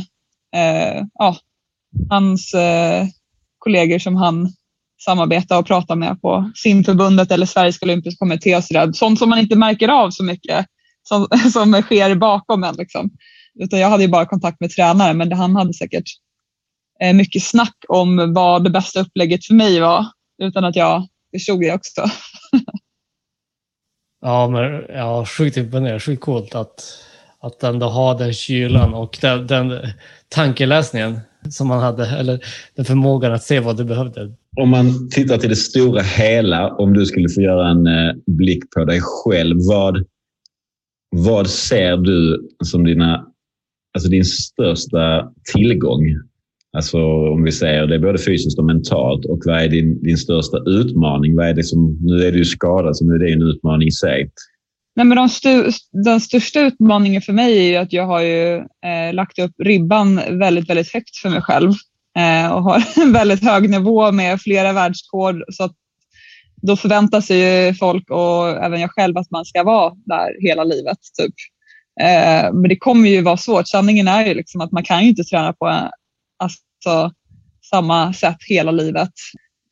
eh, 0.57 1.03
ja, 1.15 1.37
hans 2.11 2.55
eh, 2.55 3.07
kollegor 3.59 3.99
som 3.99 4.17
han 4.17 4.53
samarbetar 5.05 5.59
och 5.59 5.67
pratar 5.67 5.97
med 5.97 6.21
på 6.23 6.51
simförbundet 6.55 7.31
eller 7.31 7.47
Sveriges 7.47 7.83
olympiska 7.83 8.19
kommitté 8.19 8.57
och 8.57 8.65
sådär. 8.65 8.93
Sånt 8.93 9.19
som 9.19 9.31
man 9.31 9.39
inte 9.39 9.57
märker 9.57 9.89
av 9.89 10.11
så 10.11 10.25
mycket 10.25 10.67
som, 11.03 11.27
som 11.53 11.73
sker 11.73 12.15
bakom 12.15 12.65
en. 12.65 12.75
Liksom. 12.75 13.11
Utan 13.61 13.79
jag 13.79 13.89
hade 13.89 14.03
ju 14.03 14.09
bara 14.09 14.27
kontakt 14.27 14.61
med 14.61 14.71
tränaren, 14.71 15.17
men 15.17 15.33
han 15.33 15.57
hade 15.57 15.75
säkert 15.75 16.05
eh, 17.01 17.15
mycket 17.15 17.43
snack 17.43 17.77
om 17.89 18.35
vad 18.35 18.65
det 18.65 18.71
bästa 18.71 19.01
upplägget 19.01 19.47
för 19.47 19.55
mig 19.55 19.81
var 19.81 20.07
utan 20.43 20.65
att 20.65 20.77
jag 20.77 21.09
förstod 21.35 21.61
det 21.61 21.75
också. 21.75 22.01
ja, 24.21 24.49
men 24.49 24.85
ja, 24.89 25.27
sjukt 25.27 25.57
imponerande, 25.57 26.01
sjukt 26.01 26.23
coolt 26.23 26.55
att, 26.55 26.83
att 27.41 27.63
ändå 27.63 27.87
ha 27.87 28.15
den 28.15 28.33
kylan 28.33 28.95
och 28.95 29.19
den, 29.21 29.47
den 29.47 29.73
tankeläsningen 30.29 31.21
som 31.51 31.69
man 31.69 31.81
hade, 31.81 32.07
eller 32.07 32.41
den 32.75 32.85
förmågan 32.85 33.33
att 33.33 33.43
se 33.43 33.61
vad 33.61 33.77
du 33.77 33.85
behövde. 33.85 34.35
Om 34.57 34.69
man 34.69 35.11
tittar 35.11 35.39
till 35.39 35.49
det 35.49 35.57
stora 35.57 36.03
hela, 36.03 36.75
om 36.75 36.93
du 36.93 37.07
skulle 37.07 37.29
få 37.29 37.41
göra 37.41 37.69
en 37.69 37.87
eh, 37.87 38.15
blick 38.27 38.71
på 38.71 38.85
dig 38.85 39.01
själv, 39.03 39.57
vad, 39.69 40.07
vad 41.11 41.51
ser 41.51 41.97
du 41.97 42.49
som 42.65 42.85
dina 42.85 43.32
alltså 43.95 44.09
din 44.11 44.25
största 44.25 45.33
tillgång 45.53 46.05
Alltså 46.77 46.99
om 47.33 47.43
vi 47.43 47.53
säger 47.53 47.87
det 47.87 47.95
är 47.95 47.99
både 47.99 48.19
fysiskt 48.19 48.59
och 48.59 48.65
mentalt. 48.65 49.25
Och 49.25 49.39
vad 49.45 49.63
är 49.63 49.69
din, 49.69 50.03
din 50.03 50.19
största 50.19 50.59
utmaning? 50.67 51.37
Vad 51.37 51.49
är 51.49 51.55
det 51.55 51.65
som, 51.65 51.99
nu 52.01 52.27
är 52.27 52.33
du 52.33 52.39
ju 52.39 52.45
skadad, 52.45 52.97
så 52.97 53.05
nu 53.05 53.15
är 53.15 53.19
det 53.19 53.33
en 53.33 53.43
utmaning 53.43 53.89
i 53.89 53.93
sig. 53.93 54.31
Nej, 54.97 55.07
men 55.07 55.17
de 55.17 55.29
stu, 55.29 55.71
den 56.05 56.21
största 56.21 56.61
utmaningen 56.61 57.23
för 57.23 57.33
mig 57.33 57.59
är 57.59 57.71
ju 57.71 57.77
att 57.77 57.93
jag 57.93 58.07
har 58.07 58.21
ju, 58.21 58.57
eh, 58.57 59.13
lagt 59.13 59.39
upp 59.39 59.53
ribban 59.59 60.17
väldigt, 60.39 60.71
väldigt 60.71 60.93
högt 60.93 61.17
för 61.17 61.31
mig 61.31 61.43
själv 61.43 61.71
eh, 62.19 62.53
och 62.53 62.63
har 62.63 62.85
en 63.03 63.13
väldigt 63.13 63.45
hög 63.45 63.71
nivå 63.71 64.13
med 64.13 64.41
flera 64.41 64.73
världsrekord. 64.73 65.43
Så 65.49 65.65
att 65.65 65.73
då 66.63 66.77
förväntar 66.77 67.21
sig 67.21 67.67
ju 67.67 67.75
folk 67.75 68.11
och 68.11 68.49
även 68.49 68.81
jag 68.81 68.91
själv 68.91 69.19
att 69.19 69.31
man 69.31 69.45
ska 69.45 69.63
vara 69.63 69.93
där 69.95 70.49
hela 70.49 70.65
livet. 70.65 70.99
Typ. 71.19 71.35
Eh, 72.01 72.53
men 72.53 72.69
det 72.69 72.77
kommer 72.77 73.09
ju 73.09 73.23
vara 73.23 73.37
svårt. 73.37 73.69
Sanningen 73.69 74.09
är 74.09 74.27
ju 74.27 74.35
liksom 74.35 74.61
att 74.61 74.73
man 74.73 74.85
kan 74.85 75.03
ju 75.03 75.09
inte 75.09 75.25
träna 75.25 75.53
på 75.53 75.67
alltså, 76.39 77.13
samma 77.71 78.13
sätt 78.13 78.37
hela 78.49 78.71
livet. 78.71 79.13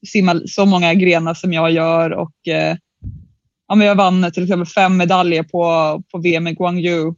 Simma 0.06 0.40
så 0.46 0.66
många 0.66 0.94
grenar 0.94 1.34
som 1.34 1.52
jag 1.52 1.70
gör 1.70 2.10
och 2.10 2.48
eh, 2.48 2.76
ja, 3.68 3.74
men 3.74 3.86
jag 3.86 3.94
vann 3.94 4.32
till 4.32 4.42
exempel 4.42 4.66
fem 4.66 4.96
medaljer 4.96 5.42
på, 5.42 6.02
på 6.12 6.18
VM 6.18 6.46
i 6.46 6.54
Guangzhou 6.54 7.14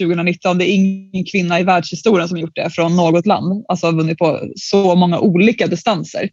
2019. 0.00 0.58
Det 0.58 0.70
är 0.70 0.74
ingen 0.74 1.24
kvinna 1.24 1.60
i 1.60 1.62
världshistorien 1.62 2.28
som 2.28 2.38
gjort 2.38 2.56
det 2.56 2.70
från 2.70 2.96
något 2.96 3.26
land. 3.26 3.64
Alltså 3.68 3.90
vunnit 3.90 4.18
på 4.18 4.40
så 4.56 4.94
många 4.94 5.18
olika 5.18 5.66
distanser. 5.66 6.30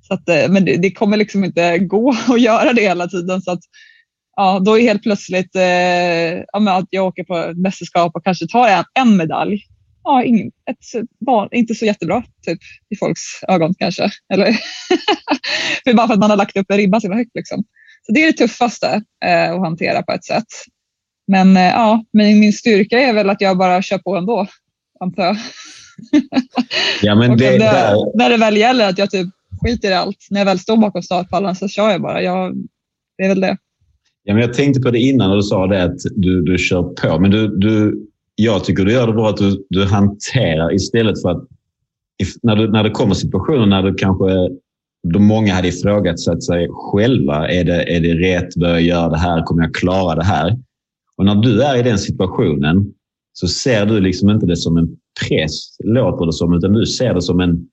Så 0.00 0.14
att, 0.14 0.28
eh, 0.28 0.48
men 0.48 0.64
det, 0.64 0.76
det, 0.76 0.90
kommer 0.90 1.16
liksom 1.16 1.44
inte 1.44 1.78
gå 1.78 2.10
att 2.28 2.40
göra 2.40 2.72
det 2.72 2.82
hela 2.82 3.06
tiden. 3.08 3.42
Så 3.42 3.50
att, 3.50 3.60
ja, 4.40 4.58
då 4.58 4.78
är 4.78 4.82
helt 4.82 5.02
plötsligt 5.02 5.56
eh, 5.56 5.62
ja, 6.52 6.78
att 6.78 6.86
jag 6.90 7.06
åker 7.06 7.24
på 7.24 7.52
mästerskap 7.60 8.16
och 8.16 8.24
kanske 8.24 8.46
tar 8.46 8.68
en, 8.68 8.84
en 8.94 9.16
medalj. 9.16 9.62
Ja, 10.04 10.24
ingen, 10.24 10.46
ett, 10.46 11.08
barn, 11.26 11.48
inte 11.52 11.74
så 11.74 11.84
jättebra 11.84 12.22
typ, 12.46 12.58
i 12.90 12.96
folks 12.96 13.20
ögon 13.48 13.74
kanske. 13.78 14.10
Eller 14.32 14.46
för 15.84 15.94
bara 15.94 16.06
för 16.06 16.14
att 16.14 16.20
man 16.20 16.30
har 16.30 16.36
lagt 16.36 16.56
upp 16.56 16.70
en 16.70 16.76
ribba 16.76 17.00
så 17.00 17.14
högt. 17.14 17.30
Liksom. 17.34 17.64
Så 18.06 18.12
det 18.12 18.22
är 18.22 18.26
det 18.26 18.32
tuffaste 18.32 19.02
eh, 19.24 19.52
att 19.52 19.60
hantera 19.60 20.02
på 20.02 20.12
ett 20.12 20.24
sätt. 20.24 20.46
Men 21.26 21.56
eh, 21.56 21.62
ja, 21.62 22.04
min, 22.12 22.40
min 22.40 22.52
styrka 22.52 22.98
är 23.00 23.12
väl 23.12 23.30
att 23.30 23.40
jag 23.40 23.58
bara 23.58 23.82
kör 23.82 23.98
på 23.98 24.16
ändå, 24.16 24.46
antar 25.00 25.24
jag. 25.24 25.36
Ja, 27.02 27.14
men 27.14 27.36
det, 27.36 27.50
det, 27.50 27.58
där... 27.58 28.18
När 28.18 28.30
det 28.30 28.36
väl 28.36 28.56
gäller 28.56 28.88
att 28.88 28.98
jag 28.98 29.10
typ 29.10 29.28
skiter 29.62 29.90
i 29.90 29.94
allt. 29.94 30.26
När 30.30 30.40
jag 30.40 30.44
väl 30.44 30.58
står 30.58 30.76
bakom 30.76 31.02
startpallen 31.02 31.56
så 31.56 31.68
kör 31.68 31.90
jag 31.90 32.02
bara. 32.02 32.22
Jag, 32.22 32.54
det 33.18 33.24
är 33.24 33.28
väl 33.28 33.40
det. 33.40 33.56
Ja, 34.30 34.34
men 34.34 34.42
jag 34.42 34.54
tänkte 34.54 34.80
på 34.80 34.90
det 34.90 34.98
innan 34.98 35.30
och 35.30 35.36
du 35.36 35.42
sa 35.42 35.66
det 35.66 35.82
att 35.82 35.98
du, 36.16 36.42
du 36.42 36.58
kör 36.58 36.82
på. 36.82 37.20
Men 37.20 37.30
du, 37.30 37.48
du, 37.58 38.06
jag 38.34 38.64
tycker 38.64 38.84
du 38.84 38.92
gör 38.92 39.06
det 39.06 39.12
bra 39.12 39.28
att 39.28 39.36
du, 39.36 39.66
du 39.70 39.84
hanterar 39.84 40.74
istället 40.74 41.22
för 41.22 41.30
att 41.30 41.44
när, 42.42 42.56
du, 42.56 42.70
när 42.70 42.84
det 42.84 42.90
kommer 42.90 43.14
situationer 43.14 43.66
när 43.66 43.82
du 43.82 43.94
kanske 43.94 44.48
då 45.12 45.18
många 45.18 45.54
hade 45.54 45.68
ifrågasatt 45.68 46.42
sig 46.42 46.68
själva. 46.70 47.50
Är 47.50 47.64
det, 47.64 47.96
är 47.96 48.00
det 48.00 48.14
rätt? 48.14 48.54
Bör 48.54 48.68
jag 48.68 48.82
göra 48.82 49.08
det 49.08 49.18
här? 49.18 49.42
Kommer 49.42 49.62
jag 49.62 49.74
klara 49.74 50.14
det 50.14 50.24
här? 50.24 50.58
Och 51.16 51.24
när 51.24 51.34
du 51.34 51.62
är 51.62 51.78
i 51.78 51.82
den 51.82 51.98
situationen 51.98 52.92
så 53.32 53.48
ser 53.48 53.86
du 53.86 54.00
liksom 54.00 54.30
inte 54.30 54.46
det 54.46 54.56
som 54.56 54.76
en 54.76 54.88
press, 55.28 55.76
låter 55.84 56.26
det 56.26 56.32
som, 56.32 56.54
utan 56.54 56.72
du 56.72 56.86
ser 56.86 57.14
det 57.14 57.22
som 57.22 57.40
en, 57.40 57.66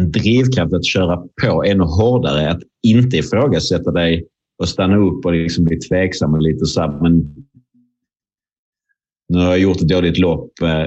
en 0.00 0.12
drivkraft 0.12 0.74
att 0.74 0.84
köra 0.84 1.22
på 1.42 1.64
ännu 1.64 1.84
hårdare. 1.84 2.50
Att 2.50 2.60
inte 2.82 3.16
ifrågasätta 3.16 3.90
dig 3.90 4.26
och 4.62 4.68
stanna 4.68 4.96
upp 4.96 5.24
och 5.24 5.32
liksom 5.32 5.64
bli 5.64 5.78
tveksam 5.78 6.34
och 6.34 6.42
lite 6.42 6.66
så 6.66 6.80
här, 6.80 7.00
men 7.02 7.34
nu 9.28 9.38
har 9.38 9.44
jag 9.44 9.58
gjort 9.58 9.80
ett 9.80 9.88
dåligt 9.88 10.18
lopp. 10.18 10.52
Eh, 10.62 10.82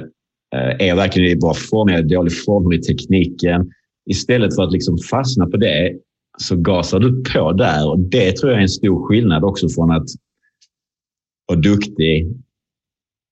eh, 0.55 0.75
är 0.79 0.85
jag 0.87 0.95
verkligen 0.95 1.31
i 1.31 1.35
bra 1.35 1.53
form? 1.53 1.89
Är 1.89 1.93
jag 1.93 2.05
i 2.05 2.15
dålig 2.15 2.43
form 2.43 2.73
i 2.73 2.81
tekniken? 2.81 3.71
Istället 4.09 4.55
för 4.55 4.63
att 4.63 4.71
liksom 4.71 4.97
fastna 4.97 5.45
på 5.47 5.57
det 5.57 5.97
så 6.37 6.55
gasar 6.55 6.99
du 6.99 7.23
på 7.23 7.51
där 7.51 7.89
och 7.89 7.99
det 7.99 8.31
tror 8.31 8.51
jag 8.51 8.57
är 8.57 8.61
en 8.61 8.69
stor 8.69 9.07
skillnad 9.07 9.43
också 9.43 9.69
från 9.69 9.91
att 9.91 10.07
vara 11.47 11.59
duktig 11.59 12.33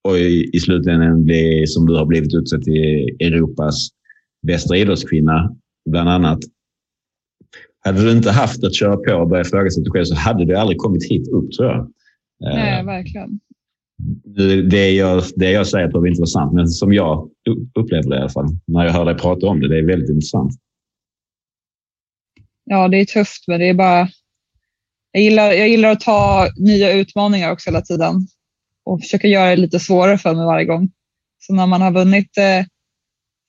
och 0.08 0.18
i, 0.18 0.50
i 0.52 0.60
slutändan 0.60 1.24
bli, 1.24 1.66
som 1.66 1.86
du 1.86 1.94
har 1.94 2.06
blivit 2.06 2.34
utsedd 2.34 2.62
till 2.62 3.16
Europas 3.20 3.88
bästa 4.42 4.76
idrottskvinna, 4.76 5.56
bland 5.90 6.08
annat. 6.08 6.38
Hade 7.84 8.04
du 8.04 8.12
inte 8.12 8.30
haft 8.30 8.64
att 8.64 8.74
köra 8.74 8.96
på 8.96 9.12
och 9.12 9.28
börja 9.28 9.42
ifrågasätta 9.42 9.82
dig 9.82 9.92
själv 9.92 10.04
så 10.04 10.14
hade 10.14 10.44
du 10.44 10.56
aldrig 10.56 10.78
kommit 10.78 11.10
hit 11.10 11.28
upp, 11.28 11.52
tror 11.52 11.68
jag. 11.68 11.92
Nej, 12.40 12.80
uh, 12.80 12.86
verkligen. 12.86 13.40
Det 14.70 14.90
jag, 14.90 15.22
det 15.36 15.50
jag 15.50 15.66
säger 15.66 15.90
jag 15.92 16.08
inte 16.08 16.20
var 16.20 16.26
sant, 16.26 16.52
men 16.52 16.68
som 16.68 16.92
jag 16.92 17.30
upplever 17.74 18.10
det 18.10 18.16
i 18.16 18.18
alla 18.18 18.28
fall, 18.28 18.46
när 18.66 18.84
jag 18.84 18.92
hör 18.92 19.04
dig 19.04 19.14
prata 19.14 19.46
om 19.46 19.60
det, 19.60 19.68
det 19.68 19.78
är 19.78 19.82
väldigt 19.82 20.10
intressant. 20.10 20.52
Ja, 22.64 22.88
det 22.88 22.96
är 22.96 23.04
tufft, 23.04 23.48
men 23.48 23.60
det 23.60 23.68
är 23.68 23.74
bara... 23.74 24.08
Jag 25.12 25.22
gillar, 25.22 25.52
jag 25.52 25.68
gillar 25.68 25.90
att 25.90 26.00
ta 26.00 26.48
nya 26.56 26.92
utmaningar 26.92 27.52
också 27.52 27.70
hela 27.70 27.82
tiden 27.82 28.26
och 28.84 29.00
försöka 29.00 29.28
göra 29.28 29.50
det 29.50 29.56
lite 29.56 29.80
svårare 29.80 30.18
för 30.18 30.34
mig 30.34 30.46
varje 30.46 30.64
gång. 30.64 30.90
Så 31.38 31.54
när 31.54 31.66
man 31.66 31.82
har 31.82 31.90
vunnit 31.90 32.38
eh, 32.38 32.66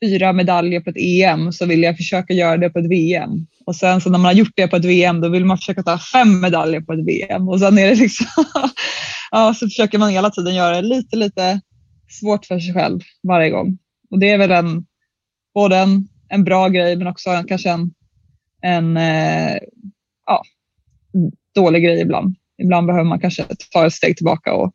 fyra 0.04 0.34
medaljer 0.34 0.80
på 0.80 0.89
ett 0.89 0.98
EM 0.98 1.52
så 1.52 1.66
vill 1.66 1.84
jag 1.84 1.98
försöka 1.98 2.34
göra 2.34 2.58
det 2.58 2.70
på 2.70 2.80
ett 2.80 2.89
VM. 2.89 3.48
Och 3.66 3.76
sen 3.76 4.02
så 4.02 4.10
när 4.10 4.20
man 4.20 4.26
har 4.26 4.34
gjort 4.34 4.54
det 4.56 4.68
på 4.68 4.76
ett 4.76 4.86
VM 4.86 5.22
då 5.22 5.30
vill 5.30 5.46
man 5.46 5.58
försöka 5.58 5.84
ta 5.84 5.98
fem 5.98 6.41
medaljer 6.41 6.82
på 6.82 6.93
ett 6.93 7.06
VM. 7.06 7.50
Och 7.50 7.60
sen 7.60 7.78
är 7.78 7.88
det 7.88 7.96
liksom, 7.96 8.28
ja, 9.32 9.54
så 9.54 9.66
försöker 9.66 9.98
man 9.98 10.10
hela 10.10 10.30
tiden 10.30 10.56
göra 10.56 10.82
det 10.82 10.88
lite, 10.88 11.16
lite 11.16 11.62
svårt 12.10 12.46
för 12.46 12.60
sig 12.60 12.74
själv 12.74 13.00
varje 13.24 13.50
gång. 13.50 13.78
Och 14.12 14.20
det 14.20 14.30
är 14.30 14.38
väl 14.38 14.52
en, 14.52 14.86
både 15.54 15.78
en, 15.78 16.08
en 16.30 16.43
bra 16.43 16.68
grej 16.70 16.96
men 16.96 17.08
också 17.08 17.30
en, 17.30 17.48
kanske 17.48 17.70
en, 17.70 17.91
en 18.62 18.98
eh, 18.98 19.58
ja, 20.26 20.43
dålig 21.56 21.84
grej 21.84 22.02
ibland. 22.02 22.36
Ibland 22.62 22.88
behöver 22.88 23.10
man 23.10 23.20
kanske 23.20 23.46
ta 23.72 23.86
ett 23.86 23.93
steg 23.93 24.18
tillbaka 24.18 24.54
och 24.54 24.74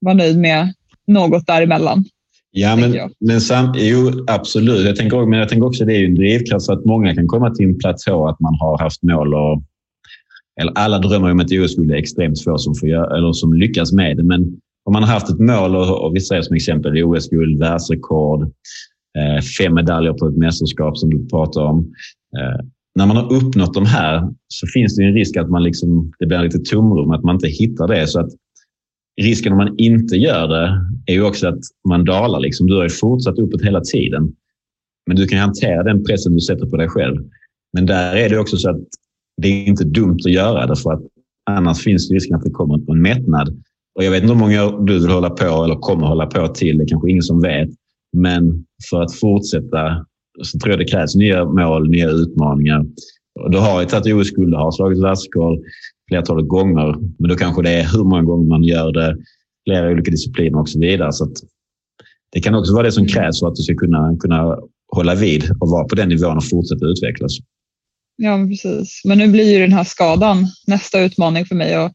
vara 0.00 0.14
nöjd 0.14 0.38
med 0.38 0.74
något 1.06 1.46
däremellan. 1.46 2.04
Ja, 2.56 2.76
men, 2.76 3.10
men 3.20 3.40
sam, 3.40 3.74
jo, 3.76 4.24
absolut. 4.26 4.86
Jag 4.86 4.96
tänker, 4.96 5.26
men 5.26 5.38
jag 5.38 5.48
tänker 5.48 5.66
också 5.66 5.82
att 5.82 5.88
det 5.88 5.96
är 5.96 6.04
en 6.04 6.14
drivkraft 6.14 6.66
för 6.66 6.72
att 6.72 6.84
många 6.84 7.14
kan 7.14 7.26
komma 7.26 7.50
till 7.50 7.66
en 7.66 7.78
platå 7.78 8.26
att 8.26 8.40
man 8.40 8.54
har 8.60 8.78
haft 8.78 9.02
mål 9.02 9.34
och 9.34 9.62
eller 10.60 10.72
alla 10.74 10.98
drömmer 10.98 11.30
om 11.30 11.40
ett 11.40 11.52
OS-guld. 11.52 11.90
Är 11.90 11.96
extremt 11.96 12.44
få 12.44 12.58
som, 12.58 12.74
får 12.74 12.88
göra, 12.88 13.16
eller 13.16 13.32
som 13.32 13.52
lyckas 13.52 13.92
med 13.92 14.16
det. 14.16 14.22
Men 14.22 14.40
om 14.84 14.92
man 14.92 15.02
har 15.02 15.10
haft 15.10 15.30
ett 15.30 15.38
mål 15.38 15.76
och, 15.76 16.04
och 16.04 16.16
vi 16.16 16.20
säger 16.20 16.42
som 16.42 16.56
exempel 16.56 17.04
OS-guld, 17.04 17.58
världsrekord, 17.58 18.42
eh, 19.18 19.42
fem 19.58 19.74
medaljer 19.74 20.12
på 20.12 20.26
ett 20.26 20.36
mästerskap 20.36 20.98
som 20.98 21.10
du 21.10 21.28
pratar 21.28 21.62
om. 21.62 21.78
Eh, 22.38 22.66
när 22.94 23.06
man 23.06 23.16
har 23.16 23.32
uppnått 23.32 23.74
de 23.74 23.86
här 23.86 24.28
så 24.48 24.66
finns 24.66 24.96
det 24.96 25.04
en 25.04 25.14
risk 25.14 25.36
att 25.36 25.50
man 25.50 25.62
liksom, 25.62 26.12
det 26.18 26.26
blir 26.26 26.42
lite 26.42 26.58
tomrum, 26.58 27.10
att 27.10 27.24
man 27.24 27.34
inte 27.34 27.48
hittar 27.48 27.88
det. 27.88 28.06
Så 28.06 28.20
att 28.20 28.30
risken 29.22 29.52
om 29.52 29.58
man 29.58 29.78
inte 29.78 30.16
gör 30.16 30.48
det 30.48 30.80
är 31.06 31.14
ju 31.14 31.22
också 31.22 31.48
att 31.48 31.60
man 31.88 32.04
dalar. 32.04 32.40
Liksom. 32.40 32.66
Du 32.66 32.76
har 32.76 32.82
ju 32.82 32.90
fortsatt 32.90 33.38
uppåt 33.38 33.62
hela 33.62 33.80
tiden. 33.80 34.32
Men 35.06 35.16
du 35.16 35.26
kan 35.26 35.38
hantera 35.38 35.82
den 35.82 36.04
pressen 36.04 36.34
du 36.34 36.40
sätter 36.40 36.66
på 36.66 36.76
dig 36.76 36.88
själv. 36.88 37.16
Men 37.72 37.86
där 37.86 38.16
är 38.16 38.28
det 38.28 38.38
också 38.38 38.56
så 38.56 38.70
att 38.70 38.80
det 39.42 39.48
är 39.48 39.66
inte 39.66 39.84
dumt 39.84 40.18
att 40.24 40.32
göra 40.32 40.66
det 40.66 40.76
för 40.76 40.92
att 40.92 41.02
annars 41.50 41.82
finns 41.82 42.08
det 42.08 42.14
risken 42.14 42.36
att 42.36 42.44
det 42.44 42.50
kommer 42.50 42.92
en 42.92 43.02
mättnad. 43.02 43.62
Och 43.94 44.04
jag 44.04 44.10
vet 44.10 44.22
inte 44.22 44.34
hur 44.34 44.40
många 44.40 44.80
du 44.80 44.92
vill 44.92 45.10
hålla 45.10 45.30
på 45.30 45.64
eller 45.64 45.74
kommer 45.74 46.06
hålla 46.06 46.26
på 46.26 46.48
till. 46.48 46.78
Det 46.78 46.84
är 46.84 46.88
kanske 46.88 47.10
ingen 47.10 47.22
som 47.22 47.40
vet. 47.40 47.68
Men 48.12 48.64
för 48.90 49.02
att 49.02 49.14
fortsätta 49.14 50.06
så 50.42 50.58
tror 50.58 50.70
jag 50.70 50.78
det 50.78 50.84
krävs 50.84 51.14
nya 51.14 51.44
mål, 51.44 51.90
nya 51.90 52.10
utmaningar. 52.10 52.86
Du 53.50 53.58
har 53.58 53.80
ju 53.80 53.86
tagit 53.86 54.14
OS-guld, 54.14 54.52
du 54.52 54.56
har 54.56 54.70
slagit 54.70 55.02
världsrekord 55.02 55.58
flertalet 56.08 56.48
gånger. 56.48 56.94
Men 57.18 57.28
då 57.28 57.36
kanske 57.36 57.62
det 57.62 57.70
är 57.70 57.88
hur 57.92 58.04
många 58.04 58.22
gånger 58.22 58.48
man 58.48 58.64
gör 58.64 58.92
det, 58.92 59.16
flera 59.64 59.90
olika 59.90 60.10
discipliner 60.10 60.60
och 60.60 60.68
så 60.68 60.80
vidare. 60.80 61.12
Så 61.12 61.32
det 62.32 62.40
kan 62.40 62.54
också 62.54 62.72
vara 62.72 62.82
det 62.82 62.92
som 62.92 63.02
mm. 63.02 63.12
krävs 63.12 63.40
för 63.40 63.48
att 63.48 63.54
du 63.54 63.62
ska 63.62 63.74
kunna, 63.74 64.16
kunna 64.20 64.58
hålla 64.92 65.14
vid 65.14 65.50
och 65.60 65.68
vara 65.68 65.84
på 65.84 65.94
den 65.94 66.08
nivån 66.08 66.36
och 66.36 66.48
fortsätta 66.48 66.86
utvecklas. 66.86 67.32
Ja, 68.16 68.46
precis. 68.48 69.00
Men 69.04 69.18
nu 69.18 69.28
blir 69.28 69.52
ju 69.52 69.58
den 69.58 69.72
här 69.72 69.84
skadan 69.84 70.46
nästa 70.66 71.00
utmaning 71.00 71.46
för 71.46 71.54
mig 71.54 71.74
att 71.74 71.92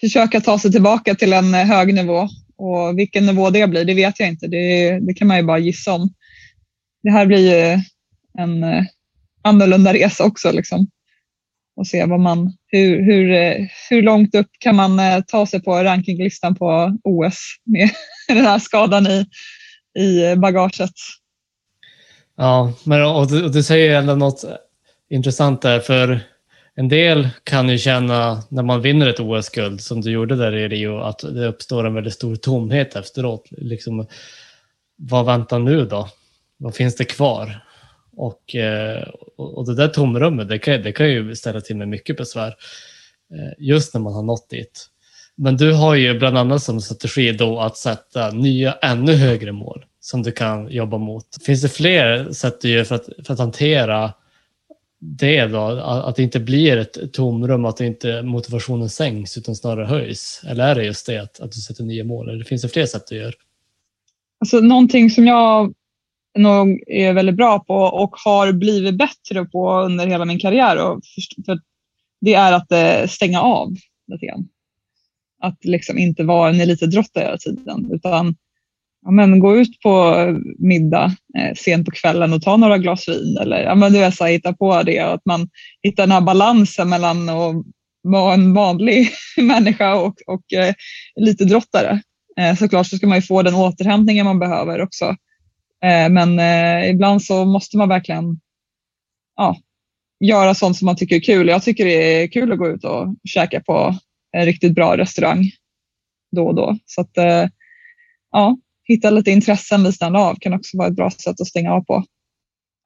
försöka 0.00 0.40
ta 0.40 0.58
sig 0.58 0.72
tillbaka 0.72 1.14
till 1.14 1.32
en 1.32 1.54
hög 1.54 1.94
nivå. 1.94 2.28
Och 2.56 2.98
vilken 2.98 3.26
nivå 3.26 3.50
det 3.50 3.66
blir, 3.66 3.84
det 3.84 3.94
vet 3.94 4.20
jag 4.20 4.28
inte. 4.28 4.46
Det, 4.46 4.98
det 5.00 5.14
kan 5.14 5.28
man 5.28 5.36
ju 5.36 5.42
bara 5.42 5.58
gissa 5.58 5.92
om. 5.92 6.10
Det 7.02 7.10
här 7.10 7.26
blir 7.26 7.38
ju 7.38 7.80
en 8.38 8.64
eh, 8.64 8.84
annorlunda 9.42 9.92
resa 9.92 10.24
också. 10.24 10.52
Liksom 10.52 10.86
och 11.76 11.86
se 11.86 12.06
vad 12.06 12.20
man, 12.20 12.52
hur, 12.72 13.02
hur, 13.02 13.32
eh, 13.32 13.66
hur 13.90 14.02
långt 14.02 14.34
upp 14.34 14.50
kan 14.58 14.76
man 14.76 14.98
eh, 14.98 15.20
ta 15.20 15.46
sig 15.46 15.62
på 15.62 15.84
rankinglistan 15.84 16.54
på 16.54 16.98
OS 17.04 17.38
med 17.64 17.90
den 18.28 18.44
här 18.44 18.58
skadan 18.58 19.06
i, 19.06 19.26
i 19.98 20.24
eh, 20.24 20.36
bagaget. 20.36 20.92
Ja, 22.36 22.72
men, 22.84 23.02
och, 23.02 23.30
du, 23.30 23.44
och 23.44 23.52
du 23.52 23.62
säger 23.62 23.98
ändå 23.98 24.14
något 24.14 24.44
intressant 25.10 25.62
där, 25.62 25.80
för 25.80 26.20
en 26.74 26.88
del 26.88 27.28
kan 27.44 27.68
ju 27.68 27.78
känna 27.78 28.42
när 28.48 28.62
man 28.62 28.82
vinner 28.82 29.08
ett 29.08 29.20
OS-guld, 29.20 29.80
som 29.80 30.00
du 30.00 30.10
gjorde 30.10 30.36
där 30.36 30.52
i 30.52 30.68
Rio, 30.68 30.98
att 30.98 31.18
det 31.18 31.46
uppstår 31.46 31.86
en 31.86 31.94
väldigt 31.94 32.14
stor 32.14 32.36
tomhet 32.36 32.96
efteråt. 32.96 33.48
Liksom, 33.50 34.06
vad 34.96 35.26
väntar 35.26 35.58
nu 35.58 35.86
då? 35.86 36.08
Vad 36.56 36.74
finns 36.74 36.96
det 36.96 37.04
kvar? 37.04 37.64
Eh, 38.54 39.08
och, 39.36 39.58
och 39.58 39.66
det 39.66 39.74
där 39.74 39.88
tomrummet, 39.88 40.48
det 40.48 40.58
kan, 40.58 40.82
det 40.82 40.92
kan 40.92 41.10
ju 41.10 41.36
ställa 41.36 41.60
till 41.60 41.76
med 41.76 41.88
mycket 41.88 42.16
besvär. 42.16 42.54
Eh, 43.34 43.52
just 43.58 43.94
när 43.94 44.00
man 44.00 44.12
har 44.12 44.22
nått 44.22 44.50
dit. 44.50 44.88
Men 45.36 45.56
du 45.56 45.72
har 45.72 45.94
ju 45.94 46.18
bland 46.18 46.38
annat 46.38 46.62
som 46.62 46.80
strategi 46.80 47.32
då 47.32 47.60
att 47.60 47.76
sätta 47.76 48.30
nya 48.30 48.72
ännu 48.72 49.12
högre 49.12 49.52
mål 49.52 49.84
som 50.00 50.22
du 50.22 50.32
kan 50.32 50.70
jobba 50.70 50.98
mot. 50.98 51.26
Finns 51.46 51.62
det 51.62 51.68
fler 51.68 52.32
sätt 52.32 52.60
du 52.60 52.70
gör 52.70 52.84
för 52.84 52.94
att, 52.94 53.08
för 53.26 53.32
att 53.32 53.38
hantera 53.38 54.12
det 55.00 55.46
då? 55.46 55.60
Att 55.60 56.16
det 56.16 56.22
inte 56.22 56.40
blir 56.40 56.76
ett 56.76 57.12
tomrum, 57.12 57.64
att 57.64 57.80
inte 57.80 58.22
motivationen 58.22 58.88
sänks 58.88 59.38
utan 59.38 59.56
snarare 59.56 59.86
höjs? 59.86 60.42
Eller 60.46 60.68
är 60.68 60.74
det 60.74 60.84
just 60.84 61.06
det 61.06 61.18
att, 61.18 61.40
att 61.40 61.52
du 61.52 61.60
sätter 61.60 61.84
nya 61.84 62.04
mål? 62.04 62.28
Eller 62.28 62.44
finns 62.44 62.62
det 62.62 62.68
fler 62.68 62.86
sätt 62.86 63.06
du 63.06 63.16
gör? 63.16 63.34
Alltså, 64.40 64.60
någonting 64.60 65.10
som 65.10 65.26
jag 65.26 65.74
nog 66.38 66.82
är 66.86 67.12
väldigt 67.12 67.36
bra 67.36 67.58
på 67.58 67.74
och 67.74 68.16
har 68.24 68.52
blivit 68.52 68.98
bättre 68.98 69.44
på 69.44 69.80
under 69.80 70.06
hela 70.06 70.24
min 70.24 70.38
karriär 70.38 70.76
och 70.76 71.00
för, 71.46 71.60
det 72.20 72.34
är 72.34 72.52
att 72.52 72.72
eh, 72.72 73.08
stänga 73.08 73.40
av 73.40 73.72
lite 74.12 74.26
grann. 74.26 74.48
Att 75.42 75.64
liksom 75.64 75.98
inte 75.98 76.24
vara 76.24 76.48
en 76.48 76.60
elitidrottare 76.60 77.24
hela 77.24 77.38
tiden 77.38 77.90
utan 77.92 78.34
ja, 79.02 79.10
men 79.10 79.38
gå 79.38 79.56
ut 79.56 79.80
på 79.80 80.14
eh, 80.16 80.36
middag 80.58 81.16
eh, 81.38 81.54
sent 81.56 81.84
på 81.84 81.90
kvällen 81.90 82.32
och 82.32 82.42
ta 82.42 82.56
några 82.56 82.78
glas 82.78 83.08
vin 83.08 83.38
eller 83.40 83.62
ja, 83.62 83.74
men 83.74 83.92
du 83.92 83.98
vet, 83.98 84.14
så 84.14 84.24
här, 84.24 84.32
hitta 84.32 84.52
på 84.52 84.82
det 84.82 85.04
och 85.04 85.14
att 85.14 85.24
man 85.24 85.48
hittar 85.82 86.02
den 86.02 86.12
här 86.12 86.20
balansen 86.20 86.88
mellan 86.88 87.28
att 87.28 87.54
vara 88.02 88.34
en 88.34 88.54
vanlig 88.54 89.10
människa 89.36 89.94
och, 89.94 90.14
och 90.26 90.52
eh, 90.52 90.74
elitidrottare. 91.20 92.02
Eh, 92.40 92.56
såklart 92.56 92.86
så 92.86 92.96
ska 92.96 93.06
man 93.06 93.18
ju 93.18 93.22
få 93.22 93.42
den 93.42 93.54
återhämtningen 93.54 94.26
man 94.26 94.38
behöver 94.38 94.82
också. 94.82 95.16
Eh, 95.84 96.08
men 96.08 96.38
eh, 96.38 96.90
ibland 96.90 97.22
så 97.22 97.44
måste 97.44 97.76
man 97.76 97.88
verkligen 97.88 98.40
ja, 99.36 99.56
göra 100.24 100.54
sånt 100.54 100.76
som 100.76 100.86
man 100.86 100.96
tycker 100.96 101.16
är 101.16 101.20
kul. 101.20 101.48
Jag 101.48 101.62
tycker 101.62 101.84
det 101.84 102.22
är 102.22 102.26
kul 102.28 102.52
att 102.52 102.58
gå 102.58 102.68
ut 102.68 102.84
och 102.84 103.16
käka 103.24 103.60
på 103.60 103.94
en 104.32 104.44
riktigt 104.44 104.74
bra 104.74 104.96
restaurang 104.96 105.50
då 106.36 106.46
och 106.46 106.54
då. 106.54 106.78
Så 106.86 107.00
att, 107.00 107.16
eh, 107.16 107.48
ja, 108.30 108.56
hitta 108.84 109.10
lite 109.10 109.30
intressen 109.30 109.84
vid 109.84 109.94
sidan 109.94 110.16
av 110.16 110.34
kan 110.40 110.54
också 110.54 110.78
vara 110.78 110.88
ett 110.88 110.96
bra 110.96 111.10
sätt 111.10 111.40
att 111.40 111.46
stänga 111.46 111.72
av 111.72 111.84
på. 111.84 112.04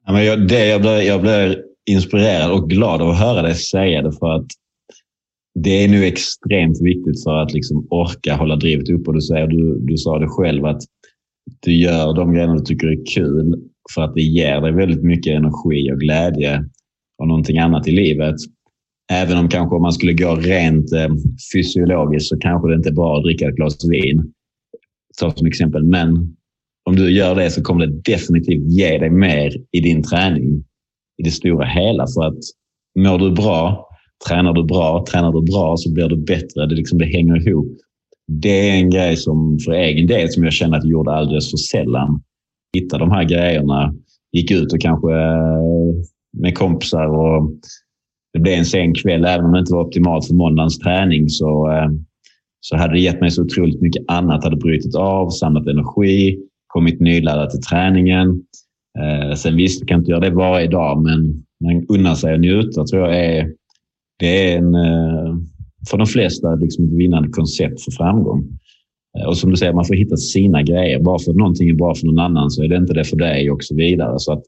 Ja, 0.07 0.13
men 0.13 0.25
jag, 0.25 0.49
det, 0.49 0.67
jag, 0.67 0.81
blir, 0.81 1.01
jag 1.01 1.21
blir 1.21 1.63
inspirerad 1.91 2.51
och 2.51 2.71
glad 2.71 3.03
av 3.03 3.09
att 3.11 3.19
höra 3.19 3.43
dig 3.43 3.55
säga 3.55 4.03
det 4.03 4.13
för 4.13 4.31
att 4.31 4.47
det 5.55 5.85
är 5.85 5.89
nu 5.89 6.05
extremt 6.05 6.83
viktigt 6.83 7.25
för 7.25 7.37
att 7.37 7.53
liksom 7.53 7.87
orka 7.91 8.37
hålla 8.37 8.57
drivet 8.57 8.89
uppe. 8.89 9.11
Och 9.11 9.15
du, 9.15 9.21
säger, 9.21 9.47
du, 9.47 9.79
du 9.79 9.97
sa 9.97 10.19
det 10.19 10.29
själv 10.29 10.65
att 10.65 10.83
du 11.61 11.77
gör 11.77 12.15
de 12.15 12.33
grejerna 12.33 12.55
du 12.55 12.61
tycker 12.61 12.87
är 12.87 13.07
kul 13.15 13.63
för 13.95 14.03
att 14.03 14.15
det 14.15 14.23
ger 14.23 14.61
dig 14.61 14.73
väldigt 14.73 15.03
mycket 15.03 15.37
energi 15.37 15.93
och 15.93 16.01
glädje 16.01 16.65
och 17.19 17.29
någonting 17.29 17.59
annat 17.59 17.89
i 17.89 17.91
livet. 17.91 18.37
Även 19.13 19.39
om 19.39 19.49
kanske 19.49 19.77
om 19.77 19.83
man 19.83 19.93
skulle 19.93 20.13
gå 20.13 20.35
rent 20.35 20.93
eh, 20.93 21.09
fysiologiskt 21.55 22.29
så 22.29 22.39
kanske 22.39 22.69
det 22.69 22.75
inte 22.75 22.89
är 22.89 22.93
bra 22.93 23.17
att 23.17 23.25
dricka 23.25 23.49
ett 23.49 23.57
glas 23.57 23.89
vin. 23.89 24.33
Ta 25.21 25.31
som 25.31 25.47
exempel. 25.47 25.85
Men 25.85 26.37
om 26.89 26.97
du 26.97 27.11
gör 27.11 27.35
det 27.35 27.51
så 27.51 27.63
kommer 27.63 27.87
det 27.87 28.03
definitivt 28.03 28.73
ge 28.73 28.99
dig 28.99 29.11
mer 29.11 29.53
i 29.73 29.81
din 29.81 30.03
träning 30.03 30.65
i 31.19 31.23
det 31.23 31.31
stora 31.31 31.67
hela. 31.67 32.07
För 32.07 32.25
att 32.25 32.39
mår 32.99 33.19
du 33.19 33.31
bra, 33.31 33.89
tränar 34.29 34.53
du 34.53 34.65
bra, 34.65 35.05
tränar 35.11 35.33
du 35.33 35.43
bra 35.43 35.77
så 35.77 35.93
blir 35.93 36.09
du 36.09 36.17
bättre. 36.17 36.67
Det, 36.67 36.75
liksom, 36.75 36.99
det 36.99 37.07
hänger 37.07 37.49
ihop. 37.49 37.79
Det 38.29 38.71
är 38.71 38.75
en 38.75 38.91
grej 38.91 39.17
som 39.17 39.59
för 39.65 39.73
egen 39.73 40.07
del 40.07 40.31
som 40.31 40.45
jag 40.45 40.53
känner 40.53 40.79
att 40.79 40.85
jag 40.85 40.93
gjorde 40.93 41.13
alldeles 41.13 41.51
för 41.51 41.57
sällan. 41.57 42.23
Hitta 42.77 42.99
de 42.99 43.11
här 43.11 43.25
grejerna. 43.25 43.95
Gick 44.33 44.51
ut 44.51 44.73
och 44.73 44.81
kanske 44.81 45.13
eh, 45.13 45.95
med 46.39 46.59
kompisar 46.59 47.07
och 47.07 47.51
det 48.33 48.39
blev 48.39 48.59
en 48.59 48.65
sen 48.65 48.95
kväll. 48.95 49.25
Även 49.25 49.45
om 49.45 49.53
det 49.53 49.59
inte 49.59 49.73
var 49.73 49.85
optimalt 49.85 50.27
för 50.27 50.35
måndagens 50.35 50.79
träning 50.79 51.29
så, 51.29 51.71
eh, 51.71 51.89
så 52.61 52.77
hade 52.77 52.93
det 52.93 53.01
gett 53.01 53.21
mig 53.21 53.31
så 53.31 53.43
otroligt 53.43 53.81
mycket 53.81 54.05
annat. 54.09 54.45
Hade 54.45 54.57
brutit 54.57 54.95
av, 54.95 55.31
samlat 55.31 55.67
energi, 55.67 56.39
kommit 56.67 57.01
nyladdad 57.01 57.51
till 57.51 57.63
träningen. 57.63 58.43
Eh, 58.99 59.35
sen 59.35 59.57
visst, 59.57 59.81
du 59.81 59.87
kan 59.87 59.99
inte 59.99 60.11
göra 60.11 60.21
det 60.21 60.31
varje 60.31 60.69
dag, 60.69 61.03
men 61.03 61.45
man 61.65 61.87
unnar 61.89 62.15
sig 62.15 62.35
att 62.35 62.41
njuta 62.41 62.85
tror 62.85 63.03
jag 63.03 63.25
är, 63.25 63.53
det 64.19 64.53
är 64.53 64.59
en, 64.59 64.75
för 65.91 65.99
de 65.99 66.07
flesta 66.07 66.55
liksom 66.55 66.85
ett 66.85 66.93
vinnande 66.93 67.29
koncept 67.29 67.85
för 67.85 67.91
framgång. 67.91 68.59
Eh, 69.19 69.27
och 69.27 69.37
som 69.37 69.51
du 69.51 69.57
säger, 69.57 69.73
man 69.73 69.85
får 69.85 69.95
hitta 69.95 70.17
sina 70.17 70.63
grejer. 70.63 71.01
Bara 71.01 71.19
för 71.19 71.31
att 71.31 71.37
någonting 71.37 71.69
är 71.69 71.75
bra 71.75 71.95
för 71.95 72.07
någon 72.07 72.19
annan 72.19 72.51
så 72.51 72.63
är 72.63 72.69
det 72.69 72.77
inte 72.77 72.95
det 72.95 73.05
för 73.05 73.17
dig 73.17 73.51
och 73.51 73.65
så 73.65 73.75
vidare. 73.75 74.19
Så 74.19 74.33
att, 74.33 74.43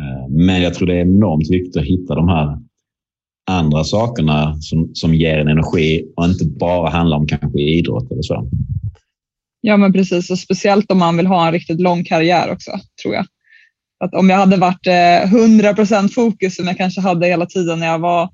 eh, 0.00 0.28
men 0.28 0.62
jag 0.62 0.74
tror 0.74 0.86
det 0.86 0.94
är 0.94 1.00
enormt 1.00 1.50
viktigt 1.50 1.76
att 1.76 1.86
hitta 1.86 2.14
de 2.14 2.28
här 2.28 2.58
andra 3.50 3.84
sakerna 3.84 4.56
som, 4.60 4.90
som 4.94 5.14
ger 5.14 5.38
en 5.38 5.48
energi 5.48 6.04
och 6.16 6.24
inte 6.24 6.44
bara 6.44 6.90
handlar 6.90 7.16
om 7.16 7.26
kanske 7.26 7.60
idrott 7.60 8.12
eller 8.12 8.22
så. 8.22 8.48
Ja, 9.60 9.76
men 9.76 9.92
precis. 9.92 10.30
Och 10.30 10.38
speciellt 10.38 10.90
om 10.90 10.98
man 10.98 11.16
vill 11.16 11.26
ha 11.26 11.46
en 11.46 11.52
riktigt 11.52 11.80
lång 11.80 12.04
karriär 12.04 12.52
också, 12.52 12.70
tror 13.02 13.14
jag. 13.14 13.26
Att 14.04 14.14
om 14.14 14.30
jag 14.30 14.36
hade 14.36 14.56
varit 14.56 14.86
eh, 14.86 15.34
100 15.34 15.74
procent 15.74 16.14
fokus 16.14 16.56
som 16.56 16.66
jag 16.66 16.76
kanske 16.76 17.00
hade 17.00 17.26
hela 17.26 17.46
tiden 17.46 17.80
när 17.80 17.86
jag 17.86 17.98
var 17.98 18.30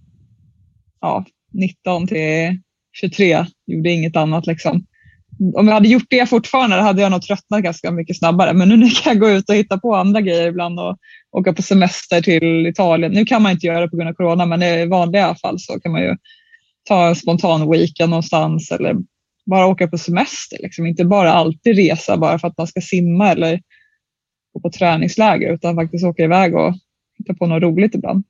ja, 1.00 1.24
19 1.52 2.06
till 2.06 2.60
23, 3.00 3.46
gjorde 3.66 3.90
inget 3.90 4.16
annat. 4.16 4.46
Liksom. 4.46 4.86
Om 5.54 5.68
jag 5.68 5.74
hade 5.74 5.88
gjort 5.88 6.06
det 6.10 6.28
fortfarande 6.28 6.76
hade 6.76 7.02
jag 7.02 7.10
nog 7.10 7.22
tröttnat 7.22 7.62
ganska 7.62 7.90
mycket 7.90 8.18
snabbare. 8.18 8.52
Men 8.52 8.68
nu 8.68 8.90
kan 8.90 9.12
jag 9.12 9.20
gå 9.20 9.30
ut 9.30 9.48
och 9.48 9.54
hitta 9.54 9.78
på 9.78 9.94
andra 9.94 10.20
grejer 10.20 10.48
ibland 10.48 10.80
och 10.80 10.98
åka 11.30 11.52
på 11.52 11.62
semester 11.62 12.20
till 12.20 12.66
Italien. 12.66 13.12
Nu 13.12 13.24
kan 13.24 13.42
man 13.42 13.52
inte 13.52 13.66
göra 13.66 13.80
det 13.80 13.88
på 13.88 13.96
grund 13.96 14.08
av 14.08 14.14
corona, 14.14 14.46
men 14.46 14.62
i 14.62 14.86
vanliga 14.86 15.34
fall 15.34 15.60
så 15.60 15.80
kan 15.80 15.92
man 15.92 16.02
ju 16.02 16.16
ta 16.88 17.08
en 17.08 17.16
spontan 17.16 17.70
weekend 17.70 18.10
någonstans 18.10 18.70
eller 18.70 18.96
bara 19.46 19.66
åka 19.66 19.88
på 19.88 19.98
semester. 19.98 20.58
Liksom. 20.62 20.86
Inte 20.86 21.04
bara 21.04 21.32
alltid 21.32 21.76
resa 21.76 22.16
bara 22.16 22.38
för 22.38 22.48
att 22.48 22.58
man 22.58 22.66
ska 22.66 22.80
simma 22.80 23.30
eller 23.30 23.60
gå 24.52 24.60
på 24.60 24.70
träningsläger 24.70 25.54
utan 25.54 25.76
faktiskt 25.76 26.04
åka 26.04 26.24
iväg 26.24 26.54
och 26.54 26.74
hitta 27.18 27.34
på 27.34 27.46
något 27.46 27.62
roligt 27.62 27.94
ibland. 27.94 28.24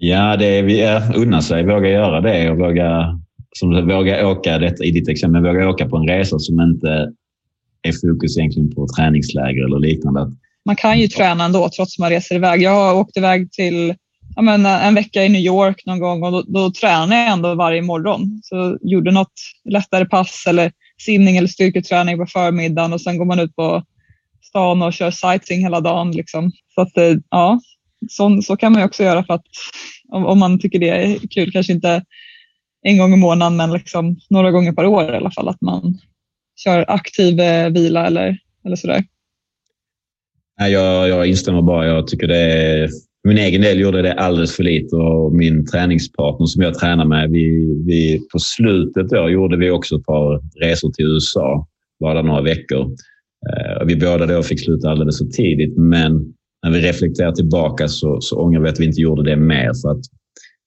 Ja, 0.00 0.36
det 0.36 0.58
är, 0.58 0.62
vi 0.62 0.80
är, 0.80 1.16
unna 1.16 1.42
sig, 1.42 1.66
våga 1.66 1.88
göra 1.88 2.20
det 2.20 2.50
och 2.50 2.58
våga, 2.58 3.20
som 3.56 3.70
du, 3.70 3.82
våga 3.82 4.28
åka, 4.28 4.58
detta, 4.58 4.84
i 4.84 4.90
ditt 4.90 5.08
exempel, 5.08 5.42
våga 5.42 5.68
åka 5.68 5.88
på 5.88 5.96
en 5.96 6.08
resa 6.08 6.38
som 6.38 6.60
inte 6.60 7.12
är 7.82 7.92
fokus 7.92 8.38
egentligen 8.38 8.74
på 8.74 8.86
träningsläger 8.96 9.64
eller 9.64 9.78
liknande 9.78 10.30
man 10.68 10.76
kan 10.76 11.00
ju 11.00 11.08
träna 11.08 11.44
ändå 11.44 11.68
trots 11.68 11.94
att 11.94 11.98
man 11.98 12.10
reser 12.10 12.34
iväg. 12.34 12.62
Jag 12.62 12.70
har 12.70 12.94
åkt 12.94 13.16
iväg 13.16 13.52
till 13.52 13.94
ja, 14.36 14.42
men 14.42 14.66
en 14.66 14.94
vecka 14.94 15.24
i 15.24 15.28
New 15.28 15.40
York 15.40 15.86
någon 15.86 16.00
gång 16.00 16.22
och 16.22 16.32
då, 16.32 16.42
då 16.42 16.70
tränade 16.70 17.16
jag 17.16 17.32
ändå 17.32 17.54
varje 17.54 17.82
morgon. 17.82 18.40
Så 18.42 18.78
gjorde 18.80 19.10
något 19.10 19.32
lättare 19.64 20.04
pass 20.04 20.44
eller 20.48 20.72
simning 21.02 21.36
eller 21.36 21.48
styrketräning 21.48 22.18
på 22.18 22.26
förmiddagen 22.26 22.92
och 22.92 23.00
sen 23.00 23.18
går 23.18 23.24
man 23.24 23.40
ut 23.40 23.56
på 23.56 23.82
stan 24.42 24.82
och 24.82 24.92
kör 24.92 25.10
sightseeing 25.10 25.62
hela 25.62 25.80
dagen. 25.80 26.10
Liksom. 26.10 26.52
Så, 26.74 26.80
att, 26.80 26.96
eh, 26.96 27.14
ja, 27.30 27.60
så, 28.08 28.42
så 28.42 28.56
kan 28.56 28.72
man 28.72 28.82
också 28.82 29.02
göra 29.02 29.24
för 29.24 29.34
att 29.34 29.44
om, 30.08 30.26
om, 30.26 30.38
man 30.38 30.58
tycker 30.58 30.78
det 30.78 30.88
är 30.88 31.18
kul, 31.30 31.52
kanske 31.52 31.72
inte 31.72 32.04
en 32.82 32.98
gång 32.98 33.12
i 33.12 33.16
månaden 33.16 33.56
men 33.56 33.72
liksom 33.72 34.16
några 34.30 34.50
gånger 34.50 34.72
per 34.72 34.86
år 34.86 35.12
i 35.12 35.16
alla 35.16 35.30
fall, 35.30 35.48
att 35.48 35.60
man 35.60 35.98
kör 36.64 36.84
aktiv 36.88 37.40
eh, 37.40 37.70
vila 37.70 38.06
eller, 38.06 38.38
eller 38.64 38.76
sådär. 38.76 39.04
Nej, 40.60 40.72
jag, 40.72 41.08
jag 41.08 41.26
instämmer 41.26 41.62
bara. 41.62 41.86
Jag 41.86 42.06
tycker 42.06 42.26
det 42.26 42.36
är, 42.36 42.90
min 43.24 43.38
egen 43.38 43.62
del 43.62 43.80
gjorde 43.80 44.02
det 44.02 44.14
alldeles 44.14 44.56
för 44.56 44.62
lite 44.62 44.96
och 44.96 45.34
min 45.34 45.66
träningspartner 45.66 46.46
som 46.46 46.62
jag 46.62 46.78
tränar 46.78 47.04
med, 47.04 47.30
vi, 47.30 47.74
vi, 47.86 48.20
på 48.32 48.38
slutet 48.38 49.08
då 49.08 49.30
gjorde 49.30 49.56
vi 49.56 49.70
också 49.70 49.96
ett 49.96 50.04
par 50.04 50.40
resor 50.60 50.92
till 50.92 51.06
USA, 51.06 51.66
bara 52.00 52.22
några 52.22 52.42
veckor. 52.42 52.82
Eh, 53.50 53.86
vi 53.86 53.96
båda 53.96 54.26
då 54.26 54.42
fick 54.42 54.64
sluta 54.64 54.90
alldeles 54.90 55.18
för 55.18 55.24
tidigt, 55.24 55.76
men 55.76 56.34
när 56.62 56.72
vi 56.72 56.80
reflekterar 56.80 57.32
tillbaka 57.32 57.88
så, 57.88 58.20
så 58.20 58.40
ångrar 58.40 58.60
vi 58.60 58.68
att 58.68 58.80
vi 58.80 58.84
inte 58.84 59.00
gjorde 59.00 59.30
det 59.30 59.36
mer. 59.36 59.72
För 59.82 59.90
att 59.90 60.04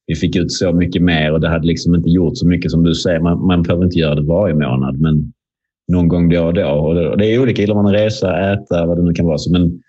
vi 0.07 0.15
fick 0.15 0.35
ut 0.35 0.51
så 0.51 0.73
mycket 0.73 1.01
mer 1.01 1.31
och 1.31 1.41
det 1.41 1.49
hade 1.49 1.67
liksom 1.67 1.95
inte 1.95 2.09
gjort 2.09 2.37
så 2.37 2.47
mycket 2.47 2.71
som 2.71 2.83
du 2.83 2.95
säger. 2.95 3.19
Man, 3.19 3.45
man 3.45 3.63
behöver 3.63 3.83
inte 3.85 3.99
göra 3.99 4.15
det 4.15 4.21
varje 4.21 4.55
månad, 4.55 4.99
men 4.99 5.33
någon 5.91 6.07
gång 6.07 6.29
då 6.29 6.45
och 6.45 6.53
då. 6.53 6.69
Och 6.69 7.17
det 7.17 7.25
är 7.25 7.41
olika. 7.41 7.61
Gillar 7.61 7.75
man 7.75 7.87
att 7.87 7.93
resa, 7.93 8.53
äta, 8.53 8.85
vad 8.85 8.97
det 8.97 9.03
nu 9.03 9.13
kan 9.13 9.25
vara. 9.25 9.37
Så, 9.37 9.51
men, 9.51 9.81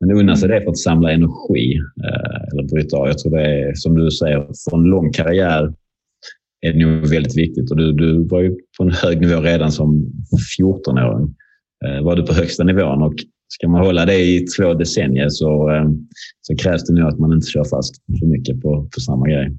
men 0.00 0.16
unna 0.16 0.36
sig 0.36 0.48
det 0.48 0.60
för 0.60 0.70
att 0.70 0.78
samla 0.78 1.12
energi 1.12 1.80
eh, 2.04 2.52
eller 2.52 2.62
bryta 2.62 2.96
av. 2.96 3.06
Jag 3.06 3.18
tror 3.18 3.36
det 3.36 3.42
är, 3.42 3.74
som 3.74 3.94
du 3.94 4.10
säger, 4.10 4.38
för 4.38 4.76
en 4.76 4.84
lång 4.84 5.12
karriär 5.12 5.72
är 6.60 6.72
det 6.72 6.86
nog 6.86 7.06
väldigt 7.06 7.36
viktigt. 7.36 7.70
Och 7.70 7.76
du, 7.76 7.92
du 7.92 8.24
var 8.24 8.40
ju 8.40 8.56
på 8.78 8.84
en 8.84 8.90
hög 8.90 9.20
nivå 9.20 9.40
redan 9.40 9.72
som 9.72 10.12
14-åring. 10.60 11.34
Eh, 11.86 12.04
var 12.04 12.16
du 12.16 12.22
på 12.22 12.32
högsta 12.32 12.64
nivån 12.64 13.02
och 13.02 13.14
ska 13.48 13.68
man 13.68 13.84
hålla 13.84 14.06
det 14.06 14.20
i 14.20 14.46
två 14.46 14.74
decennier 14.74 15.28
så, 15.28 15.70
eh, 15.70 15.84
så 16.40 16.56
krävs 16.56 16.84
det 16.84 16.92
nog 16.92 17.08
att 17.08 17.18
man 17.18 17.32
inte 17.32 17.50
kör 17.50 17.64
fast 17.64 17.96
för 18.20 18.26
mycket 18.26 18.62
på, 18.62 18.88
på 18.94 19.00
samma 19.00 19.28
grej. 19.28 19.52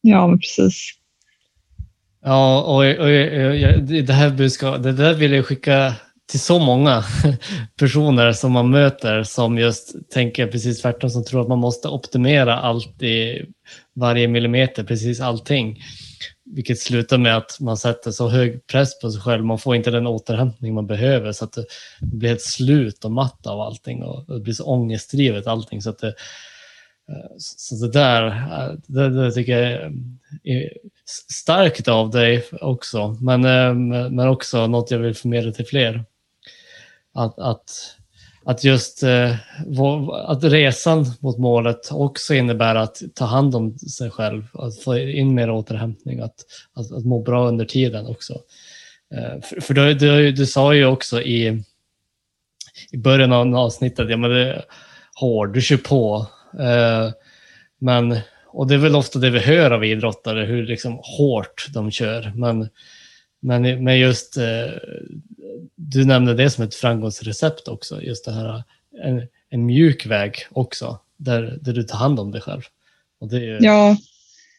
Ja, 0.00 0.26
men 0.26 0.38
precis. 0.38 0.90
Ja, 2.22 2.62
och, 2.62 2.76
och, 2.76 3.06
och 3.46 3.82
det 4.06 4.12
här 4.12 4.78
det 4.78 4.92
där 4.92 5.14
vill 5.14 5.32
jag 5.32 5.46
skicka 5.46 5.94
till 6.30 6.40
så 6.40 6.58
många 6.58 7.04
personer 7.78 8.32
som 8.32 8.52
man 8.52 8.70
möter 8.70 9.22
som 9.22 9.58
just 9.58 10.10
tänker 10.10 10.46
precis 10.46 10.82
tvärtom, 10.82 11.10
som 11.10 11.24
tror 11.24 11.42
att 11.42 11.48
man 11.48 11.58
måste 11.58 11.88
optimera 11.88 12.58
allt 12.58 13.02
i 13.02 13.46
varje 13.94 14.28
millimeter, 14.28 14.84
precis 14.84 15.20
allting. 15.20 15.82
Vilket 16.50 16.78
slutar 16.78 17.18
med 17.18 17.36
att 17.36 17.60
man 17.60 17.76
sätter 17.76 18.10
så 18.10 18.28
hög 18.28 18.66
press 18.66 19.00
på 19.00 19.10
sig 19.10 19.20
själv. 19.20 19.44
Man 19.44 19.58
får 19.58 19.76
inte 19.76 19.90
den 19.90 20.06
återhämtning 20.06 20.74
man 20.74 20.86
behöver 20.86 21.32
så 21.32 21.44
att 21.44 21.52
det 21.52 21.64
blir 22.00 22.32
ett 22.32 22.42
slut 22.42 23.04
och 23.04 23.12
matt 23.12 23.46
av 23.46 23.60
allting 23.60 24.02
och 24.02 24.24
det 24.34 24.40
blir 24.40 24.54
så 24.54 24.64
ångestdrivet 24.64 25.46
allting. 25.46 25.82
Så, 25.82 25.90
att 25.90 25.98
det, 25.98 26.08
eh, 27.08 27.34
så 27.38 27.86
det 27.86 27.92
där 27.92 28.26
eh, 28.26 28.74
det, 28.86 29.08
det 29.08 29.32
tycker 29.32 29.58
jag 29.58 29.72
är 30.44 30.72
starkt 31.30 31.88
av 31.88 32.10
dig 32.10 32.44
också. 32.60 33.16
Men, 33.20 33.44
eh, 33.44 33.74
men 34.10 34.28
också 34.28 34.66
något 34.66 34.90
jag 34.90 34.98
vill 34.98 35.14
förmedla 35.14 35.52
till 35.52 35.66
fler. 35.66 36.04
Att, 37.14 37.38
att, 37.38 37.97
att 38.48 38.64
just 38.64 39.02
eh, 39.02 39.34
att 40.26 40.44
resan 40.44 41.06
mot 41.20 41.38
målet 41.38 41.92
också 41.92 42.34
innebär 42.34 42.74
att 42.74 43.02
ta 43.14 43.24
hand 43.24 43.54
om 43.54 43.78
sig 43.78 44.10
själv, 44.10 44.44
att 44.52 44.78
få 44.78 44.98
in 44.98 45.34
mer 45.34 45.50
återhämtning, 45.50 46.20
att, 46.20 46.34
att, 46.74 46.92
att 46.92 47.04
må 47.04 47.22
bra 47.22 47.48
under 47.48 47.64
tiden 47.64 48.06
också. 48.06 48.32
Eh, 49.14 49.40
för, 49.42 49.60
för 49.60 49.74
du, 49.74 49.94
du, 49.94 50.32
du 50.32 50.46
sa 50.46 50.74
ju 50.74 50.86
också 50.86 51.22
i, 51.22 51.62
i 52.90 52.96
början 52.96 53.32
av 53.32 53.56
avsnittet, 53.56 54.10
ja 54.10 54.16
men 54.16 54.30
det 54.30 54.48
är 54.48 54.64
hård, 55.14 55.54
du 55.54 55.60
kör 55.60 55.76
på. 55.76 56.26
Eh, 56.58 57.10
men, 57.78 58.18
och 58.46 58.66
det 58.66 58.74
är 58.74 58.78
väl 58.78 58.96
ofta 58.96 59.18
det 59.18 59.30
vi 59.30 59.38
hör 59.38 59.70
av 59.70 59.84
idrottare, 59.84 60.44
hur 60.44 60.66
liksom 60.66 60.98
hårt 61.02 61.66
de 61.74 61.90
kör. 61.90 62.32
Men, 62.34 62.68
men, 63.40 63.84
men 63.84 63.98
just 63.98 64.38
du 65.74 66.04
nämnde 66.04 66.34
det 66.34 66.50
som 66.50 66.64
ett 66.64 66.74
framgångsrecept 66.74 67.68
också, 67.68 68.02
just 68.02 68.24
det 68.24 68.32
här 68.32 68.62
en, 69.04 69.22
en 69.50 69.66
mjuk 69.66 70.06
väg 70.06 70.34
också, 70.50 70.98
där, 71.16 71.58
där 71.60 71.72
du 71.72 71.82
tar 71.82 71.98
hand 71.98 72.20
om 72.20 72.30
dig 72.30 72.40
själv. 72.40 72.62
Och 73.20 73.28
det 73.28 73.36
är 73.36 73.58
ja. 73.64 73.96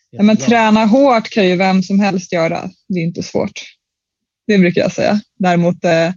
ja, 0.10 0.24
men 0.24 0.38
träna 0.38 0.86
hårt 0.86 1.30
kan 1.30 1.48
ju 1.48 1.56
vem 1.56 1.84
som 1.84 2.00
helst 2.00 2.34
göra. 2.34 2.70
Det 2.88 3.00
är 3.00 3.04
inte 3.04 3.24
svårt. 3.24 3.62
Det 4.48 4.58
brukar 4.58 4.82
jag 4.82 4.92
säga. 4.92 5.22
Däremot 5.40 5.84
eh, 5.84 6.14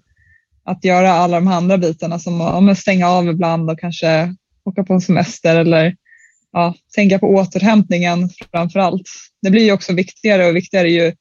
att 0.64 0.84
göra 0.84 1.12
alla 1.12 1.40
de 1.40 1.48
andra 1.48 1.78
bitarna 1.78 2.18
som 2.18 2.40
att 2.40 2.78
stänga 2.78 3.08
av 3.08 3.28
ibland 3.28 3.70
och 3.70 3.80
kanske 3.80 4.34
åka 4.64 4.84
på 4.84 4.92
en 4.92 5.00
semester 5.00 5.56
eller 5.56 5.96
ja, 6.52 6.74
tänka 6.94 7.18
på 7.18 7.26
återhämtningen 7.26 8.30
framför 8.50 8.80
allt. 8.80 9.08
Det 9.42 9.50
blir 9.50 9.64
ju 9.64 9.72
också 9.72 9.92
viktigare 9.92 10.46
och 10.46 10.56
viktigare 10.56 10.90
ju 10.90 11.12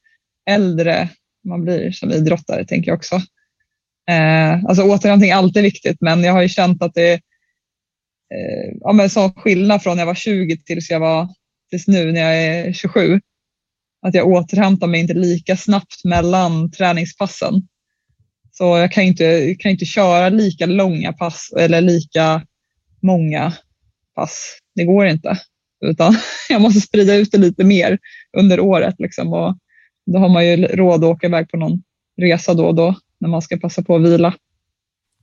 äldre 0.50 1.08
man 1.44 1.64
blir 1.64 1.92
som 1.92 2.10
idrottare, 2.10 2.64
tänker 2.64 2.90
jag 2.90 2.96
också. 2.96 3.14
Eh, 4.10 4.64
alltså 4.64 4.82
återhämtning 4.82 5.30
är 5.30 5.34
alltid 5.34 5.62
viktigt, 5.62 5.96
men 6.00 6.24
jag 6.24 6.32
har 6.32 6.42
ju 6.42 6.48
känt 6.48 6.82
att 6.82 6.94
det 6.94 7.08
är 7.08 7.14
eh, 8.34 8.74
ja, 8.80 8.92
men 8.92 9.10
sån 9.10 9.32
skillnad 9.32 9.82
från 9.82 9.96
när 9.96 10.00
jag 10.00 10.06
var 10.06 10.14
20 10.14 10.56
tills 10.56 10.90
jag 10.90 11.00
var 11.00 11.28
tills 11.70 11.88
nu 11.88 12.12
när 12.12 12.20
jag 12.20 12.42
är 12.42 12.72
27. 12.72 13.20
Att 14.06 14.14
jag 14.14 14.26
återhämtar 14.26 14.86
mig 14.86 15.00
inte 15.00 15.14
lika 15.14 15.56
snabbt 15.56 16.04
mellan 16.04 16.70
träningspassen. 16.70 17.68
Så 18.52 18.78
jag 18.78 18.92
kan 18.92 19.04
inte, 19.04 19.54
kan 19.58 19.70
inte 19.70 19.84
köra 19.84 20.28
lika 20.28 20.66
långa 20.66 21.12
pass 21.12 21.52
eller 21.58 21.80
lika 21.80 22.46
många 23.02 23.52
pass. 24.14 24.58
Det 24.74 24.84
går 24.84 25.06
inte. 25.06 25.38
Utan 25.84 26.16
jag 26.48 26.60
måste 26.60 26.80
sprida 26.80 27.14
ut 27.14 27.32
det 27.32 27.38
lite 27.38 27.64
mer 27.64 27.98
under 28.36 28.60
året. 28.60 28.94
Liksom. 28.98 29.32
Och 29.32 29.58
då 30.06 30.18
har 30.18 30.28
man 30.28 30.46
ju 30.46 30.56
råd 30.56 31.04
att 31.04 31.10
åka 31.10 31.26
iväg 31.26 31.50
på 31.50 31.56
någon 31.56 31.82
resa 32.16 32.54
då 32.54 32.66
och 32.66 32.74
då 32.74 32.94
när 33.18 33.28
man 33.28 33.42
ska 33.42 33.56
passa 33.56 33.82
på 33.82 33.96
att 33.96 34.02
vila. 34.02 34.34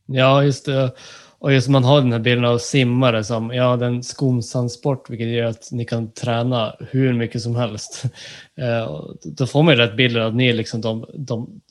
Ja, 0.05 0.43
just 0.43 0.65
det. 0.65 0.91
Och 1.39 1.53
just 1.53 1.69
man 1.69 1.83
har 1.83 2.01
den 2.01 2.11
här 2.11 2.19
bilden 2.19 2.45
av 2.45 2.57
simmare 2.57 3.23
som, 3.23 3.51
ja, 3.53 3.77
den 3.77 4.03
skonsam 4.03 4.69
sport, 4.69 5.09
vilket 5.09 5.27
gör 5.27 5.45
att 5.45 5.69
ni 5.71 5.85
kan 5.85 6.11
träna 6.11 6.75
hur 6.79 7.13
mycket 7.13 7.41
som 7.41 7.55
helst. 7.55 8.03
Eh, 8.57 9.01
då 9.23 9.47
får 9.47 9.63
man 9.63 9.73
ju 9.73 9.79
rätt 9.79 9.95
bilden 9.95 10.27
att 10.27 10.35
ni 10.35 10.47
är 10.47 10.53
liksom 10.53 10.81
de, 10.81 11.05
de, 11.13 11.61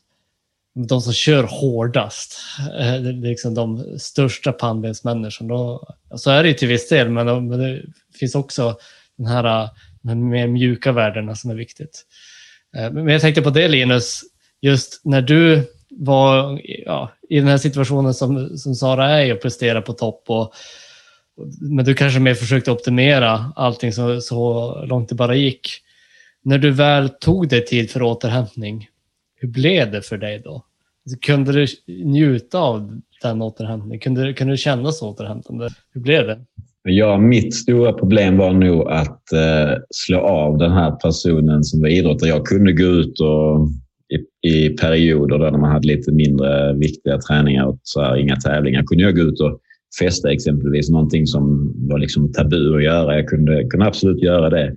de 0.89 1.01
som 1.01 1.13
kör 1.13 1.43
hårdast. 1.43 2.39
Eh, 2.81 3.01
det 3.03 3.09
är 3.09 3.29
liksom 3.29 3.55
de 3.55 3.99
största 3.99 4.53
pannbensmänniskorna. 4.53 5.79
Så 6.15 6.31
är 6.31 6.43
det 6.43 6.49
ju 6.49 6.55
till 6.55 6.69
viss 6.69 6.89
del, 6.89 7.11
men, 7.11 7.49
men 7.49 7.59
det 7.59 7.83
finns 8.19 8.35
också 8.35 8.77
den 9.17 9.27
här, 9.27 9.45
eh, 9.45 9.71
de 10.03 10.09
här 10.09 10.17
mer 10.17 10.47
mjuka 10.47 10.93
värdena 10.93 11.35
som 11.35 11.51
är 11.51 11.55
viktigt. 11.55 12.05
Eh, 12.77 12.91
men 12.93 13.09
jag 13.09 13.21
tänkte 13.21 13.43
på 13.43 13.51
det 13.51 13.69
Linus, 13.69 14.23
just 14.61 15.01
när 15.05 15.23
du 15.23 15.65
var 15.91 16.61
ja, 16.65 17.11
i 17.29 17.39
den 17.39 17.49
här 17.49 17.59
situationen 17.59 18.15
som, 18.15 18.59
som 18.59 18.75
Sara 18.75 19.23
är 19.23 19.35
och 19.35 19.43
prestera 19.43 19.83
på 19.83 19.93
topp. 19.93 20.25
Och, 20.27 20.53
men 21.61 21.85
du 21.85 21.95
kanske 21.95 22.21
mer 22.21 22.35
försökte 22.35 22.71
optimera 22.71 23.53
allting 23.57 23.93
så, 23.93 24.21
så 24.21 24.75
långt 24.85 25.09
det 25.09 25.15
bara 25.15 25.35
gick. 25.35 25.69
När 26.43 26.59
du 26.59 26.71
väl 26.71 27.09
tog 27.09 27.49
dig 27.49 27.65
tid 27.65 27.91
för 27.91 28.03
återhämtning, 28.03 28.89
hur 29.37 29.49
blev 29.49 29.91
det 29.93 30.03
för 30.03 30.19
dig 30.19 30.39
då? 30.39 30.65
Alltså, 31.05 31.19
kunde 31.21 31.53
du 31.53 31.67
njuta 32.05 32.59
av 32.59 33.01
den 33.23 33.43
återhämtningen? 33.43 34.01
Kunde, 34.01 34.33
kunde 34.33 34.53
du 34.53 34.57
känna 34.57 34.93
så 34.93 35.11
återhämtande? 35.11 35.71
Hur 35.93 36.01
blev 36.01 36.27
det? 36.27 36.45
Ja, 36.83 37.19
mitt 37.19 37.55
stora 37.55 37.93
problem 37.93 38.37
var 38.37 38.53
nog 38.53 38.89
att 38.89 39.33
eh, 39.33 39.79
slå 39.91 40.19
av 40.19 40.59
den 40.59 40.73
här 40.73 40.91
personen 40.91 41.65
som 41.65 41.81
var 41.81 41.89
idrottare. 41.89 42.31
Jag 42.31 42.47
kunde 42.47 42.73
gå 42.73 42.85
ut 42.85 43.21
och 43.21 43.69
i, 44.15 44.49
i 44.49 44.69
perioder 44.69 45.39
där 45.39 45.51
man 45.51 45.71
hade 45.71 45.87
lite 45.89 46.13
mindre 46.13 46.75
viktiga 46.75 47.19
träningar 47.19 47.67
och 47.67 47.79
så 47.83 48.01
här, 48.01 48.17
inga 48.17 48.37
tävlingar 48.37 48.83
kunde 48.83 49.05
jag 49.05 49.17
gå 49.17 49.23
ut 49.23 49.41
och 49.41 49.61
festa 50.01 50.33
exempelvis. 50.33 50.91
Någonting 50.91 51.27
som 51.27 51.73
var 51.89 51.99
liksom 51.99 52.33
tabu 52.33 52.77
att 52.77 52.85
göra. 52.85 53.17
Jag 53.17 53.29
kunde, 53.29 53.65
kunde 53.65 53.87
absolut 53.87 54.23
göra 54.23 54.51
det. 54.51 54.75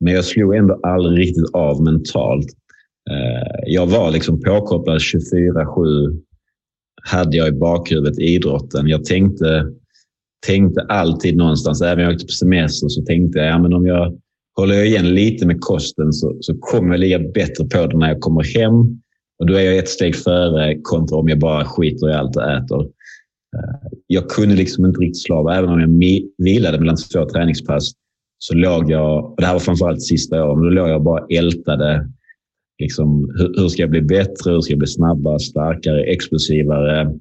Men 0.00 0.12
jag 0.12 0.24
slog 0.24 0.54
ändå 0.54 0.80
aldrig 0.82 1.18
riktigt 1.18 1.54
av 1.54 1.82
mentalt. 1.82 2.46
Eh, 3.10 3.62
jag 3.66 3.86
var 3.86 4.10
liksom 4.10 4.40
påkopplad 4.40 4.98
24-7. 4.98 6.20
Hade 7.02 7.36
jag 7.36 7.48
i 7.48 7.52
bakhuvudet 7.52 8.18
idrotten. 8.18 8.88
Jag 8.88 9.04
tänkte, 9.04 9.66
tänkte 10.46 10.80
alltid 10.80 11.36
någonstans, 11.36 11.82
även 11.82 11.96
när 11.96 12.04
jag 12.04 12.14
åkte 12.14 12.26
på 12.26 12.32
semester, 12.32 12.88
så 12.88 13.02
tänkte 13.02 13.38
jag 13.38 13.48
ja, 13.48 13.58
men 13.58 13.72
om 13.72 13.86
jag 13.86 14.18
Håller 14.56 14.74
jag 14.74 14.86
igen 14.86 15.14
lite 15.14 15.46
med 15.46 15.60
kosten 15.60 16.12
så, 16.12 16.36
så 16.40 16.54
kommer 16.54 16.90
jag 16.90 17.00
ligga 17.00 17.18
bättre 17.18 17.64
på 17.64 17.86
det 17.86 17.98
när 17.98 18.08
jag 18.08 18.20
kommer 18.20 18.58
hem. 18.58 19.00
Och 19.38 19.46
då 19.46 19.54
är 19.54 19.60
jag 19.60 19.78
ett 19.78 19.88
steg 19.88 20.16
före 20.16 20.78
kontra 20.82 21.18
om 21.18 21.28
jag 21.28 21.38
bara 21.38 21.64
skiter 21.64 22.10
i 22.10 22.12
allt 22.12 22.36
och 22.36 22.50
äter. 22.50 22.80
Eh, 23.56 23.88
jag 24.06 24.28
kunde 24.28 24.54
liksom 24.54 24.86
inte 24.86 25.00
riktigt 25.00 25.22
slava. 25.22 25.56
Även 25.56 25.70
om 25.70 25.80
jag 25.80 26.22
vilade 26.38 26.78
mellan 26.78 26.96
två 26.96 27.28
träningspass 27.28 27.92
så 28.38 28.54
låg 28.54 28.90
jag, 28.90 29.24
och 29.24 29.34
det 29.36 29.46
här 29.46 29.52
var 29.52 29.60
framförallt 29.60 30.02
sista 30.02 30.44
året, 30.44 30.58
men 30.58 30.64
då 30.64 30.70
låg 30.70 30.88
jag 30.88 31.02
bara 31.02 31.26
ältade. 31.30 32.10
Liksom, 32.78 33.32
hur, 33.36 33.54
hur 33.56 33.68
ska 33.68 33.82
jag 33.82 33.90
bli 33.90 34.02
bättre? 34.02 34.50
Hur 34.50 34.60
ska 34.60 34.72
jag 34.72 34.78
bli 34.78 34.88
snabbare, 34.88 35.38
starkare, 35.38 36.04
explosivare? 36.04 37.14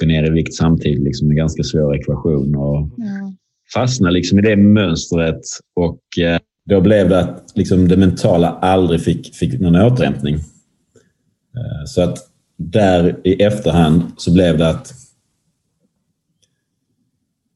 Gå 0.00 0.06
ner 0.06 0.26
i 0.26 0.30
vikt 0.30 0.54
samtidigt. 0.54 1.02
Liksom 1.02 1.30
en 1.30 1.36
ganska 1.36 1.62
svår 1.62 1.96
ekvation. 1.96 2.56
Och 2.56 2.88
ja. 2.96 3.32
Fastna 3.74 4.10
liksom 4.10 4.38
i 4.38 4.42
det 4.42 4.56
mönstret 4.56 5.40
och 5.76 6.18
eh, 6.18 6.38
då 6.70 6.80
blev 6.80 7.08
det 7.08 7.20
att 7.20 7.52
liksom 7.54 7.88
det 7.88 7.96
mentala 7.96 8.48
aldrig 8.48 9.00
fick, 9.00 9.34
fick 9.34 9.60
någon 9.60 9.76
återhämtning. 9.76 10.34
Eh, 10.34 11.84
så 11.86 12.02
att 12.02 12.18
där 12.56 13.20
i 13.24 13.42
efterhand 13.42 14.02
så 14.16 14.32
blev 14.32 14.58
det 14.58 14.68
att 14.68 14.92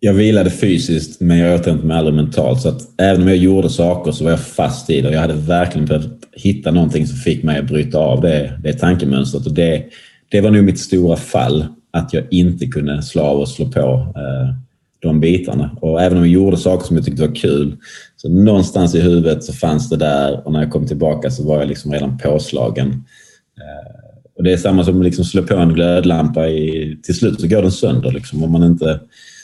jag 0.01 0.15
vilade 0.15 0.51
fysiskt 0.51 1.21
men 1.21 1.39
jag 1.39 1.61
återhämtade 1.61 1.89
mig 1.89 1.97
aldrig 1.97 2.15
mentalt. 2.15 2.61
Så 2.61 2.69
att 2.69 3.01
även 3.01 3.23
om 3.23 3.29
jag 3.29 3.37
gjorde 3.37 3.69
saker 3.69 4.13
så 4.13 4.25
var 4.25 4.31
jag 4.31 4.41
fast 4.41 4.91
i 4.91 5.01
det 5.01 5.09
och 5.09 5.15
jag 5.15 5.21
hade 5.21 5.35
verkligen 5.35 5.87
behövt 5.87 6.29
hitta 6.33 6.71
någonting 6.71 7.07
som 7.07 7.17
fick 7.17 7.43
mig 7.43 7.59
att 7.59 7.67
bryta 7.67 7.99
av 7.99 8.21
det, 8.21 8.61
det 8.63 8.73
tankemönstret. 8.73 9.47
Och 9.47 9.55
det, 9.55 9.85
det 10.31 10.41
var 10.41 10.51
nog 10.51 10.65
mitt 10.65 10.79
stora 10.79 11.17
fall, 11.17 11.67
att 11.95 12.13
jag 12.13 12.25
inte 12.31 12.67
kunde 12.67 13.03
slå 13.03 13.23
av 13.23 13.41
och 13.41 13.49
slå 13.49 13.67
på 13.67 14.13
eh, 14.17 14.55
de 15.01 15.21
bitarna. 15.21 15.77
Och 15.81 16.03
även 16.03 16.19
om 16.19 16.25
jag 16.25 16.33
gjorde 16.33 16.57
saker 16.57 16.87
som 16.87 16.97
jag 16.97 17.05
tyckte 17.05 17.23
var 17.23 17.35
kul, 17.35 17.77
så 18.17 18.29
någonstans 18.29 18.95
i 18.95 19.01
huvudet 19.01 19.45
så 19.45 19.53
fanns 19.53 19.89
det 19.89 19.97
där 19.97 20.47
och 20.47 20.53
när 20.53 20.63
jag 20.63 20.73
kom 20.73 20.87
tillbaka 20.87 21.31
så 21.31 21.49
var 21.49 21.59
jag 21.59 21.69
liksom 21.69 21.93
redan 21.93 22.19
påslagen. 22.19 22.89
Eh, 23.59 23.95
och 24.37 24.45
det 24.45 24.53
är 24.53 24.57
samma 24.57 24.85
som 24.85 24.99
att 24.99 25.05
liksom 25.05 25.25
slå 25.25 25.43
på 25.43 25.55
en 25.55 25.75
glödlampa. 25.75 26.49
I, 26.49 26.97
till 27.03 27.15
slut 27.15 27.41
så 27.41 27.49
går 27.49 27.63
den 27.63 27.73
sönder 27.73 28.13
liksom, 28.13 28.45
om 28.45 28.53
man 28.53 28.65
inte 28.65 29.01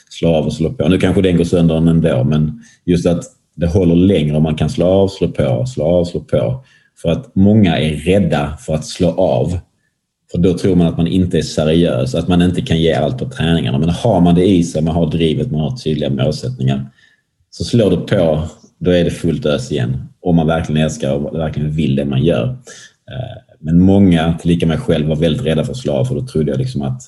slår 0.09 0.35
av 0.35 0.45
och 0.45 0.53
slår 0.53 0.69
på. 0.69 0.87
Nu 0.87 0.97
kanske 0.97 1.21
den 1.21 1.37
går 1.37 1.43
sönder 1.43 1.75
ändå, 1.75 2.23
men 2.23 2.63
just 2.85 3.05
att 3.05 3.23
det 3.55 3.67
håller 3.67 3.95
längre 3.95 4.37
om 4.37 4.43
man 4.43 4.55
kan 4.55 4.69
slå 4.69 4.85
av, 4.85 5.07
slå 5.07 5.27
på, 5.27 5.65
slå 5.65 5.85
av, 5.85 6.05
slå 6.05 6.19
på. 6.19 6.63
För 7.01 7.09
att 7.09 7.35
många 7.35 7.77
är 7.77 7.95
rädda 7.95 8.57
för 8.57 8.75
att 8.75 8.85
slå 8.85 9.11
av 9.11 9.59
för 10.31 10.37
då 10.37 10.57
tror 10.57 10.75
man 10.75 10.87
att 10.87 10.97
man 10.97 11.07
inte 11.07 11.37
är 11.37 11.41
seriös, 11.41 12.15
att 12.15 12.27
man 12.27 12.41
inte 12.41 12.61
kan 12.61 12.81
ge 12.81 12.93
allt 12.93 13.17
på 13.17 13.29
träningarna. 13.29 13.79
Men 13.79 13.89
har 13.89 14.21
man 14.21 14.35
det 14.35 14.45
i 14.45 14.63
sig, 14.63 14.81
man 14.81 14.95
har 14.95 15.11
drivet, 15.11 15.51
man 15.51 15.61
har 15.61 15.77
tydliga 15.77 16.09
målsättningar, 16.09 16.85
så 17.49 17.63
slår 17.63 17.89
det 17.91 17.97
på, 17.97 18.43
då 18.79 18.91
är 18.91 19.03
det 19.03 19.11
fullt 19.11 19.45
ös 19.45 19.71
igen. 19.71 20.07
Om 20.21 20.35
man 20.35 20.47
verkligen 20.47 20.83
älskar 20.83 21.13
och 21.13 21.39
verkligen 21.39 21.71
vill 21.71 21.95
det 21.95 22.05
man 22.05 22.23
gör. 22.23 22.47
Eh, 23.11 23.55
men 23.59 23.79
många, 23.79 24.37
tillika 24.41 24.67
mig 24.67 24.77
själv, 24.77 25.07
var 25.07 25.15
väldigt 25.15 25.45
rädda 25.45 25.63
för 25.63 25.71
att 25.71 25.77
slå 25.77 25.93
av, 25.93 26.05
för 26.05 26.15
då 26.15 26.27
trodde 26.27 26.51
jag 26.51 26.59
liksom 26.59 26.81
att 26.81 27.01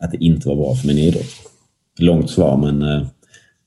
att 0.00 0.10
det 0.10 0.24
inte 0.24 0.48
var 0.48 0.56
bra 0.56 0.74
för 0.74 0.86
min 0.86 0.98
idrott. 0.98 1.26
Långt 1.98 2.30
svar, 2.30 2.56
men 2.56 2.82
eh, 2.82 3.00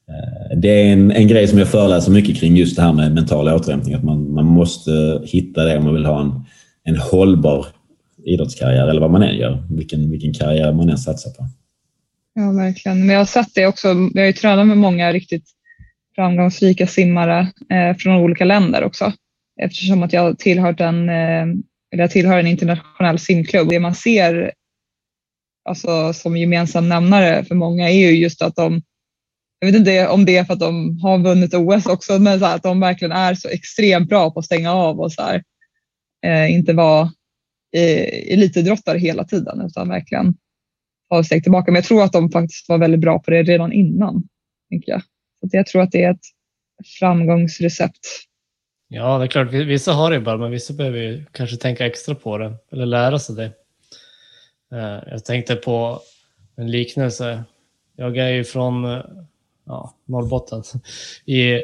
eh, 0.09 0.57
det 0.57 0.69
är 0.69 0.93
en, 0.93 1.11
en 1.11 1.27
grej 1.27 1.47
som 1.47 1.59
jag 1.59 1.67
föreläser 1.67 2.11
mycket 2.11 2.37
kring, 2.37 2.57
just 2.57 2.75
det 2.75 2.81
här 2.81 2.93
med 2.93 3.13
mental 3.13 3.47
återhämtning. 3.47 3.93
Att 3.93 4.03
man, 4.03 4.33
man 4.33 4.45
måste 4.45 5.21
hitta 5.25 5.63
det 5.63 5.77
om 5.77 5.83
man 5.83 5.93
vill 5.93 6.05
ha 6.05 6.21
en, 6.21 6.31
en 6.83 6.97
hållbar 6.97 7.65
idrottskarriär 8.25 8.87
eller 8.87 9.01
vad 9.01 9.11
man 9.11 9.23
än 9.23 9.35
gör. 9.35 9.67
Vilken, 9.69 10.11
vilken 10.11 10.33
karriär 10.33 10.73
man 10.73 10.89
än 10.89 10.97
satsar 10.97 11.31
på. 11.31 11.47
Ja, 12.33 12.51
verkligen. 12.51 12.99
Men 12.99 13.09
jag 13.09 13.21
har 13.21 13.25
sett 13.25 13.55
det 13.55 13.67
också. 13.67 13.87
Jag 13.87 14.21
har 14.21 14.27
ju 14.27 14.33
tränat 14.33 14.67
med 14.67 14.77
många 14.77 15.13
riktigt 15.13 15.45
framgångsrika 16.15 16.87
simmare 16.87 17.47
eh, 17.69 17.97
från 17.97 18.15
olika 18.15 18.45
länder 18.45 18.83
också. 18.83 19.13
Eftersom 19.61 20.03
att 20.03 20.13
jag 20.13 20.39
tillhör, 20.39 20.73
den, 20.73 21.09
eh, 21.09 21.43
eller 21.91 22.03
jag 22.03 22.11
tillhör 22.11 22.39
en 22.39 22.47
internationell 22.47 23.19
simklubb. 23.19 23.69
Det 23.69 23.79
man 23.79 23.95
ser 23.95 24.53
alltså, 25.69 26.13
som 26.13 26.37
gemensam 26.37 26.89
nämnare 26.89 27.45
för 27.45 27.55
många 27.55 27.89
är 27.89 28.09
ju 28.09 28.17
just 28.17 28.41
att 28.41 28.55
de, 28.55 28.81
jag 29.59 29.67
vet 29.67 29.75
inte 29.75 30.07
om 30.07 30.25
det 30.25 30.37
är 30.37 30.43
för 30.43 30.53
att 30.53 30.59
de 30.59 30.99
har 30.99 31.17
vunnit 31.17 31.53
OS 31.53 31.85
också, 31.85 32.19
men 32.19 32.39
så 32.39 32.45
här, 32.45 32.55
att 32.55 32.63
de 32.63 32.79
verkligen 32.79 33.11
är 33.11 33.35
så 33.35 33.49
extremt 33.49 34.09
bra 34.09 34.31
på 34.31 34.39
att 34.39 34.45
stänga 34.45 34.73
av 34.73 34.99
och 34.99 35.11
så 35.11 35.21
här, 35.21 35.43
eh, 36.25 36.51
inte 36.53 36.73
vara 36.73 37.11
eh, 37.73 38.33
elitidrottare 38.33 38.97
hela 38.97 39.23
tiden 39.23 39.61
utan 39.61 39.89
verkligen 39.89 40.33
ta 41.09 41.23
steg 41.23 41.43
tillbaka. 41.43 41.71
Men 41.71 41.75
jag 41.75 41.85
tror 41.85 42.03
att 42.03 42.13
de 42.13 42.31
faktiskt 42.31 42.69
var 42.69 42.77
väldigt 42.77 43.01
bra 43.01 43.19
på 43.19 43.31
det 43.31 43.43
redan 43.43 43.73
innan. 43.73 44.23
Tänker 44.69 44.91
jag. 44.91 45.01
Så 45.51 45.57
jag 45.57 45.67
tror 45.67 45.81
att 45.81 45.91
det 45.91 46.03
är 46.03 46.11
ett 46.11 46.25
framgångsrecept. 46.99 48.07
Ja, 48.87 49.17
det 49.17 49.25
är 49.25 49.27
klart. 49.27 49.53
Vissa 49.53 49.93
har 49.93 50.11
det 50.11 50.19
bara, 50.19 50.37
men 50.37 50.51
vissa 50.51 50.73
behöver 50.73 51.25
kanske 51.31 51.57
tänka 51.57 51.85
extra 51.85 52.15
på 52.15 52.37
det 52.37 52.55
eller 52.71 52.85
lära 52.85 53.19
sig 53.19 53.35
det. 53.35 53.51
Eh, 54.77 55.03
jag 55.11 55.25
tänkte 55.25 55.55
på 55.55 56.01
en 56.55 56.71
liknelse. 56.71 57.43
Jag 57.95 58.17
är 58.17 58.29
ju 58.29 58.43
från 58.43 58.85
eh, 58.85 59.01
ja, 59.65 59.93
Norrbotten, 60.05 60.63
i, 61.25 61.61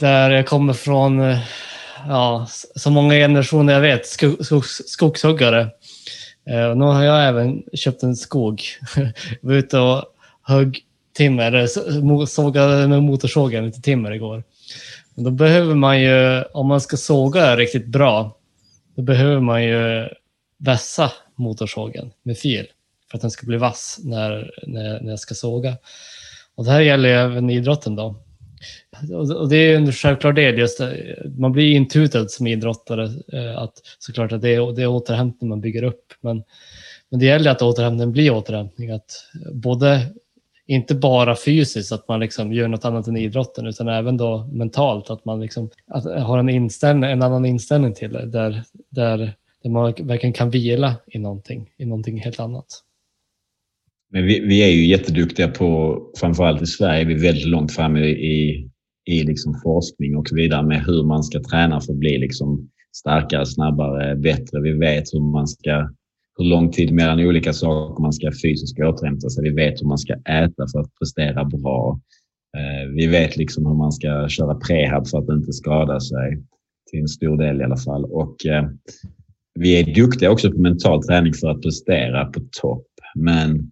där 0.00 0.30
jag 0.30 0.46
kommer 0.46 0.72
från, 0.72 1.20
eh, 1.20 1.38
ja, 2.08 2.46
så 2.76 2.90
många 2.90 3.14
generationer 3.14 3.72
jag 3.72 3.80
vet, 3.80 4.06
skog, 4.06 4.46
skog, 4.46 4.66
skogshuggare. 4.66 5.70
Eh, 6.50 6.64
och 6.64 6.78
nu 6.78 6.84
har 6.84 7.04
jag 7.04 7.28
även 7.28 7.62
köpt 7.72 8.02
en 8.02 8.16
skog. 8.16 8.62
Jag 8.96 9.12
var 9.40 9.54
ute 9.54 9.78
och 9.78 10.04
högg 10.42 10.80
timmer, 11.12 11.66
sågade 12.26 12.88
med 12.88 13.02
motorsågen 13.02 13.66
lite 13.66 13.80
timmer 13.80 14.12
igår. 14.12 14.44
Då 15.14 15.30
behöver 15.30 15.74
man 15.74 16.00
ju, 16.00 16.42
om 16.42 16.66
man 16.66 16.80
ska 16.80 16.96
såga 16.96 17.56
riktigt 17.56 17.86
bra, 17.86 18.36
då 18.96 19.02
behöver 19.02 19.40
man 19.40 19.64
ju 19.64 20.08
vässa 20.58 21.12
motorsågen 21.34 22.10
med 22.22 22.38
fil 22.38 22.66
för 23.10 23.18
att 23.18 23.22
den 23.22 23.30
ska 23.30 23.46
bli 23.46 23.56
vass 23.56 24.00
när, 24.02 24.50
när, 24.66 25.00
när 25.00 25.10
jag 25.10 25.18
ska 25.18 25.34
såga. 25.34 25.76
Och 26.54 26.64
det 26.64 26.70
här 26.70 26.80
gäller 26.80 27.08
även 27.08 27.50
idrotten 27.50 27.96
då. 27.96 28.16
Och 29.12 29.48
det 29.48 29.56
är 29.56 29.76
en 29.76 29.92
självklar 29.92 30.32
del, 30.32 30.58
just 30.58 30.78
det, 30.78 31.16
man 31.38 31.52
blir 31.52 31.72
intutad 31.72 32.28
som 32.28 32.46
idrottare, 32.46 33.04
eh, 33.32 33.58
att 33.58 33.72
såklart 33.98 34.32
att 34.32 34.42
det 34.42 34.54
är, 34.54 34.72
det 34.72 34.82
är 34.82 34.86
återhämtning 34.86 35.48
man 35.48 35.60
bygger 35.60 35.82
upp. 35.82 36.12
Men, 36.20 36.42
men 37.08 37.20
det 37.20 37.26
gäller 37.26 37.50
att 37.50 37.62
återhämtningen 37.62 38.12
blir 38.12 38.30
återhämtning, 38.30 38.90
att 38.90 39.10
både 39.52 40.00
inte 40.66 40.94
bara 40.94 41.36
fysiskt, 41.36 41.92
att 41.92 42.08
man 42.08 42.20
liksom 42.20 42.52
gör 42.52 42.68
något 42.68 42.84
annat 42.84 43.06
än 43.06 43.16
idrotten, 43.16 43.66
utan 43.66 43.88
även 43.88 44.16
då 44.16 44.48
mentalt, 44.52 45.10
att 45.10 45.24
man 45.24 45.40
liksom, 45.40 45.70
att 45.86 46.06
eh, 46.06 46.26
har 46.26 46.38
en, 46.38 46.48
inställning, 46.48 47.10
en 47.10 47.22
annan 47.22 47.44
inställning 47.44 47.94
till 47.94 48.12
det, 48.12 48.26
där, 48.26 48.62
där 48.88 49.34
där 49.64 49.70
man 49.70 49.94
verkligen 49.98 50.32
kan 50.32 50.50
vila 50.50 50.96
i 51.06 51.18
någonting, 51.18 51.70
i 51.76 51.84
någonting 51.84 52.20
helt 52.20 52.40
annat. 52.40 52.66
Men 54.14 54.26
vi, 54.26 54.40
vi 54.40 54.62
är 54.62 54.68
ju 54.68 54.86
jätteduktiga 54.86 55.48
på, 55.48 56.00
framförallt 56.20 56.62
i 56.62 56.66
Sverige, 56.66 57.04
vi 57.04 57.14
är 57.14 57.18
väldigt 57.18 57.46
långt 57.46 57.72
framme 57.72 58.00
i, 58.06 58.70
i 59.04 59.22
liksom 59.22 59.60
forskning 59.62 60.16
och 60.16 60.28
så 60.28 60.34
vidare 60.34 60.66
med 60.66 60.84
hur 60.84 61.04
man 61.04 61.22
ska 61.24 61.42
träna 61.42 61.80
för 61.80 61.92
att 61.92 61.98
bli 61.98 62.18
liksom 62.18 62.70
starkare, 62.96 63.46
snabbare, 63.46 64.16
bättre. 64.16 64.60
Vi 64.60 64.72
vet 64.72 65.04
hur 65.12 65.32
man 65.32 65.48
ska 65.48 65.90
hur 66.38 66.44
lång 66.44 66.70
tid 66.70 66.92
mellan 66.92 67.20
olika 67.20 67.52
saker 67.52 68.02
man 68.02 68.12
ska 68.12 68.30
fysiskt 68.42 68.78
återhämta 68.78 69.30
sig. 69.30 69.44
Vi 69.44 69.50
vet 69.50 69.82
hur 69.82 69.86
man 69.86 69.98
ska 69.98 70.14
äta 70.14 70.66
för 70.72 70.80
att 70.80 70.94
prestera 70.98 71.44
bra. 71.44 72.00
Eh, 72.56 72.90
vi 72.94 73.06
vet 73.06 73.36
liksom 73.36 73.66
hur 73.66 73.74
man 73.74 73.92
ska 73.92 74.28
köra 74.28 74.54
prehab 74.54 75.08
för 75.08 75.18
att 75.18 75.28
inte 75.28 75.52
skada 75.52 76.00
sig 76.00 76.42
till 76.90 77.00
en 77.00 77.08
stor 77.08 77.36
del 77.36 77.60
i 77.60 77.64
alla 77.64 77.76
fall. 77.76 78.04
Och 78.04 78.46
eh, 78.46 78.68
vi 79.54 79.80
är 79.80 79.94
duktiga 79.94 80.30
också 80.30 80.50
på 80.50 80.58
mental 80.58 81.02
träning 81.02 81.34
för 81.34 81.50
att 81.50 81.62
prestera 81.62 82.24
på 82.24 82.40
topp. 82.60 82.86
Men 83.14 83.70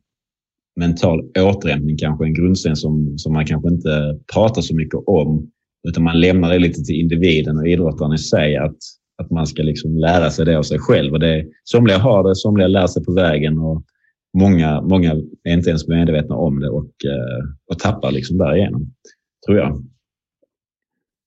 mental 0.76 1.20
återhämtning 1.38 1.96
kanske 1.96 2.24
en 2.24 2.34
grundsten 2.34 2.76
som, 2.76 3.18
som 3.18 3.32
man 3.32 3.46
kanske 3.46 3.68
inte 3.68 4.18
pratar 4.32 4.62
så 4.62 4.76
mycket 4.76 5.00
om. 5.06 5.50
Utan 5.88 6.02
man 6.02 6.20
lämnar 6.20 6.50
det 6.50 6.58
lite 6.58 6.82
till 6.82 7.00
individen 7.00 7.58
och 7.58 7.68
idrottaren 7.68 8.12
i 8.12 8.18
sig. 8.18 8.56
Att, 8.56 8.76
att 9.22 9.30
man 9.30 9.46
ska 9.46 9.62
liksom 9.62 9.96
lära 9.96 10.30
sig 10.30 10.44
det 10.44 10.58
av 10.58 10.62
sig 10.62 10.78
själv. 10.78 11.12
Och 11.12 11.20
det, 11.20 11.46
somliga 11.64 11.98
har 11.98 12.28
det, 12.28 12.36
somliga 12.36 12.68
lär 12.68 12.86
sig 12.86 13.04
på 13.04 13.12
vägen. 13.12 13.58
och 13.58 13.84
Många, 14.38 14.80
många 14.80 15.12
är 15.44 15.52
inte 15.52 15.68
ens 15.68 15.88
medvetna 15.88 16.36
om 16.36 16.60
det 16.60 16.68
och, 16.68 16.84
eh, 17.04 17.44
och 17.70 17.78
tappar 17.78 18.12
liksom 18.12 18.38
därigenom, 18.38 18.92
tror 19.46 19.58
jag. 19.58 19.84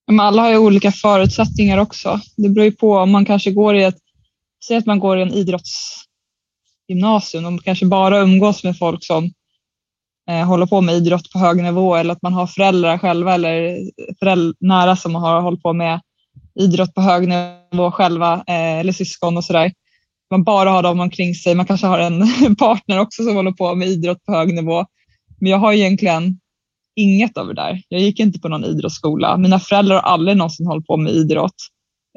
Men 0.08 0.20
alla 0.20 0.42
har 0.42 0.52
ju 0.52 0.58
olika 0.58 0.92
förutsättningar 0.92 1.78
också. 1.78 2.20
Det 2.38 2.50
beror 2.50 2.66
ju 2.66 2.72
på 2.72 2.98
om 2.98 3.12
man 3.12 3.26
kanske 3.26 3.52
går 3.52 3.76
i 3.76 3.84
ett 3.84 3.98
säg 4.68 4.78
att 4.78 4.86
man 4.86 5.00
går 5.00 5.18
i 5.18 5.22
en 5.22 5.34
idrotts 5.34 6.05
gymnasium 6.88 7.46
och 7.46 7.64
kanske 7.64 7.86
bara 7.86 8.20
umgås 8.20 8.64
med 8.64 8.78
folk 8.78 9.06
som 9.06 9.32
eh, 10.30 10.48
håller 10.48 10.66
på 10.66 10.82
med 10.82 10.96
idrott 10.96 11.32
på 11.32 11.40
hög 11.40 11.64
nivå 11.64 11.96
eller 11.96 12.14
att 12.14 12.22
man 12.22 12.34
har 12.34 12.48
föräldrar 12.48 12.98
själva 12.98 13.34
eller 13.34 13.78
föräldrar 14.20 14.54
nära 14.60 14.96
som 14.96 15.16
har 15.16 15.42
hållit 15.42 15.62
på 15.62 15.74
med 15.74 16.02
idrott 16.60 16.94
på 16.94 17.02
hög 17.02 17.28
nivå 17.28 17.92
själva 17.92 18.34
eh, 18.34 18.80
eller 18.80 18.94
syskon 18.94 19.38
och 19.38 19.44
sådär. 19.44 19.72
Man 20.32 20.44
bara 20.44 20.70
har 20.70 20.84
dem 20.84 21.00
omkring 21.00 21.36
sig. 21.36 21.56
Man 21.56 21.66
kanske 21.66 21.88
har 21.88 22.00
en 22.00 22.56
partner 22.60 23.00
också 23.00 23.24
som 23.24 23.36
håller 23.36 23.52
på 23.52 23.76
med 23.76 23.88
idrott 23.88 24.26
på 24.26 24.32
hög 24.32 24.54
nivå. 24.54 24.86
Men 25.40 25.52
jag 25.52 25.58
har 25.58 25.74
egentligen 25.74 26.40
inget 26.96 27.38
av 27.38 27.48
det 27.48 27.54
där. 27.54 27.82
Jag 27.90 28.02
gick 28.02 28.20
inte 28.20 28.40
på 28.40 28.48
någon 28.48 28.66
idrottsskola. 28.66 29.38
Mina 29.38 29.60
föräldrar 29.60 29.96
har 29.96 30.02
aldrig 30.02 30.38
någonsin 30.38 30.68
hållit 30.68 30.88
på 30.88 30.98
med 30.98 31.14
idrott 31.14 31.56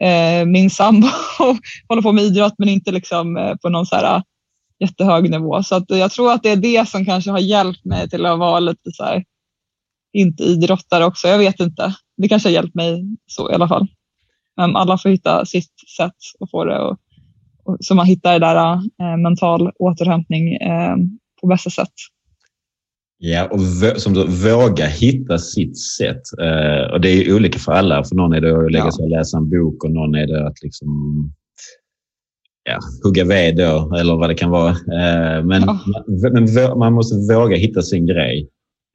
eh, 0.00 0.46
min 0.46 0.70
sambo 0.70 1.06
håller 1.88 2.02
på 2.02 2.12
med 2.12 2.24
idrott 2.24 2.54
men 2.58 2.68
inte 2.68 2.92
liksom, 2.92 3.36
eh, 3.36 3.56
på 3.56 3.68
någon 3.68 3.86
så 3.86 3.96
här, 3.96 4.22
jättehög 4.80 5.30
nivå. 5.30 5.62
Så 5.62 5.74
att 5.74 5.84
jag 5.88 6.10
tror 6.10 6.32
att 6.32 6.42
det 6.42 6.50
är 6.50 6.56
det 6.56 6.88
som 6.88 7.04
kanske 7.04 7.30
har 7.30 7.38
hjälpt 7.38 7.84
mig 7.84 8.08
till 8.08 8.26
att 8.26 8.38
vara 8.38 8.60
lite 8.60 8.90
så 8.92 9.04
här, 9.04 9.24
inte 10.12 10.42
idrottare 10.42 11.04
också. 11.04 11.28
Jag 11.28 11.38
vet 11.38 11.60
inte. 11.60 11.94
Det 12.16 12.28
kanske 12.28 12.48
har 12.48 12.54
hjälpt 12.54 12.74
mig 12.74 13.04
så 13.26 13.50
i 13.50 13.54
alla 13.54 13.68
fall. 13.68 13.86
Men 14.56 14.76
alla 14.76 14.98
får 14.98 15.08
hitta 15.10 15.44
sitt 15.44 15.72
sätt 15.96 16.16
att 16.40 16.50
få 16.50 16.64
det 16.64 16.78
och, 16.78 16.96
och, 17.64 17.76
så 17.80 17.94
man 17.94 18.06
hittar 18.06 18.32
det 18.32 18.38
där 18.38 18.74
eh, 18.74 19.16
mental 19.16 19.70
återhämtning 19.78 20.54
eh, 20.54 20.96
på 21.40 21.46
bästa 21.46 21.70
sätt. 21.70 21.92
Ja, 23.20 23.48
och 23.50 23.60
som 24.00 24.14
du, 24.14 24.26
våga 24.26 24.86
hitta 24.86 25.38
sitt 25.38 25.78
sätt. 25.78 26.22
Eh, 26.40 26.92
och 26.92 27.00
det 27.00 27.10
är 27.10 27.34
olika 27.34 27.58
för 27.58 27.72
alla. 27.72 28.04
För 28.04 28.16
någon 28.16 28.32
är 28.32 28.40
det 28.40 28.64
att 28.64 28.72
lägga 28.72 28.92
sig 28.92 29.04
och 29.04 29.10
läsa 29.10 29.38
en 29.38 29.50
bok 29.50 29.84
och 29.84 29.90
någon 29.90 30.14
är 30.14 30.26
det 30.26 30.46
att 30.46 30.62
liksom, 30.62 30.88
ja, 32.68 32.78
hugga 33.04 33.24
ved 33.24 33.56
då, 33.56 33.94
eller 34.00 34.16
vad 34.16 34.30
det 34.30 34.34
kan 34.34 34.50
vara. 34.50 34.70
Eh, 34.70 35.44
men, 35.44 35.62
ja. 35.62 35.80
men 36.32 36.78
man 36.78 36.92
måste 36.92 37.34
våga 37.34 37.56
hitta 37.56 37.82
sin 37.82 38.06
grej. 38.06 38.48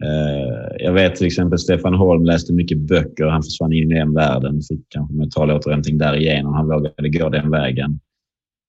Eh, 0.04 0.86
jag 0.86 0.94
vet 0.94 1.16
till 1.16 1.28
exempel 1.28 1.60
Stefan 1.60 1.94
Holm 1.94 2.26
läste 2.26 2.54
mycket 2.54 2.78
böcker. 2.78 3.26
Han 3.26 3.44
försvann 3.44 3.74
in 3.74 3.92
i 3.92 3.96
den 3.96 4.14
världen. 4.14 4.62
Fick 4.70 4.82
kanske 4.90 5.16
mental 5.16 5.52
återhämtning 5.52 5.98
därigenom. 5.98 6.54
Han 6.54 6.68
vågade 6.68 7.10
gå 7.10 7.30
den 7.30 7.52
vägen 7.52 8.00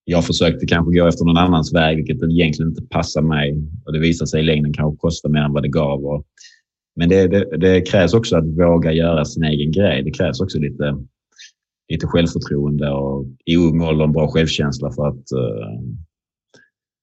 jag 0.04 0.24
försökte 0.24 0.66
kanske 0.66 0.98
gå 0.98 1.06
efter 1.06 1.24
någon 1.24 1.36
annans 1.36 1.74
väg, 1.74 1.96
vilket 1.96 2.22
egentligen 2.22 2.68
inte 2.68 2.82
passar 2.82 3.22
mig. 3.22 3.54
Och 3.84 3.92
det 3.92 3.98
visade 3.98 4.28
sig 4.28 4.40
i 4.40 4.44
längden 4.44 4.72
kanske 4.72 4.98
kosta 5.00 5.28
mer 5.28 5.40
än 5.40 5.52
vad 5.52 5.62
det 5.62 5.68
gav. 5.68 6.24
Men 6.96 7.08
det, 7.08 7.28
det, 7.28 7.56
det, 7.56 7.80
krävs 7.80 8.14
också 8.14 8.36
att 8.36 8.44
våga 8.44 8.92
göra 8.92 9.24
sin 9.24 9.44
egen 9.44 9.72
grej. 9.72 10.02
Det 10.02 10.10
krävs 10.10 10.40
också 10.40 10.58
lite, 10.58 10.96
lite 11.88 12.06
självförtroende 12.06 12.90
och 12.90 13.26
i 13.44 13.56
ung 13.56 13.80
ålder 13.80 14.04
en 14.04 14.12
bra 14.12 14.28
självkänsla 14.28 14.92
för 14.92 15.08
att, 15.08 15.32
eh, 15.32 15.80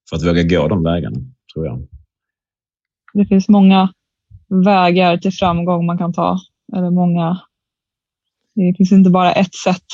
för 0.08 0.16
att 0.16 0.26
våga 0.26 0.42
gå 0.42 0.68
de 0.68 0.82
vägarna, 0.82 1.18
tror 1.54 1.66
jag. 1.66 1.88
Det 3.14 3.26
finns 3.26 3.48
många 3.48 3.92
vägar 4.64 5.16
till 5.16 5.32
framgång 5.32 5.86
man 5.86 5.98
kan 5.98 6.12
ta. 6.12 6.38
Eller 6.76 6.90
många, 6.90 7.40
det 8.54 8.74
finns 8.76 8.92
inte 8.92 9.10
bara 9.10 9.32
ett 9.32 9.54
sätt 9.54 9.86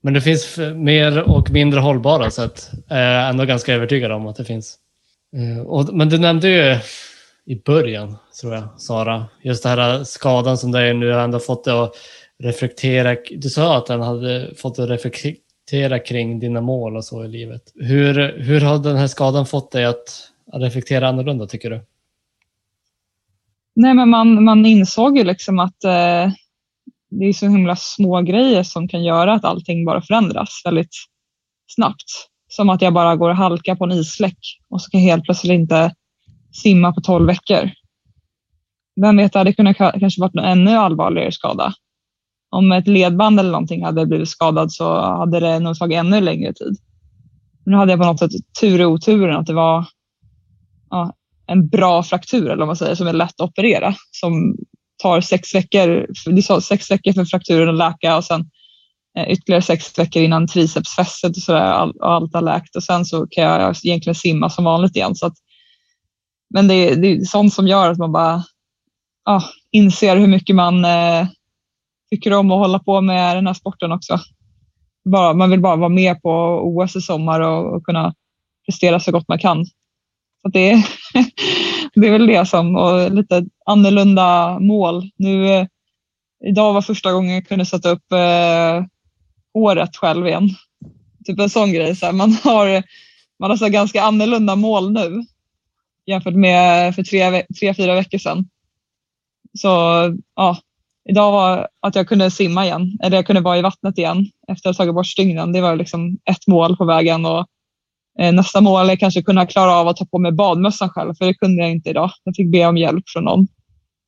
men 0.00 0.14
det 0.14 0.20
finns 0.20 0.58
mer 0.74 1.22
och 1.22 1.50
mindre 1.50 1.80
hållbara 1.80 2.30
sätt. 2.30 2.70
Jag 2.88 2.98
är 2.98 3.30
ändå 3.30 3.44
ganska 3.44 3.74
övertygad 3.74 4.12
om 4.12 4.26
att 4.26 4.36
det 4.36 4.44
finns. 4.44 4.78
Eh, 5.36 5.92
men 5.92 6.08
du 6.08 6.18
nämnde 6.18 6.48
ju 6.48 6.76
i 7.54 7.62
början, 7.62 8.16
tror 8.40 8.54
jag, 8.54 8.80
Sara, 8.80 9.26
just 9.42 9.62
den 9.62 9.78
här 9.78 10.04
skadan 10.04 10.58
som 10.58 10.72
du 10.72 10.92
nu 10.92 11.10
har 11.10 11.20
ändå 11.20 11.38
fått 11.38 11.64
dig 11.64 11.74
att 11.74 11.94
reflektera. 12.42 13.16
Du 13.30 13.50
sa 13.50 13.78
att 13.78 13.86
den 13.86 14.00
hade 14.00 14.54
fått 14.54 14.76
dig 14.76 14.84
att 14.84 14.90
reflektera 14.90 15.98
kring 15.98 16.40
dina 16.40 16.60
mål 16.60 16.96
och 16.96 17.04
så 17.04 17.24
i 17.24 17.28
livet. 17.28 17.62
Hur, 17.74 18.38
hur 18.38 18.60
har 18.60 18.78
den 18.78 18.96
här 18.96 19.06
skadan 19.06 19.46
fått 19.46 19.70
dig 19.70 19.84
att, 19.84 20.32
reflektera 20.52 21.08
annorlunda 21.08 21.46
tycker 21.46 21.70
du? 21.70 21.80
Nej, 23.74 23.94
men 23.94 24.08
man, 24.08 24.44
man 24.44 24.66
insåg 24.66 25.18
ju 25.18 25.24
liksom 25.24 25.58
att 25.58 25.84
eh, 25.84 26.30
det 27.10 27.24
är 27.24 27.32
så 27.32 27.48
himla 27.48 27.76
små 27.76 28.22
grejer 28.22 28.62
som 28.62 28.88
kan 28.88 29.04
göra 29.04 29.32
att 29.32 29.44
allting 29.44 29.84
bara 29.84 30.02
förändras 30.02 30.62
väldigt 30.64 30.94
snabbt. 31.66 32.04
Som 32.48 32.70
att 32.70 32.82
jag 32.82 32.92
bara 32.92 33.16
går 33.16 33.30
och 33.30 33.36
halkar 33.36 33.74
på 33.74 33.84
en 33.84 33.92
isläck 33.92 34.38
och 34.70 34.82
så 34.82 34.90
kan 34.90 35.00
jag 35.00 35.10
helt 35.10 35.24
plötsligt 35.24 35.52
inte 35.52 35.94
simma 36.52 36.92
på 36.92 37.00
12 37.00 37.26
veckor. 37.26 37.70
Vem 39.00 39.16
vet, 39.16 39.32
det 39.32 39.38
hade 39.38 39.52
kunnat 39.52 39.76
kanske 39.76 40.20
varit 40.20 40.34
en 40.34 40.44
ännu 40.44 40.70
allvarligare 40.70 41.32
skada. 41.32 41.74
Om 42.50 42.72
ett 42.72 42.88
ledband 42.88 43.40
eller 43.40 43.50
någonting 43.50 43.84
hade 43.84 44.06
blivit 44.06 44.28
skadad 44.28 44.72
så 44.72 45.00
hade 45.00 45.40
det 45.40 45.58
nog 45.58 45.78
tagit 45.78 45.98
ännu 45.98 46.20
längre 46.20 46.52
tid. 46.52 46.76
Nu 47.66 47.76
hade 47.76 47.92
jag 47.92 48.00
på 48.00 48.06
något 48.06 48.18
sätt 48.18 48.30
tur 48.60 48.80
i 48.80 48.84
oturen 48.84 49.36
att 49.36 49.46
det 49.46 49.54
var 49.54 49.84
ja, 50.90 51.12
en 51.46 51.68
bra 51.68 52.02
fraktur 52.02 52.46
eller 52.46 52.56
vad 52.56 52.66
man 52.66 52.76
säger, 52.76 52.94
som 52.94 53.06
är 53.06 53.12
lätt 53.12 53.40
att 53.40 53.50
operera. 53.50 53.94
Som 54.10 54.56
tar 55.02 55.20
sex 55.20 55.54
veckor, 55.54 56.06
det 56.26 56.42
sa 56.42 56.60
sex 56.60 56.90
veckor 56.90 57.12
för 57.12 57.24
frakturen 57.24 57.68
att 57.68 57.74
läka 57.74 58.16
och 58.16 58.24
sen 58.24 58.50
eh, 59.18 59.30
ytterligare 59.30 59.62
sex 59.62 59.98
veckor 59.98 60.22
innan 60.22 60.46
tricepsfästet 60.46 61.36
och, 61.36 61.42
sådär, 61.42 61.92
och 62.00 62.12
allt 62.12 62.34
har 62.34 62.42
läkt 62.42 62.76
och 62.76 62.82
sen 62.82 63.04
så 63.04 63.26
kan 63.26 63.44
jag 63.44 63.76
egentligen 63.82 64.14
simma 64.14 64.50
som 64.50 64.64
vanligt 64.64 64.96
igen. 64.96 65.14
Så 65.14 65.26
att, 65.26 65.34
men 66.54 66.68
det, 66.68 66.94
det 66.94 67.12
är 67.12 67.24
sånt 67.24 67.54
som 67.54 67.68
gör 67.68 67.90
att 67.90 67.98
man 67.98 68.12
bara 68.12 68.44
ah, 69.24 69.42
inser 69.70 70.16
hur 70.16 70.26
mycket 70.26 70.56
man 70.56 70.84
eh, 70.84 71.26
tycker 72.10 72.32
om 72.32 72.50
att 72.50 72.58
hålla 72.58 72.78
på 72.78 73.00
med 73.00 73.36
den 73.36 73.46
här 73.46 73.54
sporten 73.54 73.92
också. 73.92 74.18
Bara, 75.04 75.34
man 75.34 75.50
vill 75.50 75.60
bara 75.60 75.76
vara 75.76 75.88
med 75.88 76.22
på 76.22 76.30
OS 76.64 76.96
i 76.96 77.00
sommar 77.00 77.40
och, 77.40 77.74
och 77.76 77.84
kunna 77.84 78.14
prestera 78.66 79.00
så 79.00 79.12
gott 79.12 79.28
man 79.28 79.38
kan. 79.38 79.66
Så 80.42 80.48
det, 80.52 80.70
är, 80.70 80.84
det 81.94 82.06
är 82.06 82.12
väl 82.12 82.26
det 82.26 82.46
som, 82.46 82.76
och 82.76 83.10
lite 83.10 83.46
annorlunda 83.66 84.58
mål. 84.58 85.10
Nu, 85.16 85.48
eh, 85.48 85.66
idag 86.44 86.72
var 86.72 86.82
första 86.82 87.12
gången 87.12 87.34
jag 87.34 87.48
kunde 87.48 87.66
sätta 87.66 87.90
upp 87.90 88.12
eh, 88.12 88.84
håret 89.54 89.96
själv 89.96 90.26
igen. 90.26 90.48
Typ 91.24 91.40
en 91.40 91.50
sån 91.50 91.72
grej. 91.72 91.96
Så 91.96 92.06
här, 92.06 92.12
man 92.12 92.32
har, 92.44 92.82
man 93.38 93.50
har 93.50 93.56
så 93.56 93.68
ganska 93.68 94.02
annorlunda 94.02 94.56
mål 94.56 94.92
nu 94.92 95.24
jämfört 96.06 96.34
med 96.34 96.94
för 96.94 97.02
tre, 97.02 97.42
tre 97.60 97.74
fyra 97.74 97.94
veckor 97.94 98.18
sedan. 98.18 98.48
Så 99.58 99.68
ja, 100.36 100.58
idag 101.10 101.32
var 101.32 101.68
att 101.82 101.94
jag 101.94 102.08
kunde 102.08 102.30
simma 102.30 102.64
igen, 102.64 102.98
eller 103.02 103.16
jag 103.16 103.26
kunde 103.26 103.42
vara 103.42 103.58
i 103.58 103.62
vattnet 103.62 103.98
igen 103.98 104.26
efter 104.48 104.70
att 104.70 104.76
ha 104.76 104.84
tagit 104.84 104.94
bort 104.94 105.06
stygnen. 105.06 105.52
Det 105.52 105.60
var 105.60 105.76
liksom 105.76 106.18
ett 106.30 106.46
mål 106.46 106.76
på 106.76 106.84
vägen 106.84 107.26
och 107.26 107.46
eh, 108.20 108.32
nästa 108.32 108.60
mål 108.60 108.90
är 108.90 108.96
kanske 108.96 109.22
kunna 109.22 109.46
klara 109.46 109.72
av 109.72 109.88
att 109.88 109.96
ta 109.96 110.04
på 110.04 110.18
mig 110.18 110.32
badmössan 110.32 110.88
själv, 110.88 111.14
för 111.14 111.26
det 111.26 111.34
kunde 111.34 111.62
jag 111.62 111.70
inte 111.70 111.90
idag. 111.90 112.10
Jag 112.24 112.36
fick 112.36 112.52
be 112.52 112.66
om 112.66 112.76
hjälp 112.76 113.04
från 113.06 113.24
någon. 113.24 113.46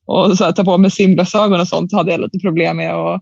Och 0.05 0.37
så 0.37 0.43
här, 0.43 0.51
ta 0.51 0.63
på 0.63 0.77
mig 0.77 0.91
simglasögon 0.91 1.61
och 1.61 1.67
sånt 1.67 1.93
hade 1.93 2.11
jag 2.11 2.21
lite 2.21 2.39
problem 2.39 2.77
med. 2.77 2.95
Och 2.95 3.21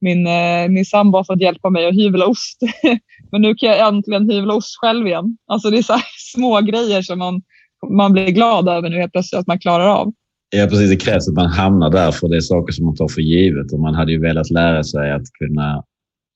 min, 0.00 0.26
eh, 0.26 0.68
min 0.68 0.84
sambo 0.84 1.18
har 1.18 1.24
fått 1.24 1.40
hjälpa 1.40 1.70
mig 1.70 1.86
att 1.86 1.94
hyvla 1.94 2.26
ost. 2.26 2.58
Men 3.32 3.42
nu 3.42 3.54
kan 3.54 3.68
jag 3.68 3.88
äntligen 3.88 4.30
hyvla 4.30 4.54
ost 4.54 4.76
själv 4.80 5.06
igen. 5.06 5.36
Alltså 5.46 5.70
det 5.70 5.78
är 5.78 5.82
så 5.82 6.00
små 6.34 6.60
grejer 6.60 7.02
som 7.02 7.18
man, 7.18 7.42
man 7.90 8.12
blir 8.12 8.28
glad 8.28 8.68
över 8.68 8.90
nu 8.90 8.96
helt 8.96 9.12
plötsligt 9.12 9.40
att 9.40 9.46
man 9.46 9.58
klarar 9.58 9.88
av. 9.88 10.12
Ja, 10.50 10.66
precis. 10.66 10.90
Det 10.90 10.96
krävs 10.96 11.28
att 11.28 11.34
man 11.34 11.46
hamnar 11.46 11.90
där 11.90 12.10
för 12.12 12.28
det 12.28 12.36
är 12.36 12.40
saker 12.40 12.72
som 12.72 12.84
man 12.84 12.96
tar 12.96 13.08
för 13.08 13.20
givet 13.20 13.72
och 13.72 13.80
man 13.80 13.94
hade 13.94 14.12
ju 14.12 14.20
velat 14.20 14.50
lära 14.50 14.84
sig 14.84 15.12
att 15.12 15.32
kunna 15.38 15.84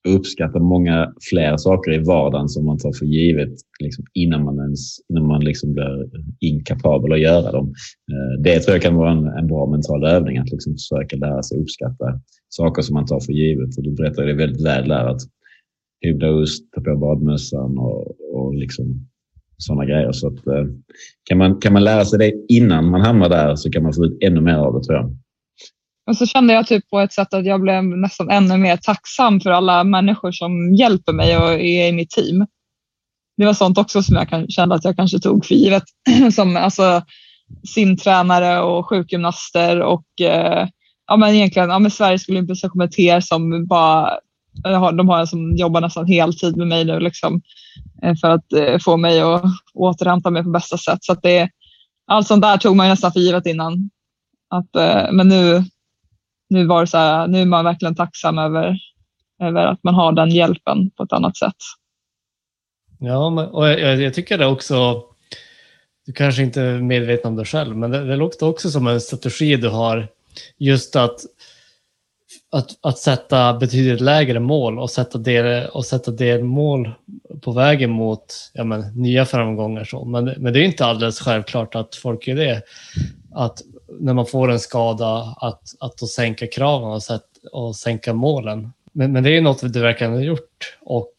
uppskatta 0.09 0.59
många 0.59 1.12
fler 1.31 1.57
saker 1.57 1.93
i 1.93 1.99
vardagen 1.99 2.49
som 2.49 2.65
man 2.65 2.79
tar 2.79 2.93
för 2.93 3.07
givet 3.07 3.53
liksom, 3.81 4.05
innan 4.15 4.45
man, 4.45 4.59
ens, 4.59 4.81
innan 5.09 5.27
man 5.27 5.45
liksom 5.45 5.73
blir 5.73 6.11
inkapabel 6.41 7.12
att 7.12 7.21
göra 7.21 7.53
dem. 7.53 7.75
Eh, 8.12 8.43
det 8.43 8.61
tror 8.61 8.75
jag 8.75 8.83
kan 8.83 8.97
vara 8.97 9.12
en, 9.12 9.27
en 9.27 9.47
bra 9.47 9.67
mental 9.67 10.05
övning, 10.05 10.39
att 10.39 10.51
liksom 10.51 10.73
försöka 10.73 11.17
lära 11.17 11.43
sig 11.43 11.59
uppskatta 11.59 12.21
saker 12.49 12.83
som 12.83 12.95
man 12.95 13.07
tar 13.07 13.21
för 13.21 13.33
givet. 13.33 13.79
Och 13.79 13.83
du 13.83 13.91
berättade 13.91 14.27
det 14.27 14.35
väldigt 14.35 14.67
väl 14.67 14.89
där, 14.89 15.07
att 15.07 15.21
hyvla 16.05 16.31
ost, 16.31 16.73
ta 16.73 16.81
på 16.81 16.97
badmössan 16.97 17.79
och, 17.79 18.35
och 18.35 18.55
liksom 18.55 19.09
sådana 19.59 19.85
grejer. 19.85 20.13
Så 20.13 20.27
att, 20.27 20.47
eh, 20.47 20.65
kan, 21.25 21.39
man, 21.39 21.61
kan 21.61 21.73
man 21.73 21.85
lära 21.85 22.05
sig 22.05 22.19
det 22.19 22.33
innan 22.49 22.91
man 22.91 23.01
hamnar 23.01 23.29
där 23.29 23.57
så 23.57 23.71
kan 23.71 23.83
man 23.83 23.93
få 23.93 24.05
ut 24.05 24.19
ännu 24.23 24.41
mer 24.41 24.55
av 24.55 24.75
det 24.75 24.85
tror 24.85 24.97
jag. 24.97 25.17
Och 26.07 26.17
så 26.17 26.27
kände 26.27 26.53
jag 26.53 26.67
typ 26.67 26.91
på 26.91 27.01
ett 27.01 27.13
sätt 27.13 27.35
att 27.35 27.47
jag 27.47 27.61
blev 27.61 27.85
nästan 27.85 28.31
ännu 28.31 28.57
mer 28.57 28.77
tacksam 28.77 29.41
för 29.41 29.51
alla 29.51 29.85
människor 29.85 30.33
som 30.33 30.75
hjälper 30.75 31.13
mig 31.13 31.39
och 31.39 31.53
är 31.53 31.89
i 31.89 31.93
mitt 31.93 32.11
team. 32.11 32.47
Det 33.37 33.47
var 33.47 33.55
sånt 33.55 33.79
också 33.79 34.03
som 34.03 34.17
jag 34.17 34.51
kände 34.51 34.75
att 34.75 34.85
jag 34.85 34.97
kanske 34.97 35.19
tog 35.19 35.45
för 35.47 35.55
givet. 35.55 35.83
som 36.35 36.57
alltså, 36.57 37.03
simtränare 37.75 38.61
och 38.61 38.89
sjukgymnaster 38.89 39.81
och 39.81 40.21
eh, 40.21 40.69
ja, 41.07 41.17
men 41.17 41.35
egentligen 41.35 41.71
ja, 41.71 41.79
men 41.79 41.91
Sveriges 41.91 42.29
olympiska 42.29 42.69
kommittéer 42.69 43.21
som 43.21 43.67
bara 43.67 44.19
de 44.63 45.09
har 45.09 45.21
en 45.21 45.27
som 45.27 45.57
jobbar 45.57 45.81
nästan 45.81 46.07
heltid 46.07 46.57
med 46.57 46.67
mig 46.67 46.85
nu 46.85 47.01
liksom, 47.01 47.43
eh, 48.03 48.15
för 48.15 48.31
att 48.31 48.53
eh, 48.53 48.79
få 48.79 48.97
mig 48.97 49.21
att 49.21 49.43
återhämta 49.75 50.31
mig 50.31 50.43
på 50.43 50.51
bästa 50.51 50.79
sätt. 50.79 50.99
Så 51.05 51.13
att 51.13 51.23
det, 51.23 51.51
allt 52.07 52.27
sånt 52.27 52.43
där 52.43 52.57
tog 52.57 52.77
man 52.77 52.89
nästan 52.89 53.13
för 53.13 53.21
givet 53.21 53.47
innan. 53.47 53.91
Att, 54.51 54.77
eh, 54.77 55.13
men 55.13 55.29
nu, 55.29 55.65
nu, 56.49 56.67
var 56.67 56.87
så 56.87 56.99
här, 56.99 57.27
nu 57.27 57.41
är 57.41 57.47
man 57.47 57.65
verkligen 57.65 57.95
tacksam 57.95 58.39
över, 58.39 58.79
över 59.43 59.67
att 59.67 59.85
man 59.85 59.95
har 59.95 60.13
den 60.13 60.31
hjälpen 60.31 60.91
på 60.91 61.03
ett 61.03 61.13
annat 61.13 61.37
sätt. 61.37 61.57
Ja, 62.99 63.49
och 63.53 63.69
jag, 63.69 64.03
jag 64.03 64.15
tycker 64.15 64.39
det 64.39 64.47
också, 64.47 65.03
du 66.07 66.13
kanske 66.13 66.43
inte 66.43 66.63
är 66.63 66.79
medveten 66.79 67.29
om 67.29 67.37
det 67.37 67.45
själv, 67.45 67.77
men 67.77 67.91
det, 67.91 68.05
det 68.05 68.17
låter 68.17 68.47
också 68.47 68.71
som 68.71 68.87
en 68.87 69.01
strategi 69.01 69.57
du 69.57 69.69
har 69.69 70.09
just 70.59 70.97
att 70.97 71.21
att, 72.55 72.79
att 72.81 72.99
sätta 72.99 73.55
betydligt 73.55 74.01
lägre 74.01 74.41
mål 74.41 74.79
och 74.79 74.91
sätta, 74.91 75.19
del, 75.19 75.69
och 75.69 75.85
sätta 75.85 76.11
delmål 76.11 76.91
på 77.41 77.53
vägen 77.53 77.91
mot 77.91 78.51
ja, 78.53 78.65
men, 78.65 78.81
nya 78.81 79.25
framgångar. 79.25 79.85
Så. 79.85 80.05
Men, 80.05 80.25
men 80.25 80.53
det 80.53 80.61
är 80.61 80.65
inte 80.65 80.85
alldeles 80.87 81.21
självklart 81.21 81.75
att 81.75 81.95
folk 81.95 82.27
gör 82.27 82.37
det. 82.37 82.63
Att 83.35 83.63
när 84.01 84.15
man 84.15 84.27
får 84.27 84.51
en 84.51 84.61
skada, 84.61 85.37
att, 85.41 85.63
att 85.81 85.99
då 85.99 86.07
sänka 86.07 86.47
kraven 86.47 86.89
och, 86.89 87.03
sätt, 87.03 87.25
och 87.53 87.77
sänka 87.77 88.13
målen. 88.13 88.73
Men, 88.93 89.13
men 89.13 89.23
det 89.23 89.37
är 89.37 89.41
något 89.41 89.73
du 89.73 89.81
verkligen 89.81 90.13
har 90.13 90.21
gjort 90.21 90.77
och 90.81 91.15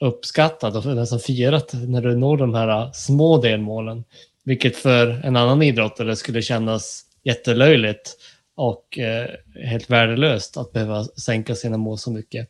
uppskattat 0.00 0.74
och 0.74 0.96
nästan 0.96 1.20
firat 1.20 1.70
när 1.72 2.02
du 2.02 2.16
når 2.16 2.36
de 2.36 2.54
här 2.54 2.90
små 2.92 3.40
delmålen. 3.40 4.04
Vilket 4.44 4.76
för 4.76 5.20
en 5.24 5.36
annan 5.36 5.62
idrottare 5.62 6.16
skulle 6.16 6.42
kännas 6.42 7.02
jättelöjligt 7.24 8.16
och 8.56 8.98
eh, 8.98 9.30
helt 9.64 9.90
värdelöst 9.90 10.56
att 10.56 10.72
behöva 10.72 11.04
sänka 11.04 11.54
sina 11.54 11.76
mål 11.76 11.98
så 11.98 12.10
mycket. 12.10 12.48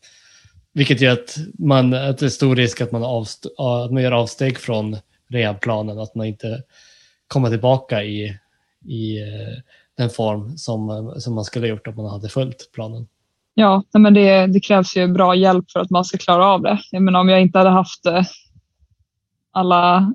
Vilket 0.73 1.01
gör 1.01 1.13
att, 1.13 1.37
man, 1.59 1.95
att 1.95 2.19
det 2.19 2.27
är 2.27 2.31
stor 2.31 2.57
risk 2.57 2.81
att 2.81 2.93
man, 2.93 3.05
avst 3.05 3.47
att 3.59 3.93
man 3.93 4.03
gör 4.03 4.13
avsteg 4.13 4.59
från 4.59 4.97
rehabplanen, 5.29 5.99
att 5.99 6.15
man 6.15 6.27
inte 6.27 6.63
kommer 7.29 7.51
tillbaka 7.51 8.03
i, 8.05 8.39
i 8.85 9.19
eh, 9.19 9.59
den 9.97 10.11
form 10.11 10.59
som, 10.59 11.15
som 11.19 11.35
man 11.35 11.45
skulle 11.45 11.67
ha 11.67 11.71
gjort 11.71 11.87
om 11.87 11.97
man 11.97 12.11
hade 12.11 12.29
följt 12.29 12.73
planen. 12.73 13.07
Ja, 13.55 13.85
men 13.93 14.15
det, 14.15 14.47
det, 14.47 14.61
krävs 14.61 14.97
ju 14.97 15.09
bra 15.09 15.35
hjälp 15.35 15.71
för 15.71 15.81
att 15.81 15.91
man 15.91 16.05
ska 16.05 16.19
klara 16.19 16.47
av 16.47 16.63
det. 16.63 16.81
Jag 16.91 17.03
menar, 17.03 17.21
om 17.21 17.29
jag 17.29 17.41
inte 17.41 17.59
hade 17.59 17.71
haft 17.71 18.07
eh, 18.07 18.23
alla 19.53 20.13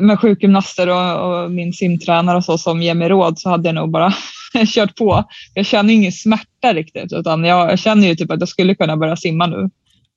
med 0.00 0.20
sjukgymnaster 0.20 0.88
och, 0.88 1.44
och, 1.44 1.50
min 1.50 1.72
simtränare 1.72 2.36
och 2.36 2.44
så 2.44 2.58
som 2.58 2.82
ger 2.82 2.94
mig 2.94 3.08
råd 3.08 3.38
så 3.38 3.50
hade 3.50 3.68
jag 3.68 3.74
nog 3.74 3.90
bara 3.90 4.14
kört 4.66 4.96
på. 4.96 5.24
Jag 5.54 5.66
känner 5.66 5.94
ingen 5.94 6.12
smärta 6.12 6.74
riktigt 6.74 7.12
utan 7.12 7.44
jag, 7.44 7.78
känner 7.78 8.08
ju 8.08 8.14
typ 8.14 8.30
att 8.30 8.40
jag 8.40 8.48
skulle 8.48 8.74
kunna 8.74 8.96
börja 8.96 9.16
simma 9.16 9.46
nu. 9.46 9.70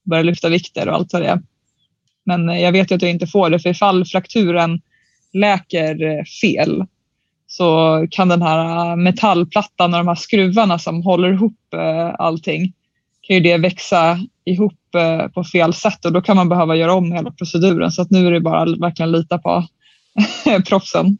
Börja 0.04 0.24
lyfta 0.24 0.50
vikter 0.50 0.88
och 0.88 0.96
allt 0.96 1.14
vad 1.14 1.22
det 1.22 1.28
är. 1.28 1.42
Men 2.26 2.48
jag 2.62 2.72
vet 2.72 2.92
ju 2.92 2.96
att 2.96 3.02
jag 3.02 3.12
inte 3.12 3.28
får 3.28 3.50
det 3.50 3.60
för 3.60 3.70
ifall 3.70 4.06
frakturen 4.06 4.82
läker 5.34 6.04
eh, 6.04 6.24
fel 6.42 6.86
så 7.48 8.08
kan 8.12 8.30
den 8.30 8.42
här 8.42 8.90
eh, 8.92 8.96
metallplattan 8.96 9.94
och 9.94 10.00
de 10.00 10.08
här 10.08 10.16
skruvarna 10.16 10.80
som 10.80 11.04
håller 11.04 11.34
ihop 11.34 11.74
eh, 11.74 12.16
allting 12.20 12.74
kan 13.22 13.36
ju 13.36 13.40
det 13.40 13.58
växa 13.58 14.20
ihop 14.46 14.74
på 15.34 15.44
fel 15.44 15.74
sätt 15.74 16.06
och 16.06 16.14
då 16.14 16.22
kan 16.22 16.36
man 16.36 16.50
behöva 16.50 16.76
göra 16.76 16.94
om 16.94 17.12
hela 17.12 17.32
proceduren. 17.32 17.92
Så 17.92 18.02
att 18.02 18.12
nu 18.12 18.28
är 18.28 18.32
det 18.32 18.40
bara 18.40 18.66
verkligen 18.66 19.12
lita 19.12 19.38
på 19.38 19.68
proffsen. 20.68 21.18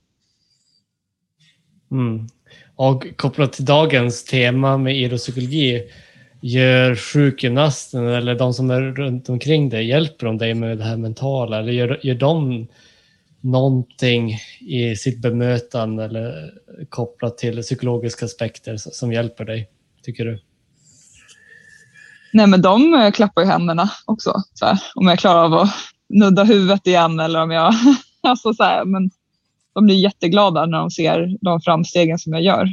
Mm. 1.92 2.28
Och 2.80 3.18
kopplat 3.18 3.54
till 3.54 3.66
dagens 3.66 4.24
tema 4.24 4.78
med 4.78 4.98
idrottspsykologi, 4.98 5.84
gör 6.42 6.96
sjukgymnasten 6.96 8.08
eller 8.08 8.36
de 8.36 8.54
som 8.54 8.72
är 8.72 8.82
runt 8.82 9.30
omkring 9.30 9.70
dig, 9.70 9.88
hjälper 9.88 10.26
de 10.26 10.38
dig 10.38 10.54
med 10.54 10.78
det 10.78 10.84
här 10.84 10.98
mentala 10.98 11.60
eller 11.60 11.72
gör, 11.72 12.00
gör 12.04 12.16
de 12.16 12.68
någonting 13.42 14.38
i 14.60 14.96
sitt 14.96 15.22
bemötande 15.22 16.04
eller 16.04 16.54
kopplat 16.90 17.38
till 17.38 17.62
psykologiska 17.62 18.26
aspekter 18.26 18.78
som 18.78 19.14
hjälper 19.14 19.46
dig, 19.46 19.70
tycker 20.04 20.26
du? 20.26 20.40
Nej, 22.34 22.48
men 22.48 22.62
de 22.62 22.94
eh, 22.94 23.12
klappar 23.12 23.42
ju 23.42 23.48
händerna 23.48 23.90
också. 24.06 24.34
Så 24.54 24.66
här, 24.66 24.80
om 24.96 25.08
jag 25.08 25.20
klarar 25.20 25.44
av 25.44 25.54
att 25.54 25.70
nudda 26.10 26.44
huvudet 26.44 26.88
igen 26.88 27.20
eller 27.20 27.42
om 27.42 27.52
jag... 27.52 27.74
alltså 28.22 28.54
så 28.54 28.64
här, 28.64 28.86
men 28.86 29.10
de 29.80 29.86
blir 29.86 29.96
jätteglada 29.96 30.66
när 30.66 30.78
de 30.78 30.92
ser 30.92 31.38
de 31.42 31.62
framstegen 31.62 32.20
som 32.20 32.34
jag 32.34 32.42
gör. 32.42 32.70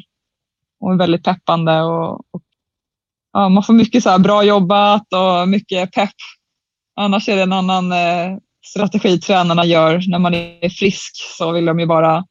Och 0.81 0.93
är 0.93 0.97
väldigt 0.97 1.25
peppande 1.25 1.83
och, 1.83 2.13
och 2.15 2.43
ja, 3.33 3.49
man 3.49 3.63
får 3.63 3.73
mycket 3.73 4.03
så 4.03 4.19
bra 4.19 4.43
jobbat 4.43 5.13
och 5.13 5.49
mycket 5.49 5.93
pepp. 5.93 6.15
Annars 6.97 7.29
är 7.29 7.37
det 7.37 7.43
en 7.43 7.53
annan 7.53 7.93
eh, 7.93 8.39
strategi 8.67 9.21
tränarna 9.21 9.65
gör 9.65 10.05
när 10.09 10.19
man 10.19 10.35
är 10.35 10.69
frisk 10.69 11.13
så 11.39 11.53
vill 11.53 11.65
de 11.65 11.81
ju 11.81 11.87
bara 11.87 12.25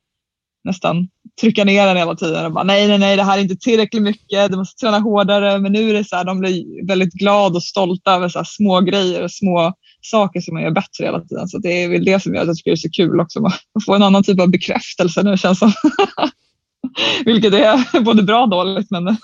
nästan 0.63 1.07
trycka 1.41 1.63
ner 1.63 1.87
den 1.87 1.97
hela 1.97 2.15
tiden 2.15 2.45
och 2.45 2.51
bara 2.51 2.63
nej, 2.63 2.87
nej, 2.87 2.99
nej, 2.99 3.15
det 3.15 3.23
här 3.23 3.37
är 3.37 3.41
inte 3.41 3.55
tillräckligt 3.55 4.03
mycket. 4.03 4.51
Du 4.51 4.57
måste 4.57 4.79
träna 4.79 4.99
hårdare. 4.99 5.59
Men 5.59 5.71
nu 5.71 5.89
är 5.89 5.93
det 5.93 6.03
så 6.03 6.15
här, 6.15 6.23
de 6.23 6.39
blir 6.39 6.87
väldigt 6.87 7.13
glada 7.13 7.55
och 7.55 7.63
stolta 7.63 8.13
över 8.13 8.29
så 8.29 8.43
små 8.45 8.81
grejer 8.81 9.23
och 9.23 9.31
små 9.31 9.73
saker 10.09 10.41
som 10.41 10.53
man 10.53 10.63
gör 10.63 10.71
bättre 10.71 11.05
hela 11.05 11.21
tiden. 11.21 11.47
Så 11.47 11.57
det 11.57 11.83
är 11.83 11.89
väl 11.89 12.05
det 12.05 12.19
som 12.19 12.35
gör 12.35 12.41
att 12.41 12.47
jag 12.47 12.57
tycker 12.57 12.71
det 12.71 12.75
är 12.75 12.75
så 12.75 12.89
kul 12.89 13.19
också. 13.19 13.45
Att 13.45 13.85
få 13.85 13.95
en 13.95 14.03
annan 14.03 14.23
typ 14.23 14.39
av 14.39 14.49
bekräftelse 14.49 15.23
nu 15.23 15.37
känns 15.37 15.59
som. 15.59 15.71
Vilket 17.25 17.53
är 17.53 18.01
både 18.01 18.23
bra 18.23 18.43
och 18.43 18.49
dåligt. 18.49 18.91
Men 18.91 19.17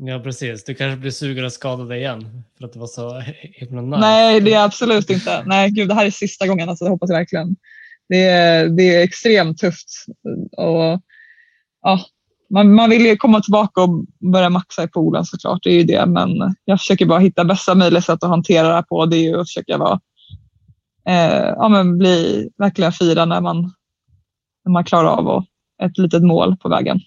Ja, 0.00 0.20
precis. 0.20 0.64
Du 0.64 0.74
kanske 0.74 1.00
blir 1.00 1.10
sugen 1.10 1.44
att 1.44 1.52
skada 1.52 1.84
dig 1.84 1.98
igen 1.98 2.42
för 2.58 2.64
att 2.64 2.72
det 2.72 2.78
var 2.78 2.86
så 2.86 3.20
himla 3.42 3.82
nice. 3.82 4.00
Nej, 4.00 4.40
det 4.40 4.52
är 4.52 4.64
absolut 4.64 5.10
inte. 5.10 5.42
Nej, 5.46 5.70
gud, 5.70 5.88
det 5.88 5.94
här 5.94 6.06
är 6.06 6.10
sista 6.10 6.46
gången. 6.46 6.68
Alltså, 6.68 6.84
jag 6.84 6.90
hoppas 6.90 7.10
verkligen. 7.10 7.56
Det 8.08 8.22
är, 8.22 8.68
det 8.68 8.94
är 8.94 9.02
extremt 9.02 9.58
tufft. 9.58 9.88
Och, 10.56 11.00
ja, 11.82 12.00
man, 12.50 12.74
man 12.74 12.90
vill 12.90 13.06
ju 13.06 13.16
komma 13.16 13.40
tillbaka 13.40 13.82
och 13.82 14.04
börja 14.32 14.50
maxa 14.50 14.84
i 14.84 14.88
poolen 14.88 15.24
såklart. 15.24 15.62
Det 15.62 15.70
är 15.70 15.74
ju 15.74 15.84
det. 15.84 16.06
Men 16.06 16.54
jag 16.64 16.78
försöker 16.78 17.06
bara 17.06 17.18
hitta 17.18 17.44
bästa 17.44 17.74
möjliga 17.74 18.02
sätt 18.02 18.24
att 18.24 18.30
hantera 18.30 18.68
det 18.68 18.74
här 18.74 18.82
på. 18.82 19.06
Det 19.06 19.16
är 19.16 19.22
ju 19.22 19.40
att 19.40 19.48
försöka 19.48 19.78
vara, 19.78 20.00
eh, 21.08 21.48
ja, 21.56 21.68
men 21.68 21.98
bli 21.98 22.48
verkligen 22.58 22.92
fira 22.92 23.24
när 23.24 23.40
man, 23.40 23.72
när 24.64 24.72
man 24.72 24.84
klarar 24.84 25.08
av 25.08 25.28
och 25.28 25.44
ett 25.82 25.98
litet 25.98 26.22
mål 26.22 26.56
på 26.56 26.68
vägen. 26.68 27.00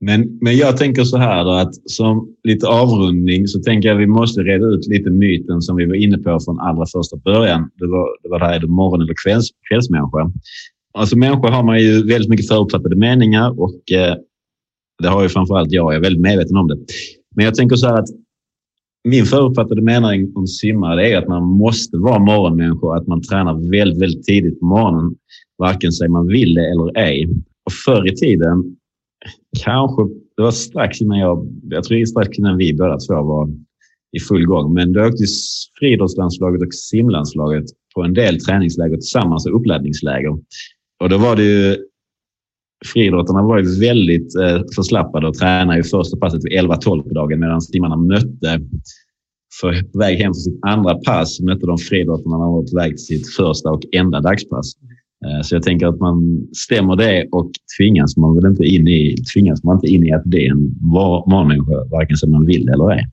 Men, 0.00 0.38
men 0.40 0.56
jag 0.56 0.76
tänker 0.76 1.04
så 1.04 1.16
här 1.16 1.44
då, 1.44 1.50
att 1.50 1.90
som 1.90 2.28
lite 2.44 2.66
avrundning 2.66 3.48
så 3.48 3.60
tänker 3.60 3.88
jag 3.88 3.96
att 3.96 4.02
vi 4.02 4.06
måste 4.06 4.40
reda 4.40 4.66
ut 4.66 4.86
lite 4.86 5.10
myten 5.10 5.62
som 5.62 5.76
vi 5.76 5.86
var 5.86 5.94
inne 5.94 6.18
på 6.18 6.40
från 6.40 6.60
allra 6.60 6.86
första 6.86 7.16
början. 7.16 7.70
Det 7.74 7.86
var 7.86 8.08
det, 8.22 8.28
var 8.28 8.38
det 8.38 8.46
här, 8.46 8.54
är 8.54 8.58
du 8.58 8.66
morgon 8.66 9.02
eller 9.02 9.14
kvälls, 9.24 9.48
kvällsmänniska? 9.68 10.32
Alltså 10.94 11.18
människor 11.18 11.48
har 11.48 11.62
man 11.62 11.80
ju 11.80 12.06
väldigt 12.06 12.30
mycket 12.30 12.48
förutfattade 12.48 12.96
meningar 12.96 13.60
och 13.60 13.92
eh, 13.92 14.16
det 15.02 15.08
har 15.08 15.22
ju 15.22 15.28
framförallt 15.28 15.72
jag. 15.72 15.92
Jag 15.92 15.94
är 15.94 16.00
väldigt 16.00 16.22
medveten 16.22 16.56
om 16.56 16.68
det. 16.68 16.78
Men 17.36 17.44
jag 17.44 17.54
tänker 17.54 17.76
så 17.76 17.86
här 17.86 17.98
att 17.98 18.08
min 19.08 19.24
förutfattade 19.24 19.82
mening 19.82 20.32
om 20.36 20.46
simmare 20.46 21.08
är 21.08 21.18
att 21.18 21.28
man 21.28 21.42
måste 21.42 21.96
vara 21.96 22.18
morgonmänniska 22.18 22.94
att 22.94 23.06
man 23.06 23.22
tränar 23.22 23.70
väldigt, 23.70 24.02
väldigt 24.02 24.24
tidigt 24.24 24.60
på 24.60 24.66
morgonen. 24.66 25.14
Varken 25.58 25.92
sig 25.92 26.08
man 26.08 26.26
vill 26.26 26.54
det 26.54 26.70
eller 26.70 26.98
ej. 26.98 27.28
Och 27.66 27.72
förr 27.72 28.12
i 28.12 28.16
tiden 28.16 28.76
kanske, 29.64 30.02
det 30.36 30.42
var 30.42 30.50
strax 30.50 31.00
innan 31.00 31.18
jag, 31.18 31.48
jag 31.62 31.84
tror 31.84 31.98
det 31.98 32.06
strax 32.06 32.38
innan 32.38 32.56
vi 32.56 32.74
båda 32.74 32.98
två 32.98 33.14
var 33.14 33.48
i 34.12 34.20
full 34.20 34.46
gång. 34.46 34.74
Men 34.74 34.92
då 34.92 35.04
åkte 35.04 35.24
friidrottslandslaget 35.78 36.62
och 36.62 36.74
simlandslaget 36.74 37.64
på 37.94 38.02
en 38.02 38.14
del 38.14 38.40
träningsläger 38.40 38.96
tillsammans 38.96 39.46
och 39.46 39.60
uppladdningsläger. 39.60 40.38
Och 41.00 41.08
då 41.08 41.18
var 41.18 41.36
det 41.36 41.44
ju 41.44 41.76
friidrottarna 42.84 43.42
var 43.42 43.58
ju 43.58 43.80
väldigt 43.80 44.36
eh, 44.36 44.62
förslappade 44.74 45.28
och 45.28 45.34
tränade 45.34 45.80
i 45.80 45.82
första 45.82 46.16
passet 46.16 46.44
vid 46.44 46.52
11-12 46.52 47.02
på 47.02 47.14
dagen 47.14 47.40
medan 47.40 47.60
simmarna 47.60 47.96
mötte 47.96 48.60
för 49.60 49.82
på 49.92 49.98
väg 49.98 50.18
hem 50.18 50.26
från 50.26 50.34
sitt 50.34 50.58
andra 50.62 50.94
pass 50.94 51.40
mötte 51.40 51.66
de 51.66 51.78
friidrottarna 51.78 52.38
när 52.38 52.44
de 52.44 52.52
var 52.52 52.62
på 52.62 52.76
väg 52.76 52.90
till 52.90 53.06
sitt 53.06 53.34
första 53.36 53.70
och 53.70 53.82
enda 53.92 54.20
dagspass. 54.20 54.72
Eh, 55.26 55.42
så 55.42 55.54
jag 55.54 55.62
tänker 55.62 55.86
att 55.86 56.00
man 56.00 56.48
stämmer 56.52 56.96
det 56.96 57.28
och 57.32 57.50
tvingas 57.78 58.16
man 58.16 58.34
väl 58.34 58.46
inte 58.46 58.64
in 58.64 58.88
i, 58.88 59.16
tvingas 59.34 59.64
man 59.64 59.76
inte 59.76 59.86
in 59.86 60.06
i 60.06 60.12
att 60.12 60.22
det 60.24 60.46
är 60.46 60.50
en 60.50 60.74
morgonmänniska, 60.80 61.84
varken 61.90 62.16
som 62.16 62.30
man 62.30 62.46
vill 62.46 62.68
eller 62.68 62.92
är. 62.92 63.04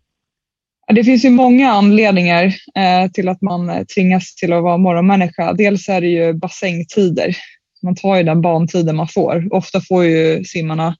Det 0.96 1.04
finns 1.04 1.26
ju 1.26 1.30
många 1.30 1.72
anledningar 1.72 2.46
eh, 2.76 3.12
till 3.14 3.30
att 3.30 3.42
man 3.42 3.86
tvingas 3.96 4.36
till 4.36 4.54
att 4.54 4.64
vara 4.64 4.78
morgonmänniska. 4.78 5.54
Dels 5.54 5.90
är 5.90 6.02
det 6.02 6.08
ju 6.08 6.34
bassängtider. 6.34 7.36
Man 7.84 7.96
tar 7.96 8.18
ju 8.18 8.24
den 8.24 8.42
bantiden 8.42 8.96
man 8.96 9.08
får. 9.08 9.54
Ofta 9.54 9.82
får 9.82 10.06
ju 10.06 10.44
simmarna 10.44 10.96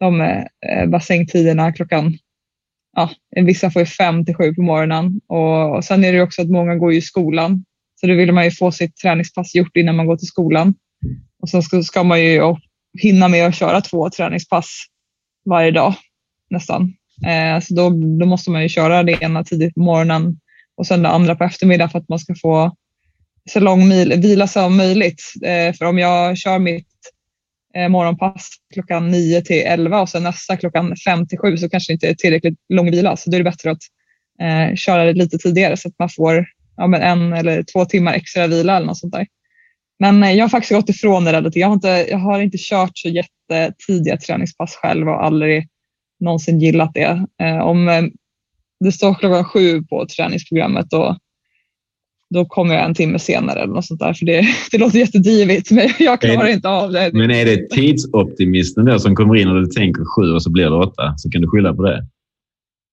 de 0.00 0.20
eh, 0.20 0.86
bassängtiderna 0.88 1.72
klockan 1.72 2.18
Ja, 2.96 3.10
vissa 3.30 3.70
får 3.70 3.80
ju 3.80 3.86
fem 3.86 4.24
till 4.24 4.34
sju 4.34 4.54
på 4.54 4.62
morgonen 4.62 5.20
och 5.26 5.84
sen 5.84 6.04
är 6.04 6.12
det 6.12 6.22
också 6.22 6.42
att 6.42 6.48
många 6.48 6.74
går 6.74 6.92
i 6.92 7.00
skolan 7.00 7.64
så 8.00 8.06
då 8.06 8.14
vill 8.14 8.32
man 8.32 8.44
ju 8.44 8.50
få 8.50 8.72
sitt 8.72 8.96
träningspass 8.96 9.54
gjort 9.54 9.76
innan 9.76 9.96
man 9.96 10.06
går 10.06 10.16
till 10.16 10.26
skolan. 10.26 10.74
Och 11.42 11.48
sen 11.48 11.62
ska, 11.62 11.82
ska 11.82 12.02
man 12.02 12.20
ju 12.20 12.54
hinna 13.02 13.28
med 13.28 13.46
att 13.46 13.54
köra 13.54 13.80
två 13.80 14.10
träningspass 14.10 14.84
varje 15.44 15.70
dag 15.70 15.94
nästan. 16.50 16.94
Eh, 17.26 17.60
så 17.60 17.74
då, 17.74 17.90
då 18.20 18.26
måste 18.26 18.50
man 18.50 18.62
ju 18.62 18.68
köra 18.68 19.02
det 19.02 19.22
ena 19.22 19.44
tidigt 19.44 19.74
på 19.74 19.80
morgonen 19.80 20.40
och 20.76 20.86
sen 20.86 21.02
det 21.02 21.08
andra 21.08 21.34
på 21.34 21.44
eftermiddagen 21.44 21.90
för 21.90 21.98
att 21.98 22.08
man 22.08 22.18
ska 22.18 22.34
få 22.42 22.76
så 23.48 23.60
lång 23.60 23.88
mil, 23.88 24.20
vila 24.20 24.46
som 24.46 24.76
möjligt. 24.76 25.22
Eh, 25.44 25.74
för 25.74 25.84
om 25.84 25.98
jag 25.98 26.38
kör 26.38 26.58
mitt 26.58 26.86
eh, 27.74 27.88
morgonpass 27.88 28.48
klockan 28.74 29.10
9 29.10 29.42
till 29.42 29.62
11 29.66 30.00
och 30.00 30.08
sen 30.08 30.22
nästa 30.22 30.56
klockan 30.56 30.96
5 30.96 31.26
till 31.26 31.38
7 31.38 31.56
så 31.56 31.68
kanske 31.68 31.92
det 31.92 31.94
inte 31.94 32.08
är 32.08 32.14
tillräckligt 32.14 32.58
lång 32.68 32.90
vila. 32.90 33.16
Så 33.16 33.30
då 33.30 33.36
är 33.36 33.38
det 33.38 33.50
bättre 33.50 33.70
att 33.70 33.82
eh, 34.40 34.74
köra 34.76 35.04
det 35.04 35.12
lite 35.12 35.38
tidigare 35.38 35.76
så 35.76 35.88
att 35.88 35.98
man 35.98 36.08
får 36.08 36.46
ja, 36.76 36.86
men 36.86 37.02
en 37.02 37.32
eller 37.32 37.62
två 37.62 37.84
timmar 37.84 38.12
extra 38.12 38.46
vila 38.46 38.76
eller 38.76 38.86
något 38.86 38.98
sånt 38.98 39.12
där. 39.12 39.26
Men 39.98 40.22
eh, 40.22 40.32
jag 40.32 40.44
har 40.44 40.48
faktiskt 40.48 40.72
gått 40.72 40.88
ifrån 40.88 41.24
det 41.24 41.32
där 41.32 41.40
lite. 41.40 41.58
Jag 41.58 41.68
har 41.68 41.74
inte, 41.74 42.06
jag 42.10 42.18
har 42.18 42.40
inte 42.40 42.58
kört 42.60 42.92
så 42.94 43.08
jättetidiga 43.08 44.16
träningspass 44.16 44.74
själv 44.74 45.08
och 45.08 45.24
aldrig 45.24 45.68
någonsin 46.20 46.60
gillat 46.60 46.94
det. 46.94 47.26
Eh, 47.42 47.58
om 47.58 47.88
eh, 47.88 48.02
det 48.80 48.92
står 48.92 49.14
klockan 49.14 49.44
sju 49.44 49.82
på 49.82 50.06
träningsprogrammet 50.06 50.92
och 50.92 51.18
då 52.34 52.44
kommer 52.44 52.74
jag 52.74 52.84
en 52.84 52.94
timme 52.94 53.18
senare 53.18 53.60
eller 53.62 53.74
något 53.74 53.86
sånt 53.86 54.00
där. 54.00 54.14
För 54.14 54.26
det, 54.26 54.46
det 54.70 54.78
låter 54.78 54.98
jättedivigt, 54.98 55.70
men 55.70 55.88
jag 55.98 56.20
klarar 56.20 56.44
det, 56.44 56.52
inte 56.52 56.68
av 56.68 56.92
det. 56.92 57.10
Men 57.12 57.30
är 57.30 57.44
det 57.44 57.70
tidsoptimisten 57.70 58.84
då 58.84 58.98
som 58.98 59.16
kommer 59.16 59.36
in 59.36 59.48
och 59.48 59.60
du 59.60 59.66
tänker 59.66 60.04
sju 60.04 60.32
och 60.32 60.42
så 60.42 60.50
blir 60.50 60.64
det 60.64 60.76
åtta, 60.76 61.14
så 61.16 61.30
kan 61.30 61.42
du 61.42 61.48
skylla 61.48 61.74
på 61.74 61.82
det? 61.82 62.06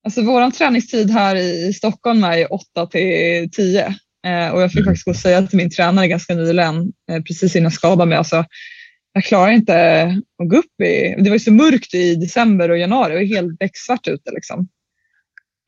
Alltså 0.06 0.22
vår 0.22 0.52
träningstid 0.52 1.10
här 1.12 1.36
i 1.36 1.74
Stockholm 1.74 2.24
är 2.24 2.54
8 2.54 2.86
till 2.86 3.50
10 3.52 3.86
eh, 4.28 4.50
och 4.54 4.62
jag 4.62 4.72
fick 4.72 4.80
mm. 4.80 4.86
faktiskt 4.86 5.06
gå 5.06 5.12
och 5.12 5.18
säga 5.18 5.48
till 5.48 5.58
min 5.58 5.70
tränare 5.70 6.08
ganska 6.08 6.36
nyligen, 6.36 6.94
eh, 7.12 7.22
precis 7.24 7.56
innan 7.56 7.64
jag 7.64 7.74
skadade 7.74 8.10
mig, 8.10 8.18
alltså, 8.18 8.46
jag 9.14 9.24
klarar 9.24 9.52
inte 9.52 10.04
att 10.44 10.50
gå 10.50 10.58
upp 10.58 10.82
i... 10.82 11.16
Det 11.18 11.30
var 11.30 11.36
ju 11.36 11.40
så 11.40 11.54
mörkt 11.54 11.94
i 11.94 12.16
december 12.16 12.72
och 12.72 12.78
januari, 12.78 13.14
det 13.14 13.20
var 13.20 13.26
helt 13.26 13.60
becksvart 13.60 14.08
ute. 14.08 14.32
Liksom. 14.32 14.68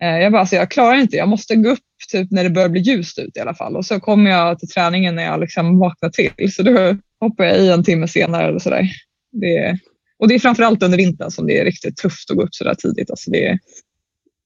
Eh, 0.04 0.18
jag 0.20 0.32
bara, 0.32 0.40
alltså, 0.40 0.56
jag 0.56 0.72
klarar 0.72 0.96
inte, 0.96 1.18
jag 1.18 1.30
måste 1.30 1.56
gå 1.56 1.70
upp 1.70 1.80
typ 2.12 2.32
när 2.32 2.44
det 2.44 2.50
börjar 2.50 2.70
bli 2.70 2.82
ljust 2.82 3.20
ut 3.20 3.38
i 3.38 3.40
alla 3.40 3.54
fall 3.54 3.76
och 3.76 3.86
så 3.86 4.00
kommer 4.00 4.32
jag 4.32 4.60
till 4.60 4.70
träningen 4.70 5.16
när 5.16 5.24
jag 5.24 5.40
liksom 5.40 5.80
vaknar 5.80 6.10
till. 6.10 6.54
Så 6.54 6.64
då 6.64 6.98
hoppar 7.20 7.44
jag 7.44 7.60
i 7.60 7.70
en 7.70 7.84
timme 7.84 8.08
senare 8.08 8.48
eller 8.48 8.60
sådär. 8.60 8.90
Det, 9.32 9.80
och 10.20 10.28
det 10.28 10.36
är 10.36 10.40
framförallt 10.40 10.84
under 10.84 10.98
vintern 10.98 11.32
som 11.32 11.48
det 11.48 11.60
är 11.60 11.66
riktigt 11.66 11.98
tufft 11.98 12.32
att 12.32 12.38
gå 12.38 12.44
upp 12.44 12.56
så 12.56 12.64
där 12.64 12.76
tidigt. 12.76 13.10
Alltså 13.10 13.32
det, 13.32 13.60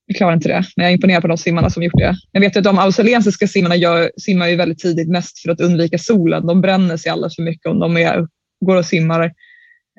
jag 0.06 0.18
klarar 0.18 0.34
inte 0.34 0.50
det, 0.50 0.66
men 0.76 0.84
jag 0.84 0.92
är 0.92 0.96
imponerad 0.96 1.22
på 1.22 1.28
de 1.28 1.38
simmarna 1.38 1.70
som 1.70 1.84
gjort 1.84 1.98
det. 1.98 2.16
Jag 2.32 2.42
vet 2.42 2.58
att 2.58 2.64
de 2.64 2.80
australiensiska 2.80 3.48
simmarna 3.48 3.76
gör, 3.76 4.12
simmar 4.18 4.48
ju 4.48 4.56
väldigt 4.56 4.80
tidigt, 4.80 5.10
mest 5.10 5.40
för 5.40 5.50
att 5.50 5.62
undvika 5.62 5.98
solen. 5.98 6.48
De 6.48 6.62
bränner 6.62 6.98
sig 6.98 7.12
alldeles 7.12 7.36
för 7.36 7.44
mycket 7.44 7.66
om 7.66 7.80
de 7.80 7.98
är, 7.98 8.28
går 8.66 8.76
och 8.76 8.86
simmar 8.86 9.24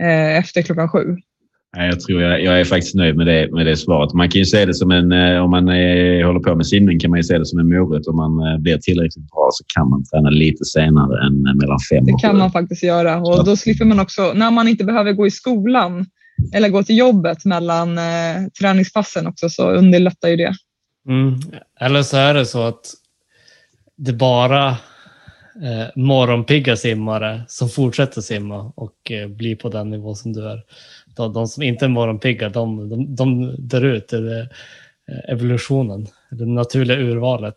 eh, 0.00 0.36
efter 0.36 0.62
klockan 0.62 0.88
sju. 0.88 1.16
Jag 1.76 2.00
tror 2.00 2.22
jag, 2.22 2.42
jag, 2.42 2.60
är 2.60 2.64
faktiskt 2.64 2.94
nöjd 2.94 3.16
med 3.16 3.26
det, 3.26 3.48
med 3.52 3.66
det 3.66 3.76
svaret. 3.76 4.12
Man 4.12 4.30
kan 4.30 4.38
ju 4.38 4.44
se 4.44 4.66
det 4.66 4.74
som 4.74 4.90
en, 4.90 5.12
eh, 5.12 5.44
om 5.44 5.50
man 5.50 5.68
är, 5.68 6.24
håller 6.24 6.40
på 6.40 6.54
med 6.54 6.66
simning 6.66 6.98
kan 6.98 7.10
man 7.10 7.18
ju 7.18 7.22
se 7.22 7.38
det 7.38 7.46
som 7.46 7.58
en 7.58 7.68
morot. 7.68 8.06
Om 8.06 8.16
man 8.16 8.52
eh, 8.52 8.58
blir 8.58 8.78
tillräckligt 8.78 9.30
bra 9.30 9.48
så 9.52 9.64
kan 9.74 9.90
man 9.90 10.04
träna 10.04 10.30
lite 10.30 10.64
senare 10.64 11.26
än 11.26 11.42
mellan 11.42 11.78
fem 11.90 11.98
och 11.98 12.06
Det 12.06 12.26
kan 12.26 12.38
man 12.38 12.52
faktiskt 12.52 12.82
göra 12.82 13.20
och 13.20 13.44
då 13.44 13.56
slipper 13.56 13.84
man 13.84 14.00
också, 14.00 14.32
när 14.34 14.50
man 14.50 14.68
inte 14.68 14.84
behöver 14.84 15.12
gå 15.12 15.26
i 15.26 15.30
skolan 15.30 16.06
eller 16.54 16.68
gå 16.68 16.82
till 16.82 16.98
jobbet 16.98 17.44
mellan 17.44 17.98
eh, 17.98 18.46
träningspassen 18.60 19.26
också 19.26 19.48
så 19.48 19.70
underlättar 19.70 20.28
ju 20.28 20.36
det. 20.36 20.54
Mm. 21.08 21.40
Eller 21.80 22.02
så 22.02 22.16
är 22.16 22.34
det 22.34 22.46
så 22.46 22.62
att 22.62 22.94
det 23.96 24.12
bara 24.12 24.68
eh, 25.62 25.86
morgonpigga 25.96 26.76
simmare 26.76 27.42
som 27.48 27.68
fortsätter 27.68 28.20
simma 28.20 28.72
och 28.76 29.10
eh, 29.10 29.28
blir 29.28 29.56
på 29.56 29.68
den 29.68 29.90
nivå 29.90 30.14
som 30.14 30.32
du 30.32 30.48
är. 30.48 30.62
De, 31.14 31.32
de 31.32 31.48
som 31.48 31.62
inte 31.62 31.84
är 31.84 31.88
morgonpigga, 31.88 32.48
de, 32.48 32.88
de, 32.88 33.16
de 33.16 33.54
dör 33.58 33.84
ut. 33.84 34.08
Det 34.08 34.16
är 34.16 34.40
eh, 35.08 35.32
evolutionen, 35.32 36.08
det 36.30 36.46
naturliga 36.46 36.98
urvalet 36.98 37.56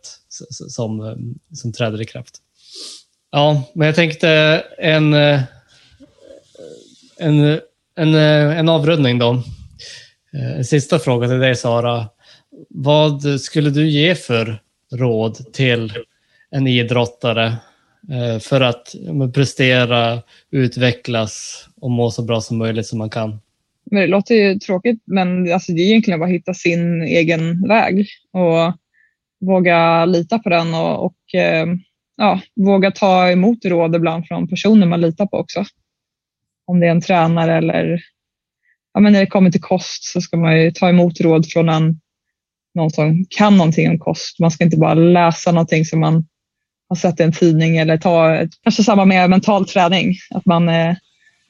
som, 0.50 1.00
eh, 1.00 1.16
som 1.54 1.74
träder 1.74 2.02
i 2.02 2.06
kraft. 2.06 2.38
Ja, 3.32 3.64
men 3.74 3.86
jag 3.86 3.96
tänkte 3.96 4.30
en, 4.78 5.14
eh, 5.14 5.42
en 7.18 7.60
en, 7.96 8.16
en 8.16 8.70
avrundning 8.70 9.20
då. 9.20 9.42
En 10.32 10.66
sista 10.66 11.00
fråga 11.00 11.28
till 11.28 11.40
dig 11.40 11.56
Sara. 11.56 12.10
Vad 12.70 13.42
skulle 13.42 13.70
du 13.70 13.90
ge 13.90 14.16
för 14.16 14.62
råd 14.94 15.54
till 15.54 15.94
en 16.52 16.68
idrottare 16.68 17.56
för 18.42 18.62
att 18.62 18.96
prestera, 19.34 20.22
utvecklas 20.52 21.66
och 21.82 21.92
må 21.92 22.12
så 22.12 22.22
bra 22.22 22.42
som 22.42 22.58
möjligt 22.58 22.88
som 22.88 22.98
man 22.98 23.10
kan. 23.10 23.40
Men 23.92 24.02
det 24.02 24.08
låter 24.08 24.36
ju 24.36 24.60
tråkigt, 24.60 25.04
men 25.06 25.54
alltså 25.54 25.72
det 25.72 25.82
är 25.82 25.86
egentligen 25.86 26.20
bara 26.20 26.30
att 26.30 26.36
hitta 26.36 26.54
sin 26.54 27.02
egen 27.02 27.68
väg 27.68 28.08
och 28.32 28.74
våga 29.46 30.06
lita 30.06 30.40
på 30.40 30.50
den 30.50 30.74
och, 30.74 31.06
och 31.06 31.36
eh, 31.40 31.68
ja, 32.18 32.42
våga 32.56 32.92
ta 32.92 33.32
emot 33.32 33.66
råd 33.66 33.96
ibland 33.96 34.28
från 34.28 34.48
personer 34.48 34.88
man 34.88 35.02
litar 35.02 35.26
på 35.26 35.38
också. 35.38 35.66
Om 36.66 36.80
det 36.80 36.88
är 36.88 36.92
en 36.92 37.02
tränare 37.02 37.58
eller 37.58 38.02
ja, 38.94 39.00
men 39.00 39.14
när 39.14 39.20
det 39.20 39.28
kommer 39.28 39.52
till 39.52 39.62
kost 39.62 40.04
så 40.04 40.22
ska 40.22 40.38
man 40.38 40.62
ju 40.62 40.72
ta 40.72 40.90
emot 40.90 41.22
råd 41.22 41.52
från 41.52 41.70
en, 41.70 42.00
någon 42.76 42.92
som 42.92 43.26
kan 43.30 43.58
någonting 43.58 43.90
om 43.90 44.00
kost. 44.00 44.40
Man 44.40 44.52
ska 44.52 44.64
inte 44.64 44.78
bara 44.78 44.94
läsa 44.94 45.52
någonting 45.52 45.86
som 45.86 46.00
man 46.00 46.28
har 46.90 46.96
sett 46.96 47.20
i 47.20 47.24
en 47.24 47.32
tidning 47.32 47.78
eller 47.78 47.98
ta, 47.98 48.48
kanske 48.64 48.84
samma 48.84 49.06
med 49.06 49.30
mental 49.30 49.68
träning. 49.68 50.16
Att 50.30 50.46
man 50.46 50.70
eh, 50.70 50.96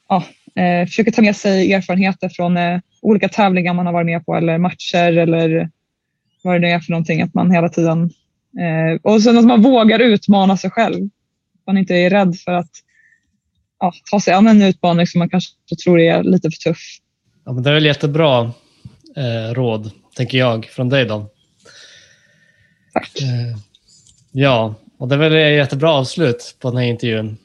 ja, 0.08 0.24
eh, 0.56 0.86
försöker 0.86 1.10
ta 1.10 1.22
med 1.22 1.36
sig 1.36 1.72
erfarenheter 1.72 2.28
från 2.28 2.56
eh, 2.56 2.80
olika 3.02 3.28
tävlingar 3.28 3.74
man 3.74 3.86
har 3.86 3.92
varit 3.92 4.06
med 4.06 4.26
på 4.26 4.34
eller 4.34 4.58
matcher 4.58 5.18
eller 5.18 5.70
vad 6.42 6.54
det 6.54 6.58
nu 6.58 6.66
är 6.66 6.80
för 6.80 6.90
någonting. 6.90 7.22
Att 7.22 7.34
man 7.34 7.50
hela 7.50 7.68
tiden 7.68 8.10
eh, 8.60 9.00
och 9.02 9.22
sen 9.22 9.38
att 9.38 9.44
man 9.44 9.62
vågar 9.62 9.98
utmana 9.98 10.56
sig 10.56 10.70
själv. 10.70 11.04
Att 11.54 11.66
man 11.66 11.78
inte 11.78 11.94
är 11.94 12.10
rädd 12.10 12.36
för 12.44 12.52
att 12.52 12.70
ja, 13.80 13.92
ta 14.10 14.20
sig 14.20 14.34
an 14.34 14.46
en 14.46 14.62
utmaning 14.62 15.06
som 15.06 15.18
man 15.18 15.28
kanske 15.28 15.52
tror 15.84 16.00
är 16.00 16.22
lite 16.22 16.50
för 16.50 16.58
tuff. 16.70 16.98
Ja, 17.44 17.52
men 17.52 17.62
det 17.62 17.70
är 17.70 17.74
väl 17.74 17.86
jättebra 17.86 18.52
eh, 19.16 19.54
råd, 19.54 19.90
tänker 20.16 20.38
jag, 20.38 20.66
från 20.66 20.88
dig 20.88 21.04
då. 21.04 21.26
Tack. 22.92 23.22
Eh, 23.22 23.58
ja, 24.32 24.74
och 24.98 25.08
det 25.08 25.14
är 25.14 25.18
väl 25.18 25.34
ett 25.34 25.56
jättebra 25.56 25.92
avslut 25.92 26.56
på 26.60 26.70
den 26.70 26.78
här 26.78 26.86
intervjun. 26.86 27.36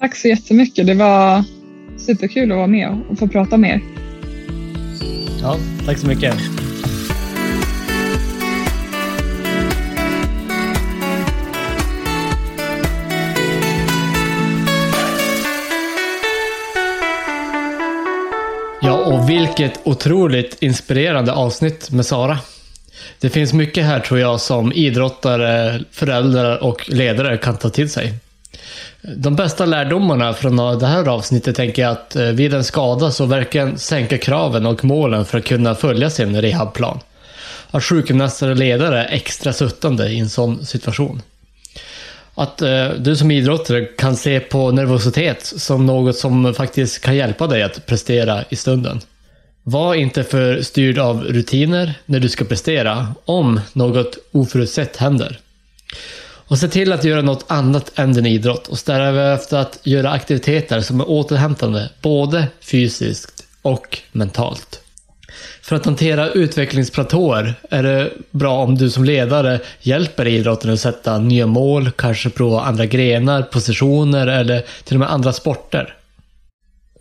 Tack 0.00 0.16
så 0.16 0.28
jättemycket. 0.28 0.86
Det 0.86 0.94
var 0.94 1.44
superkul 2.06 2.52
att 2.52 2.56
vara 2.56 2.66
med 2.66 2.98
och 3.08 3.18
få 3.18 3.28
prata 3.28 3.56
med 3.56 3.70
er. 3.70 3.80
Ja, 5.42 5.56
tack 5.86 5.98
så 5.98 6.06
mycket. 6.06 6.34
Ja, 18.82 18.92
och 18.92 19.30
vilket 19.30 19.80
otroligt 19.84 20.62
inspirerande 20.62 21.32
avsnitt 21.32 21.90
med 21.90 22.06
Sara. 22.06 22.38
Det 23.20 23.30
finns 23.30 23.52
mycket 23.52 23.84
här 23.84 24.00
tror 24.00 24.20
jag 24.20 24.40
som 24.40 24.72
idrottare, 24.72 25.80
föräldrar 25.90 26.62
och 26.62 26.90
ledare 26.90 27.36
kan 27.36 27.56
ta 27.56 27.70
till 27.70 27.90
sig. 27.90 28.14
De 29.02 29.36
bästa 29.36 29.66
lärdomarna 29.66 30.34
från 30.34 30.78
det 30.78 30.86
här 30.86 31.08
avsnittet 31.08 31.56
tänker 31.56 31.82
jag 31.82 31.92
att 31.92 32.16
eh, 32.16 32.26
vid 32.26 32.54
en 32.54 32.64
skada 32.64 33.10
så 33.10 33.26
verkligen 33.26 33.78
sänka 33.78 34.18
kraven 34.18 34.66
och 34.66 34.84
målen 34.84 35.24
för 35.24 35.38
att 35.38 35.44
kunna 35.44 35.74
följa 35.74 36.10
sin 36.10 36.40
rehabplan. 36.40 37.00
Att 37.70 37.84
sjukgymnaster 37.84 38.50
och 38.50 38.56
ledare 38.56 39.04
är 39.04 39.14
extra 39.14 39.52
suttande 39.52 40.08
i 40.08 40.18
en 40.18 40.28
sån 40.28 40.66
situation. 40.66 41.22
Att 42.34 42.62
eh, 42.62 42.88
du 42.98 43.16
som 43.16 43.30
idrottare 43.30 43.84
kan 43.84 44.16
se 44.16 44.40
på 44.40 44.70
nervositet 44.70 45.44
som 45.44 45.86
något 45.86 46.16
som 46.16 46.54
faktiskt 46.54 47.00
kan 47.00 47.16
hjälpa 47.16 47.46
dig 47.46 47.62
att 47.62 47.86
prestera 47.86 48.44
i 48.48 48.56
stunden. 48.56 49.00
Var 49.62 49.94
inte 49.94 50.24
för 50.24 50.62
styrd 50.62 50.98
av 50.98 51.24
rutiner 51.24 51.94
när 52.06 52.20
du 52.20 52.28
ska 52.28 52.44
prestera 52.44 53.14
om 53.24 53.60
något 53.72 54.18
oförutsett 54.32 54.96
händer. 54.96 55.38
Och 56.50 56.58
se 56.58 56.68
till 56.68 56.92
att 56.92 57.04
göra 57.04 57.22
något 57.22 57.44
annat 57.46 57.92
än 57.98 58.12
din 58.12 58.26
idrott 58.26 58.68
och 58.68 58.78
sträva 58.78 59.34
efter 59.34 59.56
att 59.56 59.78
göra 59.82 60.10
aktiviteter 60.10 60.80
som 60.80 61.00
är 61.00 61.10
återhämtande 61.10 61.90
både 62.02 62.46
fysiskt 62.60 63.44
och 63.62 63.98
mentalt. 64.12 64.80
För 65.62 65.76
att 65.76 65.84
hantera 65.84 66.30
utvecklingsplatåer 66.30 67.54
är 67.70 67.82
det 67.82 68.10
bra 68.30 68.58
om 68.58 68.78
du 68.78 68.90
som 68.90 69.04
ledare 69.04 69.60
hjälper 69.80 70.26
idrotten 70.26 70.72
att 70.72 70.80
sätta 70.80 71.18
nya 71.18 71.46
mål, 71.46 71.90
kanske 71.90 72.30
prova 72.30 72.60
andra 72.60 72.86
grenar, 72.86 73.42
positioner 73.42 74.26
eller 74.26 74.64
till 74.84 74.96
och 74.96 75.00
med 75.00 75.12
andra 75.12 75.32
sporter. 75.32 75.94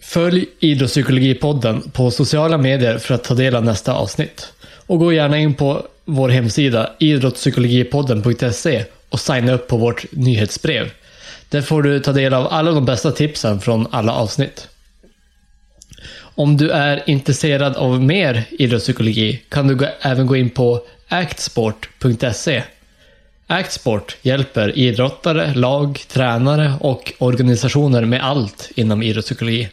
Följ 0.01 0.45
Idrottspsykologipodden 0.59 1.81
på 1.81 2.11
sociala 2.11 2.57
medier 2.57 2.97
för 2.97 3.15
att 3.15 3.23
ta 3.23 3.33
del 3.33 3.55
av 3.55 3.65
nästa 3.65 3.93
avsnitt. 3.93 4.53
Och 4.87 4.99
gå 4.99 5.13
gärna 5.13 5.37
in 5.37 5.53
på 5.53 5.85
vår 6.05 6.29
hemsida 6.29 6.89
idrottspsykologipodden.se 6.99 8.85
och 9.09 9.19
signa 9.19 9.51
upp 9.51 9.67
på 9.67 9.77
vårt 9.77 10.05
nyhetsbrev. 10.11 10.91
Där 11.49 11.61
får 11.61 11.83
du 11.83 11.99
ta 11.99 12.11
del 12.11 12.33
av 12.33 12.47
alla 12.53 12.71
de 12.71 12.85
bästa 12.85 13.11
tipsen 13.11 13.61
från 13.61 13.87
alla 13.91 14.13
avsnitt. 14.13 14.67
Om 16.19 16.57
du 16.57 16.69
är 16.69 17.03
intresserad 17.09 17.75
av 17.75 18.03
mer 18.03 18.43
idrottspsykologi 18.49 19.41
kan 19.49 19.67
du 19.67 19.87
även 20.01 20.27
gå 20.27 20.35
in 20.35 20.49
på 20.49 20.81
actsport.se. 21.07 22.63
Actsport 23.47 24.17
hjälper 24.21 24.77
idrottare, 24.77 25.53
lag, 25.53 25.99
tränare 26.07 26.73
och 26.79 27.13
organisationer 27.17 28.05
med 28.05 28.25
allt 28.25 28.71
inom 28.75 29.03
idrottspsykologi. 29.03 29.69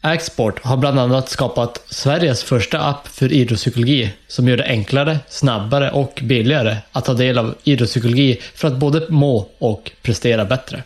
Axport 0.00 0.64
har 0.64 0.76
bland 0.76 0.98
annat 0.98 1.28
skapat 1.28 1.82
Sveriges 1.86 2.42
första 2.42 2.80
app 2.80 3.08
för 3.08 3.32
idrottspsykologi 3.32 4.10
som 4.28 4.48
gör 4.48 4.56
det 4.56 4.64
enklare, 4.64 5.18
snabbare 5.28 5.90
och 5.90 6.20
billigare 6.22 6.76
att 6.92 7.04
ta 7.04 7.14
del 7.14 7.38
av 7.38 7.54
idrottspsykologi 7.64 8.40
för 8.54 8.68
att 8.68 8.76
både 8.76 9.06
må 9.08 9.48
och 9.58 9.90
prestera 10.02 10.44
bättre. 10.44 10.82